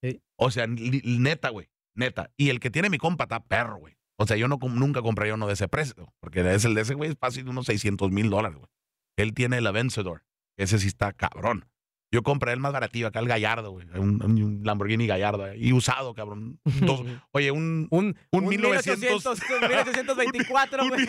Sí. 0.03 0.23
O 0.37 0.51
sea, 0.51 0.67
neta, 0.67 1.51
güey, 1.51 1.69
neta. 2.01 2.31
Y 2.37 2.49
el 2.51 2.59
que 2.59 2.71
tiene 2.71 2.91
mi 2.91 2.99
compa 2.99 3.25
está 3.25 3.39
perro, 3.45 3.77
güey. 3.79 3.95
O 4.17 4.27
sea, 4.27 4.37
yo 4.37 4.49
no, 4.49 4.59
nunca 4.61 5.01
compraría 5.03 5.35
uno 5.35 5.47
de 5.47 5.53
ese 5.55 5.69
precio, 5.69 6.13
porque 6.21 6.41
es 6.53 6.65
el 6.65 6.75
de 6.75 6.81
ese 6.83 6.95
güey 6.95 7.11
es 7.11 7.17
fácil 7.19 7.45
de 7.45 7.51
unos 7.51 7.67
600 7.67 8.11
mil 8.11 8.29
dólares, 8.29 8.59
güey. 8.59 8.69
Él 9.17 9.33
tiene 9.33 9.59
el 9.59 9.67
Aventador. 9.67 10.25
Ese 10.59 10.79
sí 10.79 10.89
está 10.89 11.13
cabrón. 11.13 11.67
Yo 12.13 12.25
compré 12.25 12.53
el 12.53 12.59
más 12.59 12.73
baratillo 12.73 13.07
acá, 13.07 13.21
el 13.21 13.29
Gallardo, 13.29 13.71
güey. 13.71 13.87
Un, 13.95 14.21
un 14.23 14.61
Lamborghini 14.65 15.07
Gallardo. 15.07 15.47
eh, 15.47 15.57
Y 15.59 15.73
usado, 15.73 16.13
cabrón. 16.13 16.59
Dos- 16.65 17.05
oye, 17.31 17.53
un, 17.53 17.87
Un, 17.93 18.17
Un 18.33 18.47
1900. 18.49 19.25
1824, 19.61 20.83
un- 20.83 20.89
güey. 20.91 21.07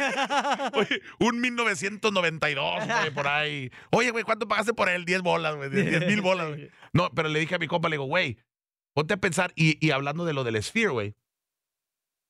oye, 0.74 1.02
un 1.20 1.42
1992, 1.42 2.86
güey, 2.88 3.12
por 3.14 3.28
ahí. 3.28 3.72
Oye, 3.92 4.12
güey, 4.12 4.24
¿cuánto 4.24 4.48
pagaste 4.48 4.74
por 4.74 4.90
él? 4.90 5.06
10 5.06 5.22
bolas, 5.22 5.56
güey. 5.56 5.70
10 5.70 6.08
mil 6.08 6.22
bolas, 6.22 6.50
güey. 6.50 6.70
No, 6.94 7.10
pero 7.16 7.30
le 7.30 7.40
dije 7.40 7.56
a 7.56 7.60
mi 7.60 7.68
compa, 7.68 7.88
le 7.90 7.94
digo, 7.96 8.04
güey, 8.06 8.38
ponte 8.94 9.14
a 9.14 9.18
pensar, 9.18 9.54
y, 9.56 9.84
y 9.86 9.92
hablando 9.92 10.26
de 10.26 10.34
lo 10.34 10.44
del 10.44 10.62
Sphere, 10.62 10.90
güey, 10.90 11.16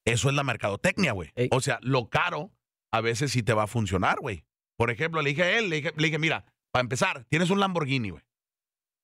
eso 0.06 0.30
es 0.30 0.36
la 0.36 0.44
mercadotecnia, 0.44 1.12
güey. 1.12 1.32
Ey. 1.36 1.50
O 1.52 1.62
sea, 1.62 1.80
lo 1.82 2.10
caro 2.10 2.52
a 2.92 3.02
veces 3.02 3.32
sí 3.32 3.44
te 3.44 3.54
va 3.54 3.64
a 3.64 3.68
funcionar, 3.68 4.18
güey. 4.20 4.44
Por 4.78 4.90
ejemplo, 4.90 5.22
le 5.22 5.30
dije 5.30 5.44
a 5.44 5.60
él, 5.60 5.70
le 5.70 5.78
dije, 5.78 5.94
le 5.96 6.06
dije, 6.06 6.20
mira, 6.20 6.46
para 6.72 6.82
empezar, 6.82 7.26
tienes 7.30 7.50
un 7.50 7.60
Lamborghini, 7.60 8.10
güey. 8.10 8.24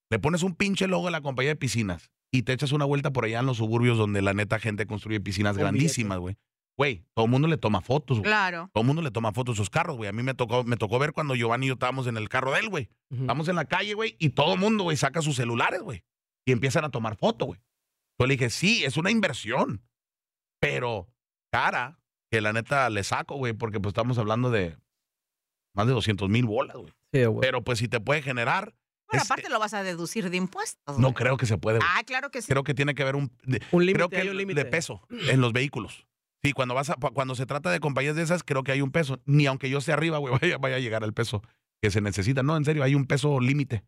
Le 0.09 0.19
pones 0.19 0.41
un 0.43 0.55
pinche 0.55 0.87
logo 0.87 1.07
a 1.07 1.11
la 1.11 1.21
compañía 1.21 1.51
de 1.51 1.55
piscinas 1.55 2.11
y 2.31 2.43
te 2.43 2.53
echas 2.53 2.71
una 2.71 2.85
vuelta 2.85 3.11
por 3.11 3.25
allá 3.25 3.39
en 3.39 3.45
los 3.45 3.57
suburbios 3.57 3.97
donde 3.97 4.21
la 4.21 4.33
neta 4.33 4.59
gente 4.59 4.85
construye 4.85 5.19
piscinas 5.19 5.57
grandísimas, 5.57 6.19
güey. 6.19 6.37
Güey, 6.77 7.03
todo 7.15 7.25
el 7.25 7.31
mundo 7.31 7.47
le 7.47 7.57
toma 7.57 7.81
fotos, 7.81 8.19
güey. 8.19 8.29
Claro. 8.29 8.69
Todo 8.71 8.81
el 8.83 8.87
mundo 8.87 9.01
le 9.01 9.09
toma 9.09 9.33
fotos 9.33 9.55
a 9.55 9.57
sus 9.57 9.69
carros, 9.69 9.97
güey. 9.97 10.09
A 10.09 10.13
mí 10.13 10.21
me 10.21 10.35
tocó, 10.35 10.63
me 10.63 10.77
tocó 10.77 10.99
ver 10.99 11.11
cuando 11.11 11.35
Giovanni 11.35 11.65
y 11.65 11.69
yo 11.69 11.73
estábamos 11.73 12.05
en 12.05 12.17
el 12.17 12.29
carro 12.29 12.51
de 12.51 12.59
él, 12.59 12.69
güey. 12.69 12.89
Ujú. 13.09 13.21
Estamos 13.21 13.47
en 13.47 13.55
la 13.55 13.65
calle, 13.65 13.95
güey, 13.95 14.15
y 14.19 14.29
todo 14.29 14.53
el 14.53 14.59
mundo, 14.59 14.83
güey, 14.83 14.95
saca 14.95 15.21
sus 15.21 15.35
celulares, 15.35 15.81
güey. 15.81 16.03
Y 16.47 16.51
empiezan 16.53 16.85
a 16.85 16.89
tomar 16.89 17.17
foto, 17.17 17.45
güey. 17.45 17.59
Yo 18.19 18.25
le 18.25 18.33
dije, 18.35 18.49
sí, 18.49 18.83
es 18.85 18.95
una 18.97 19.11
inversión. 19.11 19.83
Pero 20.59 21.07
cara, 21.51 21.99
que 22.31 22.41
la 22.41 22.53
neta 22.53 22.89
le 22.89 23.03
saco, 23.03 23.35
güey, 23.35 23.53
porque 23.53 23.79
pues 23.79 23.91
estamos 23.91 24.17
hablando 24.17 24.49
de 24.49 24.77
más 25.75 25.87
de 25.87 25.93
200 25.93 26.29
mil 26.29 26.45
bolas, 26.45 26.77
güey. 26.77 26.93
Sí, 27.13 27.25
güey. 27.25 27.39
Pero 27.41 27.63
pues 27.63 27.79
si 27.79 27.87
te 27.87 27.99
puede 27.99 28.21
generar, 28.21 28.73
Bueno, 29.09 29.23
Es- 29.23 29.29
aparte 29.31 29.49
lo 29.49 29.59
vas 29.59 29.73
a 29.73 29.83
deducir 29.83 30.29
de 30.29 30.35
impuestos. 30.37 30.97
no 30.97 31.09
güey. 31.09 31.13
creo 31.13 31.37
que 31.37 31.45
se 31.45 31.57
puede, 31.57 31.77
güey. 31.79 31.89
Ah, 31.95 32.01
claro 32.05 32.29
que 32.31 32.41
sí. 32.41 32.47
Creo 32.49 32.63
que 32.63 32.73
tiene 32.73 32.93
que 32.95 33.03
haber 33.03 33.15
un... 33.15 33.31
de- 33.43 33.61
un 33.71 33.79
creo 33.79 33.79
límite, 33.81 34.09
que 34.09 34.17
hay 34.21 34.29
un 34.29 34.37
límite. 34.37 34.63
de 34.63 34.69
peso 34.69 35.01
en 35.09 35.39
los 35.41 35.53
vehículos. 35.53 36.05
Sí, 36.43 36.51
cuando 36.53 36.73
vas 36.75 36.89
a, 36.89 36.95
cuando 36.95 37.33
se 37.35 37.45
trata 37.45 37.71
de 37.71 37.79
compañías 37.79 38.15
de 38.15 38.23
esas, 38.23 38.43
creo 38.43 38.63
que 38.63 38.71
hay 38.71 38.81
un 38.81 38.91
peso. 38.91 39.19
Ni 39.25 39.45
aunque 39.47 39.69
yo 39.69 39.77
esté 39.79 39.91
arriba, 39.93 40.17
güey, 40.17 40.33
vaya, 40.41 40.57
vaya 40.57 40.75
a 40.75 40.79
llegar 40.79 41.03
al 41.03 41.13
peso 41.13 41.41
que 41.81 41.89
se 41.91 42.01
necesita. 42.01 42.41
No, 42.43 42.57
en 42.57 42.65
serio, 42.65 42.83
hay 42.83 42.95
un 42.95 43.05
peso 43.05 43.39
límite 43.39 43.83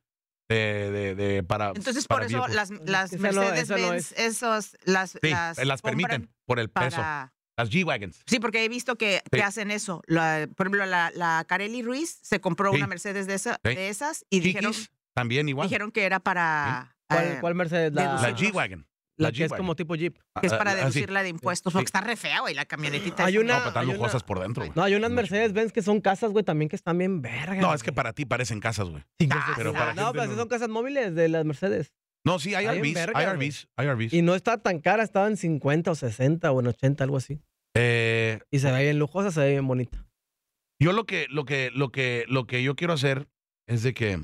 de, 0.50 0.92
de, 0.92 1.16
de- 1.16 1.44
para. 1.44 1.70
Entonces, 1.76 2.08
por 2.08 2.24
eso 2.24 2.48
las, 2.48 2.72
las 2.86 3.14
Esa 3.14 3.32
no- 3.32 3.42
Mercedes-Benz, 3.42 4.12
esos, 4.18 4.76
las, 4.84 5.12
Sí, 5.12 5.30
las, 5.30 5.82
permiten 5.82 6.30
por 6.46 6.60
el 6.60 6.70
peso. 6.70 6.98
para- 6.98 7.34
Las 7.58 7.70
G-Wagons. 7.70 8.22
Sí, 8.26 8.40
porque 8.40 8.64
he 8.64 8.70
visto 8.70 8.96
que, 8.96 9.22
que 9.32 9.38
Sí. 9.40 9.44
hacen 9.44 9.70
eso. 9.70 10.02
La- 10.08 10.48
por 10.56 10.68
ejemplo, 10.68 10.86
la, 10.86 11.12
la 11.14 11.46
Carelli 11.48 11.84
Ruiz 11.84 12.18
se 12.22 12.40
compró 12.42 12.72
Sí. 12.72 12.78
una 12.78 12.88
Mercedes 12.88 13.28
de, 13.28 13.34
esa- 13.36 13.60
Sí. 13.64 13.76
de 13.76 13.90
esas 13.90 14.26
y 14.30 14.40
dijeron, 14.40 14.74
también 15.14 15.48
igual. 15.50 15.68
dijeron 15.68 15.92
que 15.92 16.04
era 16.06 16.20
para... 16.20 16.96
¿Cuál, 17.08 17.26
eh, 17.26 17.38
cuál 17.42 17.56
Mercedes? 17.56 17.92
La, 17.94 18.14
la 18.22 18.30
G-Wagon. 18.36 18.88
La 19.20 19.28
la 19.30 19.32
que 19.32 19.44
es 19.44 19.52
como 19.54 19.76
tipo 19.76 19.96
Jeep. 19.96 20.18
que 20.42 20.48
es 20.48 20.54
Ah, 20.54 20.58
para 20.58 20.72
ah, 20.72 20.74
sí. 20.76 20.80
deducirla 20.82 21.22
de 21.24 21.30
impuestos, 21.30 21.72
Sí. 21.72 21.76
porque 21.76 21.86
está 21.86 22.02
re 22.02 22.16
fea, 22.16 22.40
güey, 22.42 22.56
la 22.56 22.66
camionetita. 22.66 23.26
Hay 23.26 23.38
una- 23.38 23.54
No, 23.54 23.60
pero 23.60 23.68
están 23.70 23.82
hay 23.82 23.88
una- 23.90 23.98
lujosas 23.98 24.24
por 24.24 24.40
dentro, 24.40 24.64
güey. 24.64 24.74
No, 24.76 24.84
hay 24.84 24.96
unas. 24.96 25.12
Mercedes-Benz 25.12 25.72
que 25.74 25.82
son 25.82 26.02
casas, 26.02 26.32
güey, 26.32 26.44
también 26.46 26.70
que 26.70 26.76
están 26.76 26.98
bien 26.98 27.22
vergas. 27.22 27.58
No, 27.60 27.74
es 27.74 27.84
que 27.84 27.92
para 27.92 28.14
ti 28.14 28.26
parecen 28.26 28.60
casas, 28.60 28.90
güey. 28.90 29.04
Ah, 29.32 29.54
pero 29.58 29.74
para 29.74 29.94
No, 29.94 30.12
pero 30.14 30.26
no. 30.28 30.36
son 30.36 30.48
casas 30.48 30.70
móviles 30.70 31.14
de 31.16 31.28
las 31.30 31.46
Mercedes. 31.46 31.94
No, 32.26 32.38
sí, 32.40 32.54
RVs, 32.54 32.94
verga, 32.94 33.18
hay 33.20 33.88
RVs. 33.88 34.14
Y 34.14 34.22
no 34.22 34.36
está 34.36 34.58
tan 34.58 34.80
cara, 34.80 35.04
estaba 35.04 35.28
en 35.28 35.38
50 35.38 35.92
o 35.92 35.96
60 35.96 36.52
o 36.52 36.60
en 36.60 36.68
80, 36.68 37.04
algo 37.04 37.18
así. 37.18 37.40
Eh, 37.76 38.40
Y 38.52 38.60
se 38.60 38.72
ve 38.72 38.84
bien 38.84 39.00
lujosa, 39.00 39.32
se 39.32 39.40
ve 39.42 39.50
bien 39.52 39.68
bonita. 39.68 40.06
Yo 40.82 40.92
lo 40.94 41.06
que, 41.06 41.28
lo 41.30 41.46
que, 41.46 41.72
lo 41.74 41.92
que, 41.92 42.26
lo 42.28 42.46
que 42.48 42.62
yo 42.64 42.76
quiero 42.76 42.94
hacer 42.94 43.28
es 43.68 43.84
de 43.84 43.94
que 43.94 44.20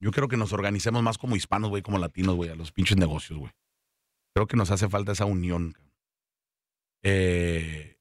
yo 0.00 0.10
creo 0.10 0.28
que 0.28 0.36
nos 0.36 0.52
organicemos 0.52 1.02
más 1.02 1.18
como 1.18 1.36
hispanos, 1.36 1.70
güey, 1.70 1.82
como 1.82 1.98
latinos, 1.98 2.34
güey, 2.36 2.50
a 2.50 2.54
los 2.54 2.72
pinches 2.72 2.96
negocios, 2.96 3.38
güey. 3.38 3.52
Creo 4.34 4.46
que 4.46 4.56
nos 4.56 4.70
hace 4.70 4.88
falta 4.88 5.12
esa 5.12 5.24
unión. 5.24 5.76
Eh, 7.02 7.98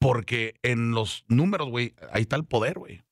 porque 0.00 0.54
en 0.62 0.92
los 0.92 1.24
números, 1.28 1.68
güey, 1.68 1.94
ahí 2.12 2.22
está 2.22 2.36
el 2.36 2.44
poder, 2.44 2.78
güey. 2.78 3.04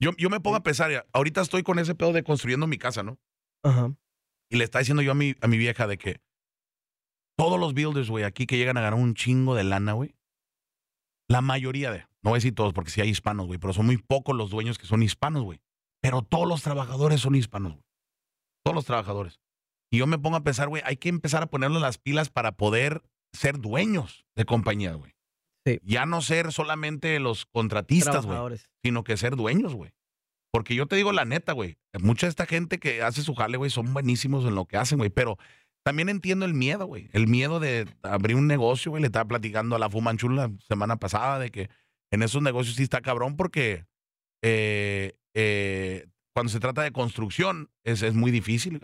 Yo, 0.00 0.12
yo 0.16 0.30
me 0.30 0.40
pongo 0.40 0.56
a 0.56 0.62
pensar, 0.62 1.06
ahorita 1.12 1.40
estoy 1.40 1.62
con 1.62 1.78
ese 1.78 1.94
pedo 1.94 2.12
de 2.12 2.22
construyendo 2.22 2.66
mi 2.66 2.78
casa, 2.78 3.02
¿no? 3.02 3.18
Ajá. 3.62 3.94
Y 4.50 4.56
le 4.56 4.64
está 4.64 4.78
diciendo 4.78 5.02
yo 5.02 5.12
a 5.12 5.14
mi, 5.14 5.34
a 5.40 5.48
mi 5.48 5.58
vieja 5.58 5.86
de 5.86 5.98
que 5.98 6.20
todos 7.36 7.58
los 7.60 7.74
builders, 7.74 8.10
güey, 8.10 8.24
aquí 8.24 8.46
que 8.46 8.56
llegan 8.56 8.76
a 8.76 8.80
ganar 8.80 8.98
un 8.98 9.14
chingo 9.14 9.54
de 9.54 9.64
lana, 9.64 9.92
güey. 9.92 10.14
La 11.28 11.40
mayoría 11.40 11.92
de, 11.92 12.00
no 12.22 12.30
voy 12.30 12.34
a 12.34 12.38
decir 12.38 12.54
todos 12.54 12.72
porque 12.72 12.90
sí 12.90 13.00
hay 13.00 13.10
hispanos, 13.10 13.46
güey, 13.46 13.58
pero 13.58 13.72
son 13.72 13.86
muy 13.86 13.98
pocos 13.98 14.34
los 14.34 14.50
dueños 14.50 14.78
que 14.78 14.86
son 14.86 15.02
hispanos, 15.02 15.42
güey. 15.42 15.60
Pero 16.00 16.22
todos 16.22 16.46
los 16.46 16.62
trabajadores 16.62 17.20
son 17.20 17.34
hispanos, 17.34 17.72
güey. 17.72 17.84
Todos 18.64 18.74
los 18.74 18.84
trabajadores. 18.84 19.40
Y 19.90 19.98
yo 19.98 20.06
me 20.06 20.18
pongo 20.18 20.36
a 20.36 20.44
pensar, 20.44 20.68
güey, 20.68 20.82
hay 20.84 20.96
que 20.96 21.08
empezar 21.08 21.42
a 21.42 21.46
ponerle 21.46 21.80
las 21.80 21.98
pilas 21.98 22.30
para 22.30 22.52
poder 22.52 23.02
ser 23.32 23.58
dueños 23.58 24.26
de 24.36 24.44
compañías, 24.44 24.96
güey. 24.96 25.14
Sí. 25.66 25.80
Ya 25.82 26.06
no 26.06 26.22
ser 26.22 26.52
solamente 26.52 27.18
los 27.20 27.46
contratistas, 27.46 28.26
güey 28.26 28.58
sino 28.82 29.04
que 29.04 29.16
ser 29.16 29.36
dueños, 29.36 29.74
güey. 29.74 29.92
Porque 30.50 30.74
yo 30.74 30.86
te 30.86 30.96
digo 30.96 31.12
la 31.12 31.24
neta, 31.24 31.52
güey. 31.52 31.76
Mucha 32.00 32.26
de 32.26 32.30
esta 32.30 32.46
gente 32.46 32.78
que 32.78 33.02
hace 33.02 33.22
su 33.22 33.34
jale, 33.34 33.58
güey, 33.58 33.70
son 33.70 33.92
buenísimos 33.92 34.46
en 34.46 34.54
lo 34.54 34.64
que 34.64 34.78
hacen, 34.78 34.98
güey. 34.98 35.10
Pero 35.10 35.36
también 35.84 36.08
entiendo 36.08 36.46
el 36.46 36.54
miedo, 36.54 36.86
güey. 36.86 37.10
El 37.12 37.26
miedo 37.26 37.60
de 37.60 37.86
abrir 38.02 38.36
un 38.36 38.46
negocio, 38.46 38.90
güey. 38.90 39.02
Le 39.02 39.08
estaba 39.08 39.28
platicando 39.28 39.76
a 39.76 39.78
la 39.78 39.90
Fumanchul 39.90 40.36
la 40.36 40.50
semana 40.66 40.96
pasada 40.96 41.38
de 41.38 41.50
que 41.50 41.68
en 42.10 42.22
esos 42.22 42.42
negocios 42.42 42.76
sí 42.76 42.82
está 42.82 43.02
cabrón 43.02 43.36
porque 43.36 43.84
eh, 44.42 45.18
eh, 45.34 46.06
cuando 46.34 46.50
se 46.50 46.60
trata 46.60 46.82
de 46.82 46.92
construcción 46.92 47.70
es, 47.84 48.02
es 48.02 48.14
muy 48.14 48.30
difícil. 48.30 48.80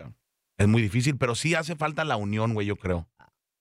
Es 0.59 0.69
muy 0.69 0.83
difícil, 0.83 1.17
pero 1.19 1.35
sí 1.35 1.55
hace 1.55 1.75
falta 1.77 2.05
la 2.05 2.17
unión, 2.17 2.55
güey, 2.55 2.67
yo 2.67 2.77
creo, 2.77 3.09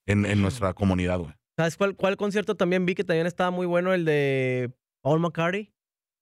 en, 0.08 0.26
en 0.26 0.41
nuestra 0.41 0.74
comunidad, 0.74 1.19
güey. 1.19 1.34
¿Sabes 1.58 1.78
cuál, 1.78 1.96
cuál 1.96 2.17
concierto 2.17 2.56
también 2.56 2.86
vi 2.86 2.96
que 2.96 3.04
también 3.04 3.28
estaba 3.28 3.52
muy 3.52 3.65
bueno? 3.67 3.93
El 3.93 4.06
de 4.06 4.74
Paul 5.04 5.19
McCartney. 5.19 5.72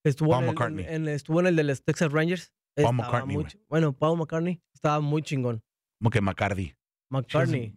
Estuvo, 0.04 0.30
Paul 0.30 0.42
en, 0.44 0.48
el, 0.48 0.54
McCartney. 0.54 0.84
en- 0.86 0.92
en- 0.94 1.08
estuvo 1.08 1.40
en 1.40 1.46
el 1.46 1.56
de 1.56 1.64
los 1.64 1.82
Texas 1.82 2.10
Rangers. 2.12 2.52
Estaba 2.76 2.92
McCartney, 2.92 3.36
muy 3.36 3.46
Bueno, 3.68 3.92
Paul 3.92 4.18
McCartney 4.18 4.60
estaba 4.74 5.00
muy 5.00 5.22
chingón. 5.22 5.62
Como 5.98 6.10
que 6.10 6.20
McCarthy. 6.20 6.74
McCartney. 7.10 7.74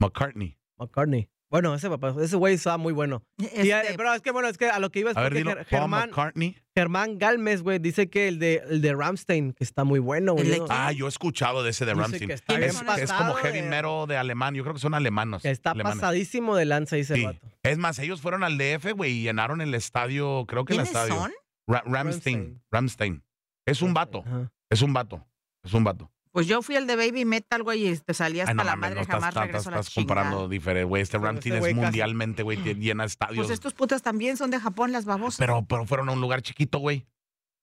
McCartney. 0.00 0.58
McCartney. 0.78 1.28
Bueno, 1.50 1.74
ese 1.74 1.90
papá, 1.90 2.14
ese 2.20 2.36
güey 2.36 2.54
estaba 2.54 2.78
muy 2.78 2.92
bueno. 2.92 3.24
Y, 3.36 3.44
eh, 3.46 3.80
Este, 3.82 3.94
pero 3.96 4.14
es 4.14 4.22
que 4.22 4.30
bueno, 4.30 4.48
es 4.48 4.56
que 4.56 4.66
a 4.70 4.78
lo 4.78 4.90
que 4.90 5.00
iba 5.00 5.10
es 5.10 5.16
A 5.16 5.22
ver, 5.22 5.34
dilo. 5.34 5.52
Germán, 5.66 6.10
McCartney. 6.10 6.56
Germán 6.76 7.18
Galmes, 7.18 7.62
güey, 7.62 7.80
dice 7.80 8.08
que 8.08 8.28
el 8.28 8.38
de, 8.38 8.62
el 8.70 8.80
de 8.80 8.94
Ramstein, 8.94 9.52
que 9.52 9.64
está 9.64 9.82
muy 9.82 9.98
bueno, 9.98 10.34
güey. 10.34 10.52
¿El. 10.52 10.62
Ah, 10.68 10.92
yo 10.92 11.06
he 11.06 11.08
escuchado 11.08 11.64
de 11.64 11.70
ese 11.70 11.84
de 11.84 11.94
Ramstein. 11.94 12.30
Es, 12.30 12.42
como 12.42 13.34
heavy 13.34 13.60
de- 13.62 13.68
metal 13.68 14.06
de 14.06 14.16
alemán. 14.16 14.54
Yo 14.54 14.62
creo 14.62 14.74
que 14.74 14.80
son 14.80 14.94
alemanos. 14.94 15.44
Está 15.44 15.72
alemanes. 15.72 15.98
pasadísimo 16.00 16.54
de 16.54 16.66
lanza, 16.66 16.94
dice 16.94 17.14
el 17.14 17.18
Sí. 17.20 17.26
vato. 17.26 17.40
Es 17.64 17.78
más, 17.78 17.98
ellos 17.98 18.20
fueron 18.20 18.44
al 18.44 18.56
DF, 18.56 18.92
güey, 18.92 19.12
y 19.18 19.22
llenaron 19.22 19.60
el 19.60 19.74
estadio, 19.74 20.44
creo 20.46 20.64
que 20.64 20.74
el 20.74 20.78
¿Quiénes 20.82 20.88
estadio. 20.94 21.14
son? 21.14 21.32
Ra- 21.66 21.82
Ramstein. 21.84 22.62
Ramstein. 22.70 23.24
Es 23.66 23.82
un 23.82 23.92
vato. 23.92 24.22
Ajá. 24.24 24.52
Es 24.70 24.82
un 24.82 24.92
vato. 24.92 25.26
Es 25.64 25.74
un 25.74 25.82
vato. 25.82 26.12
Pues 26.32 26.46
yo 26.46 26.62
fui 26.62 26.76
al 26.76 26.86
de 26.86 26.94
Baby 26.94 27.24
Metal, 27.24 27.62
güey, 27.64 27.88
y 27.88 27.96
te 27.98 28.14
salí 28.14 28.38
hasta 28.40 28.52
Ay, 28.52 28.56
no 28.56 28.62
la 28.64 28.76
madre, 28.76 28.94
no 28.96 29.00
estás, 29.00 29.14
jamás 29.16 29.28
estás- 29.30 29.44
regreso 29.46 29.68
a 29.68 29.72
la 29.72 29.80
estás 29.80 29.94
comparando 29.94 30.30
chingada. 30.36 30.48
diferente, 30.48 30.84
güey. 30.84 31.02
Este 31.02 31.18
Ramstein 31.18 31.54
ese 31.56 31.70
es 31.70 31.74
mundialmente, 31.76 32.42
güey, 32.44 32.56
llena 32.76 33.04
estadios. 33.04 33.38
Pues 33.46 33.50
estos 33.50 33.74
putos 33.74 34.02
también 34.02 34.36
son 34.36 34.50
de 34.50 34.60
Japón, 34.60 34.92
las 34.92 35.04
babosas. 35.06 35.38
pero, 35.38 35.64
pero 35.66 35.86
fueron 35.86 36.08
a 36.08 36.12
un 36.12 36.20
lugar 36.20 36.42
chiquito, 36.42 36.78
güey. 36.78 37.06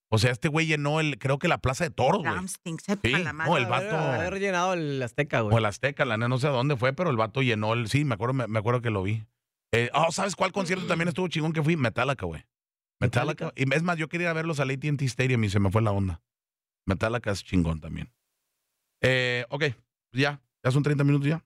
O 0.10 0.18
sea, 0.20 0.32
este 0.32 0.48
güey 0.48 0.66
llenó 0.68 1.00
el, 1.02 1.18
creo 1.18 1.38
que 1.40 1.48
la 1.48 1.58
plaza 1.60 1.84
de 1.86 1.90
toros, 1.92 2.22
güey. 2.22 2.34
Ramstein, 2.34 2.78
sepa 2.80 3.08
Sí, 3.08 3.12
la 3.24 3.34
madre. 3.34 3.52
no, 3.52 3.58
el 3.58 3.66
vato- 3.68 3.98
Haber 3.98 4.40
llenado 4.40 4.74
el 4.74 5.02
Azteca, 5.04 5.42
güey. 5.42 5.56
O 5.56 5.58
el 5.60 5.66
Azteca, 5.66 6.04
la 6.06 6.18
neta, 6.18 6.28
no 6.30 6.38
sé 6.38 6.48
a 6.48 6.52
dónde 6.52 6.76
fue, 6.78 6.94
pero 6.94 7.10
el 7.10 7.18
vato 7.18 7.42
llenó 7.42 7.74
el. 7.74 7.88
Sí, 7.90 8.04
me 8.06 8.16
acuerdo, 8.16 8.34
me, 8.34 8.48
me 8.48 8.60
acuerdo 8.60 8.82
que 8.82 8.90
lo 8.90 9.04
vi. 9.04 9.26
Eh, 9.74 9.90
oh, 9.94 10.12
¿sabes 10.12 10.36
cuál 10.36 10.52
concierto 10.54 10.88
también 10.88 11.10
estuvo 11.10 11.28
chingón 11.28 11.52
que 11.54 11.62
fui? 11.64 11.76
Metallica, 11.78 12.26
güey. 12.26 12.46
Metallica. 13.02 13.46
Metallica. 13.48 13.54
Y 13.74 13.74
es 13.76 13.84
más, 13.84 13.98
yo 13.98 14.08
quería 14.08 14.26
ir 14.28 14.30
a 14.30 14.34
verlos 14.34 14.60
al 14.62 14.70
AT&T 14.72 15.04
Stadium 15.06 15.44
y 15.44 15.50
se 15.50 15.60
me 15.60 15.70
fue 15.72 15.82
la 15.82 15.92
onda. 15.92 16.22
Metallica 16.86 17.32
es 17.32 17.44
chingón 17.44 17.82
también. 17.82 18.10
Eh, 19.02 19.46
ok, 19.50 19.64
ya. 20.14 20.42
Ya 20.64 20.72
son 20.72 20.84
30 20.84 21.04
minutos 21.04 21.28
ya. 21.28 21.44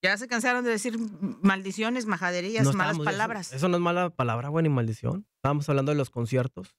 Ya 0.00 0.16
se 0.16 0.28
cansaron 0.28 0.62
de 0.64 0.70
decir 0.70 0.96
maldiciones, 1.42 2.06
majaderías, 2.06 2.62
No 2.64 2.72
malas 2.72 2.92
estábamos- 2.92 3.04
palabras. 3.04 3.46
Eso, 3.48 3.56
eso 3.56 3.68
no 3.68 3.78
es 3.78 3.82
mala 3.82 4.10
palabra, 4.10 4.48
güey, 4.48 4.62
ni 4.62 4.68
maldición. 4.68 5.26
Estábamos 5.38 5.68
hablando 5.68 5.90
de 5.90 5.98
los 5.98 6.08
conciertos. 6.10 6.76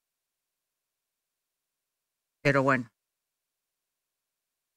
Pero 2.41 2.63
bueno, 2.63 2.89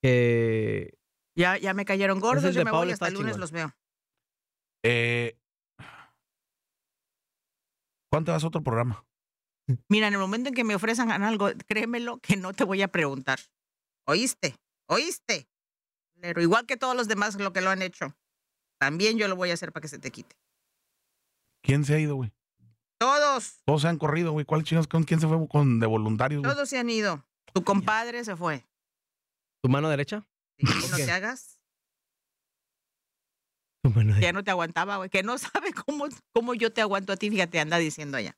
Que 0.03 0.99
ya, 1.39 1.57
ya 1.59 1.73
me 1.75 1.85
cayeron 1.85 2.19
gordos, 2.19 2.43
el 2.43 2.53
yo 2.55 2.59
de 2.61 2.65
me 2.65 2.71
voy 2.73 2.91
hasta 2.91 3.07
está 3.07 3.09
el 3.09 3.15
lunes 3.15 3.29
chingón. 3.35 3.41
los 3.41 3.53
veo. 3.53 3.73
Eh, 4.85 5.39
¿Cuándo 8.11 8.27
te 8.27 8.33
vas 8.33 8.43
a 8.43 8.49
otro 8.49 8.63
programa? 8.65 9.07
Mira, 9.89 10.09
en 10.09 10.15
el 10.15 10.19
momento 10.19 10.49
en 10.49 10.55
que 10.57 10.65
me 10.65 10.75
ofrezcan 10.75 11.23
algo, 11.23 11.49
créemelo 11.69 12.19
que 12.19 12.37
no 12.37 12.53
te 12.53 12.65
voy 12.65 12.83
a 12.83 12.89
preguntar. 12.89 13.39
¿Oíste? 14.09 14.57
¿Oíste? 14.93 15.49
Pero 16.21 16.41
igual 16.43 16.67
que 16.67 16.77
todos 16.77 16.95
los 16.97 17.09
demás 17.09 17.35
lo 17.37 17.53
que 17.53 17.61
lo 17.61 17.71
han 17.71 17.83
hecho. 17.83 18.15
También 18.79 19.17
yo 19.19 19.27
lo 19.29 19.37
voy 19.37 19.51
a 19.51 19.55
hacer 19.55 19.73
para 19.73 19.83
que 19.83 19.89
se 19.89 19.99
te 19.99 20.11
quite. 20.11 20.37
¿Quién 21.63 21.85
se 21.85 21.95
ha 21.95 21.99
ido, 21.99 22.17
güey? 22.17 22.33
Todos, 22.99 23.63
Todos 23.65 23.83
se 23.83 23.89
han 23.89 23.99
corrido, 23.99 24.33
güey. 24.33 24.45
¿Cuál 24.45 24.63
chingas? 24.65 24.87
¿Con 24.87 25.05
quién 25.05 25.21
se 25.21 25.27
fue 25.27 25.49
con 25.49 25.81
de 25.81 25.87
voluntarios, 25.87 26.43
güey? 26.43 26.55
todos 26.55 26.69
se 26.69 26.79
han 26.79 26.91
ido. 26.91 27.25
Tu 27.53 27.65
compadre 27.65 28.25
se 28.25 28.37
fue. 28.37 28.65
tu 29.63 29.69
mano 29.69 29.89
derecha. 29.89 30.25
Sí, 30.59 30.67
¿Por 30.67 30.75
no 30.91 30.97
te 30.97 31.11
hagas. 31.11 31.59
Tu 33.83 33.91
mano 33.91 34.11
derecha. 34.11 34.21
ya 34.29 34.33
no 34.33 34.45
te 34.45 34.51
aguantaba, 34.51 34.97
güey. 34.99 35.11
Que 35.11 35.23
no 35.23 35.37
sabe 35.39 35.73
cómo, 35.73 36.07
cómo 36.33 36.55
yo 36.55 36.73
te 36.73 36.81
aguanto 36.81 37.13
a 37.13 37.17
ti, 37.17 37.31
fíjate, 37.31 37.59
anda 37.59 37.79
diciendo 37.79 38.17
allá. 38.19 38.37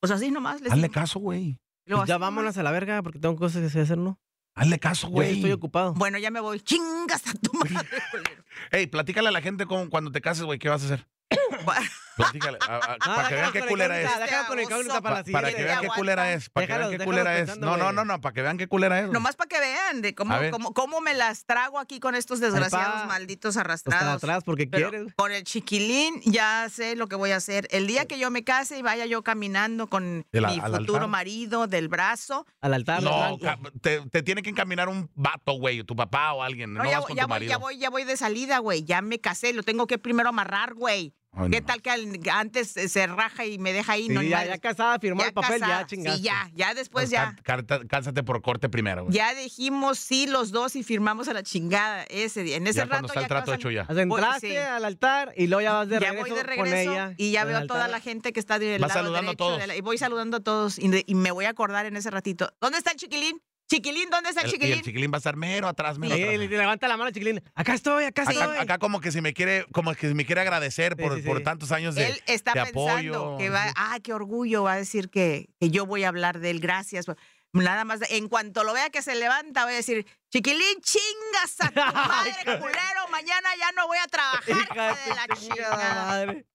Pues 0.00 0.12
así 0.12 0.30
nomás. 0.30 0.60
les 0.60 0.72
Hazle 0.72 0.82
digo. 0.88 0.94
caso, 0.94 1.18
güey. 1.18 1.58
Pues 1.86 2.06
ya 2.08 2.18
vámonos 2.18 2.56
a 2.56 2.62
la 2.62 2.70
verga 2.70 3.02
porque 3.02 3.18
tengo 3.18 3.36
cosas 3.36 3.72
que 3.72 3.80
hacer, 3.80 3.98
¿no? 3.98 4.20
Hazle 4.60 4.78
caso, 4.78 5.08
güey. 5.08 5.36
estoy 5.36 5.52
ocupado. 5.52 5.94
Bueno, 5.94 6.18
ya 6.18 6.30
me 6.30 6.38
voy. 6.38 6.60
Chingas 6.60 7.26
a 7.26 7.32
tu 7.32 7.50
madre, 7.54 7.88
culero. 8.10 8.44
Ey, 8.70 8.86
platícale 8.88 9.28
a 9.28 9.32
la 9.32 9.40
gente 9.40 9.64
cómo, 9.64 9.88
cuando 9.88 10.12
te 10.12 10.20
cases, 10.20 10.44
güey, 10.44 10.58
¿qué 10.58 10.68
vas 10.68 10.82
a 10.82 10.84
hacer? 10.84 11.06
Platícale. 12.16 12.58
a- 12.68 12.76
a- 12.76 12.98
para 12.98 13.28
que 13.28 13.34
vean 13.34 13.52
qué 13.52 13.62
culera 13.62 13.98
es. 14.00 14.10
Para 14.10 14.26
que 14.26 15.64
vean 15.64 15.80
qué 15.80 15.88
culera 15.88 16.32
es. 16.32 16.50
Para 16.50 16.66
que 16.66 16.76
vean 16.76 16.90
qué 16.90 16.98
culera 17.04 17.38
es. 17.38 17.56
No, 17.58 17.76
no, 17.78 17.92
no, 17.92 18.04
no, 18.04 18.20
para 18.20 18.32
que 18.34 18.42
vean 18.42 18.58
qué 18.58 18.66
culera 18.68 19.00
es. 19.00 19.08
Nomás 19.08 19.36
para 19.36 19.48
que 19.48 19.58
vean 19.58 20.02
de 20.02 20.14
cómo, 20.14 20.34
cómo, 20.50 20.74
cómo 20.74 21.00
me 21.00 21.14
las 21.14 21.46
trago 21.46 21.78
aquí 21.78 21.98
con 21.98 22.14
estos 22.14 22.40
desgraciados 22.40 23.06
malditos 23.06 23.56
arrastrados. 23.56 24.22
atrás 24.22 24.42
porque 24.44 24.66
Pero 24.66 24.90
quieres. 24.90 25.14
con 25.14 25.32
el 25.32 25.44
chiquilín 25.44 26.20
ya 26.26 26.68
sé 26.70 26.94
lo 26.96 27.06
que 27.06 27.16
voy 27.16 27.30
a 27.30 27.36
hacer. 27.36 27.66
El 27.70 27.86
día 27.86 28.04
que 28.06 28.18
yo 28.18 28.30
me 28.30 28.44
case 28.44 28.76
y 28.76 28.82
vaya 28.82 29.06
yo 29.06 29.22
caminando 29.22 29.86
con 29.86 30.26
¿El 30.32 30.44
a- 30.44 30.48
mi 30.48 30.60
futuro 30.60 31.08
marido 31.08 31.68
del 31.68 31.88
brazo. 31.88 32.46
Al 32.60 32.74
altar. 32.74 33.02
No, 33.02 33.38
te, 33.80 34.00
te 34.10 34.22
tiene 34.22 34.42
que 34.42 34.50
encaminar 34.50 34.88
un 34.90 35.10
vato, 35.14 35.52
güey, 35.52 35.82
tu 35.84 35.96
papá 35.96 36.34
o 36.34 36.42
alguien. 36.42 36.74
No, 36.74 36.82
No, 36.84 36.90
ya, 36.90 36.98
vas 36.98 37.06
con 37.06 37.16
ya 37.16 37.22
tu 37.22 37.28
voy, 37.28 37.34
marido. 37.36 37.50
ya 37.50 37.56
voy, 37.56 37.78
ya 37.78 37.88
voy 37.90 38.04
de 38.04 38.16
salida, 38.18 38.58
güey. 38.58 38.84
Ya 38.84 39.00
me 39.00 39.20
casé, 39.20 39.52
lo 39.54 39.62
tengo 39.62 39.86
que 39.86 39.96
primero 39.98 40.28
amarrar, 40.28 40.74
güey. 40.74 41.14
Ay, 41.32 41.48
¿Qué 41.50 41.60
no. 41.60 41.66
tal 41.66 41.80
que 41.80 41.90
al- 41.90 42.20
antes 42.32 42.76
eh, 42.76 42.88
se 42.88 43.06
raja 43.06 43.44
y 43.46 43.58
me 43.58 43.72
deja 43.72 43.92
ahí? 43.92 44.08
Sí, 44.08 44.12
no, 44.12 44.20
ya, 44.20 44.44
ya 44.44 44.58
casada, 44.58 44.98
firmó 44.98 45.20
Ya 45.22 45.28
el 45.28 45.32
papel, 45.32 45.60
casada. 45.60 45.80
ya 45.82 45.86
chingaste. 45.86 46.18
Sí, 46.18 46.24
ya, 46.24 46.50
ya 46.54 46.74
después 46.74 47.04
Pues 47.04 47.10
ya. 47.10 47.36
cá- 47.36 47.42
carta- 47.64 47.80
Cásate 47.86 48.22
por 48.24 48.42
corte 48.42 48.68
primero, 48.68 49.04
güey. 49.04 49.14
Ya 49.16 49.32
dijimos 49.34 49.98
sí 49.98 50.26
los 50.26 50.50
dos 50.50 50.74
y 50.74 50.82
firmamos 50.82 51.28
a 51.28 51.32
la 51.32 51.42
chingada 51.44 52.02
ese 52.10 52.42
día. 52.42 52.56
En 52.56 52.66
ese 52.66 52.78
Ya 52.78 52.84
rato 52.84 52.90
cuando 52.90 53.06
está 53.08 53.20
ya 53.20 53.24
el 53.24 53.28
trato 53.28 53.54
hecho 53.54 53.70
ya. 53.70 53.82
O 53.88 53.94
sea, 53.94 54.06
Voy- 54.06 54.18
entraste 54.20 54.50
sí. 54.50 54.56
al 54.56 54.84
altar 54.84 55.32
y 55.36 55.46
luego 55.46 55.60
ya 55.62 55.72
vas 55.74 55.88
de 55.88 55.94
ya 56.00 56.10
regreso, 56.10 56.20
voy 56.20 56.30
de 56.30 56.36
con 56.40 56.46
regreso 56.66 56.92
ella. 56.92 57.14
y 57.16 57.30
ya 57.30 57.42
al 57.42 57.46
veo 57.48 57.58
a 57.58 57.66
toda 57.68 57.84
altar. 57.84 57.90
la 57.90 58.00
gente 58.00 58.32
que 58.32 58.40
está 58.40 58.58
del 58.58 58.80
Vas 58.80 58.88
lado 58.88 59.00
saludando 59.00 59.18
a 59.30 59.32
derecho 59.32 59.36
todos. 59.44 59.60
de 59.60 59.66
la- 59.68 59.76
y 59.76 59.80
voy 59.82 59.98
saludando 59.98 60.36
a 60.38 60.40
todos 60.40 60.78
y, 60.80 60.88
de- 60.88 61.04
y 61.06 61.14
me 61.14 61.30
voy 61.30 61.44
a 61.44 61.50
acordar 61.50 61.86
en 61.86 61.96
ese 61.96 62.10
ratito. 62.10 62.52
¿Dónde 62.60 62.78
está 62.78 62.90
el 62.90 62.96
chiquilín? 62.96 63.40
Chiquilín, 63.70 64.10
¿dónde 64.10 64.30
está 64.30 64.40
el 64.40 64.46
El- 64.46 64.50
y 64.50 64.52
chiquilín? 64.54 64.78
el 64.78 64.82
chiquilín 64.84 65.12
va 65.12 65.16
a 65.16 65.18
estar 65.18 65.36
mero 65.36 65.68
atrás, 65.68 65.96
mero 65.96 66.16
Y 66.16 66.22
atrás. 66.22 66.38
le- 66.38 66.48
le 66.48 66.58
levanta 66.58 66.88
la 66.88 66.96
mano, 66.96 67.12
chiquilín. 67.12 67.40
Acá 67.54 67.74
estoy, 67.74 68.04
acá 68.04 68.22
estoy. 68.22 68.36
Acá, 68.42 68.62
acá 68.62 68.78
como 68.78 69.00
que 69.00 69.12
si 69.12 69.20
me 69.20 69.32
quiere, 69.32 69.64
como 69.70 69.94
que 69.94 70.12
me 70.12 70.26
quiere 70.26 70.40
agradecer 70.40 70.96
Sí, 70.98 71.02
por, 71.02 71.14
sí, 71.16 71.22
por 71.22 71.38
sí. 71.38 71.44
tantos 71.44 71.70
años 71.70 71.94
de, 71.94 72.08
Él 72.08 72.20
está 72.26 72.52
de 72.52 72.62
pensando 72.72 72.90
apoyo. 72.90 73.36
que 73.38 73.48
va, 73.48 73.72
ah, 73.76 73.98
qué 74.02 74.12
orgullo, 74.12 74.64
va 74.64 74.72
a 74.72 74.76
decir 74.76 75.08
que, 75.08 75.50
que 75.60 75.70
yo 75.70 75.86
voy 75.86 76.02
a 76.02 76.08
hablar 76.08 76.40
de 76.40 76.50
él, 76.50 76.58
gracias. 76.58 77.06
Nada 77.52 77.84
más, 77.84 78.00
en 78.10 78.28
cuanto 78.28 78.64
lo 78.64 78.72
vea 78.72 78.90
que 78.90 79.02
se 79.02 79.14
levanta, 79.14 79.64
voy 79.64 79.74
a 79.74 79.76
decir, 79.76 80.04
Chiquilín, 80.30 80.80
chingas 80.80 81.60
a 81.60 81.68
tu 81.70 81.80
madre, 81.94 82.32
culero. 82.44 83.08
Mañana 83.10 83.48
ya 83.58 83.72
no 83.72 83.86
voy 83.88 83.98
a 83.98 84.06
trabajar, 84.06 84.48
hijo 84.48 84.74
de 84.74 85.14
la 85.14 85.28
chingada 85.36 86.06
madre. 86.06 86.46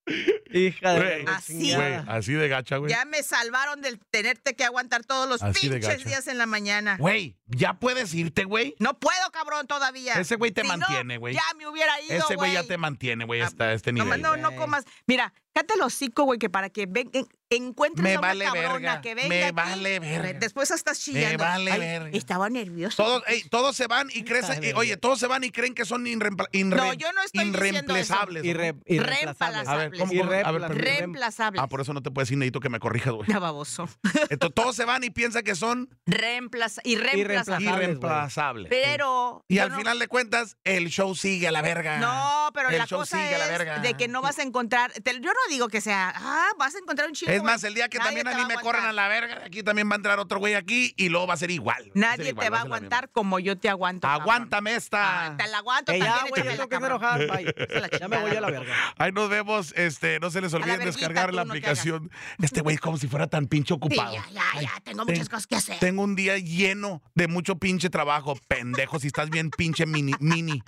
Hija 0.53 0.93
de 0.93 0.99
Güey, 0.99 1.23
la 1.25 1.35
Así. 1.35 1.53
Güey, 1.53 1.69
chingada. 1.71 2.05
así 2.15 2.33
de 2.33 2.47
gacha, 2.47 2.77
güey. 2.77 2.89
Ya 2.91 3.03
me 3.05 3.21
salvaron 3.23 3.81
del 3.81 3.99
tenerte 4.11 4.55
que 4.55 4.63
aguantar 4.63 5.03
todos 5.03 5.27
los 5.27 5.41
Así 5.43 5.67
pinches 5.69 6.05
días 6.05 6.27
en 6.27 6.37
la 6.37 6.45
mañana. 6.45 6.95
Güey, 6.97 7.37
ya 7.47 7.73
puedes 7.73 8.13
irte, 8.13 8.45
güey. 8.45 8.75
No 8.79 8.97
puedo, 8.99 9.31
cabrón, 9.31 9.67
todavía. 9.67 10.13
Ese 10.13 10.35
güey 10.37 10.51
te 10.51 10.61
Si 10.61 10.67
no, 10.67 10.77
mantiene, 10.77 11.17
güey. 11.17 11.33
Ya 11.33 11.43
me 11.57 11.67
hubiera 11.67 11.99
ido, 12.01 12.17
Ese 12.23 12.35
güey 12.35 12.53
ya 12.53 12.63
te 12.63 12.77
mantiene, 12.77 13.25
güey, 13.25 13.41
Ah, 13.41 13.47
hasta 13.47 13.73
este 13.73 13.91
No, 13.91 14.05
nivel. 14.05 14.21
no, 14.21 14.37
no 14.37 14.49
güey. 14.49 14.59
comas. 14.59 14.85
Mira, 15.07 15.33
cállate 15.53 15.73
el 15.73 15.81
hocico, 15.81 16.23
güey, 16.23 16.37
que 16.39 16.49
para 16.51 16.69
que 16.69 16.85
ven, 16.87 17.09
en- 17.13 17.27
encuentres 17.49 18.03
Me 18.03 18.15
a 18.15 18.19
una 18.19 18.27
vale 18.27 18.45
cabrona 18.45 18.73
verga, 18.73 19.01
que 19.01 19.15
venga 19.15 19.29
me 19.29 19.43
aquí. 19.45 19.53
vale 19.55 19.99
verga. 19.99 20.39
Después 20.39 20.69
estás 20.71 20.99
chillando. 20.99 21.29
Me 21.29 21.37
vale 21.37 21.71
Ay, 21.71 21.79
verga. 21.79 22.09
Estaba 22.17 22.49
nervioso. 22.49 22.95
Todos, 23.03 23.23
ey, 23.27 23.41
todos 23.49 23.64
se 23.73 23.87
van 23.87 24.09
y 24.13 24.23
crecen. 24.23 24.63
Y, 24.63 24.73
oye, 24.73 24.97
todos 24.97 25.19
se 25.19 25.27
van 25.27 25.43
y 25.43 25.51
creen 25.51 25.73
que 25.73 25.85
son 25.85 26.05
irreempla- 26.05 26.49
irre- 26.51 26.75
No, 26.75 26.93
yo 26.93 27.11
no 27.13 27.21
estoy 27.21 27.45
diciendo 27.45 27.59
irreemplazables. 27.97 28.43
¿no? 28.43 28.49
Irre- 28.51 28.75
irreemplazable. 28.85 29.69
A 29.69 29.75
ver, 29.75 29.91
¿cómo, 29.97 30.11
cómo? 30.11 30.23
A 30.23 30.27
ver, 30.27 30.39
Irreemplazable. 30.45 30.67
permíteme. 30.67 30.97
Reemplazable. 30.97 31.61
Ah, 31.61 31.67
por 31.67 31.81
eso 31.81 31.93
no 31.93 32.01
te 32.01 32.11
puedes 32.11 32.29
ir, 32.31 32.37
necesito 32.37 32.59
que 32.59 32.69
me 32.69 32.79
corrijas, 32.79 33.13
güey. 33.13 33.27
Ya, 33.29 33.39
baboso. 33.39 33.87
Entonces, 34.29 34.53
todos 34.55 34.75
se 34.75 34.85
van 34.85 35.03
y 35.03 35.09
piensan 35.09 35.43
que 35.43 35.55
son 35.55 35.89
Reemplaza 36.05 36.81
irreemplazable. 36.83 37.65
Irreemplazables, 37.65 37.83
irreemplazables. 37.83 38.69
Pero. 38.69 39.43
Y 39.47 39.59
al 39.59 39.69
no- 39.71 39.77
final 39.77 39.99
de 39.99 40.07
cuentas, 40.07 40.57
el 40.63 40.89
show 40.89 41.15
sigue 41.15 41.47
a 41.47 41.51
la 41.51 41.61
verga. 41.61 41.97
No, 41.99 42.49
pero 42.53 42.69
El 42.69 42.77
la 42.77 42.85
show 42.87 42.99
cosa 42.99 43.17
sigue 43.17 43.35
a 43.35 43.37
la 43.39 43.47
verga. 43.47 43.79
de 43.79 43.93
que 43.95 44.07
no 44.07 44.21
vas 44.21 44.39
a 44.39 44.43
encontrar. 44.43 44.91
te- 44.91 45.13
yo 45.19 45.31
no 45.31 45.39
digo 45.49 45.67
que 45.67 45.81
sea. 45.81 46.13
Ah, 46.15 46.49
vas 46.57 46.75
a 46.75 46.79
encontrar 46.79 47.07
un 47.07 47.13
chico. 47.15 47.31
Es 47.31 47.43
más, 47.43 47.63
el 47.63 47.73
día 47.73 47.89
que 47.89 47.97
también 47.99 48.27
a 48.27 48.35
mí 48.35 48.41
va 48.41 48.47
me 48.47 48.55
corran 48.55 48.85
a 48.85 48.93
la 48.93 49.07
verga, 49.07 49.43
aquí 49.45 49.63
también 49.63 49.89
va 49.89 49.93
a 49.93 49.97
entrar 49.97 50.19
otro 50.19 50.39
güey 50.39 50.53
aquí 50.53 50.93
y 50.97 51.09
luego 51.09 51.27
va 51.27 51.33
a 51.33 51.37
ser 51.37 51.51
igual. 51.51 51.75
Va 51.85 51.87
a 51.87 51.91
ser 51.93 51.95
Nadie 52.19 52.29
igual, 52.29 52.45
te 52.45 52.49
va 52.49 52.57
a 52.57 52.61
ser 52.61 52.69
la 52.69 52.75
aguantar 52.75 53.09
como 53.11 53.39
yo 53.39 53.54
te 53.55 53.69
aguanto. 53.69 54.07
cabrón. 54.07 54.21
Aguántame 54.21 54.75
esta. 54.75 55.27
Ah, 55.27 55.37
te 55.37 55.47
la 55.47 55.57
aguanto 55.59 55.91
Que 55.91 55.99
ya, 55.99 56.05
también. 56.15 56.29
güey, 56.29 56.43
yo 56.43 56.51
échamela, 56.51 56.57
tengo 56.57 56.69
que 56.69 56.97
cabrón. 56.97 57.21
enojar. 57.21 57.43
Bye. 57.43 57.67
Se 57.73 57.79
la 57.81 57.99
Ya 57.99 58.07
me 58.07 58.17
voy 58.19 58.35
a 58.35 58.41
la 58.41 58.49
verga. 58.51 58.73
Ahí 58.97 59.11
nos 59.11 59.29
vemos, 59.29 59.73
este, 59.75 60.19
no 60.19 60.29
se 60.31 60.41
les 60.41 60.53
olvide 60.53 60.77
descargar 60.77 61.33
la 61.33 61.45
no 61.45 61.51
aplicación. 61.51 62.11
Este 62.41 62.61
güey 62.61 62.77
como 62.77 62.97
si 62.97 63.07
fuera 63.07 63.27
tan 63.27 63.47
pinche 63.47 63.69
Sí, 63.69 63.73
ocupado. 63.73 64.13
ya, 64.13 64.25
ya, 64.31 64.43
Ay, 64.53 64.61
ya. 64.65 64.71
Tengo 64.83 65.05
ten- 65.05 65.15
muchas 65.15 65.29
cosas 65.29 65.47
que 65.47 65.55
hacer. 65.55 65.79
Tengo 65.79 66.03
un 66.03 66.15
día 66.15 66.37
lleno 66.37 67.01
de 67.15 67.27
mucho 67.27 67.57
pinche 67.57 67.89
trabajo, 67.89 68.37
pendejo, 68.47 68.99
si 68.99 69.07
estás 69.07 69.29
bien 69.29 69.49
pinche 69.49 69.85
mini, 69.85 70.13
mini. 70.19 70.61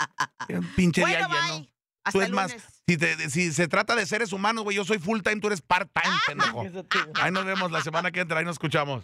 Un 0.49 0.67
pinche 0.75 1.01
Bueno, 1.01 1.17
día 1.17 1.27
lleno. 1.27 1.57
bye. 1.59 1.73
Tú 2.09 2.21
Hasta 2.21 2.23
es 2.23 2.29
más, 2.31 2.55
si, 2.87 2.95
te- 2.95 3.29
si 3.29 3.51
se 3.51 3.67
trata 3.67 3.93
de 3.93 4.05
seres 4.05 4.31
humanos, 4.31 4.63
güey, 4.63 4.77
yo 4.77 4.85
soy 4.85 4.97
full 4.97 5.19
time, 5.21 5.41
tú 5.41 5.47
eres 5.47 5.61
part 5.61 5.89
time, 5.93 6.15
pendejo. 6.25 6.63
Ese 6.63 6.83
tío. 6.85 7.01
Ahí 7.15 7.31
nos 7.31 7.43
vemos 7.43 7.69
la 7.69 7.81
semana 7.81 8.11
que 8.11 8.21
entra, 8.21 8.39
ahí 8.39 8.45
nos 8.45 8.53
escuchamos. 8.55 9.03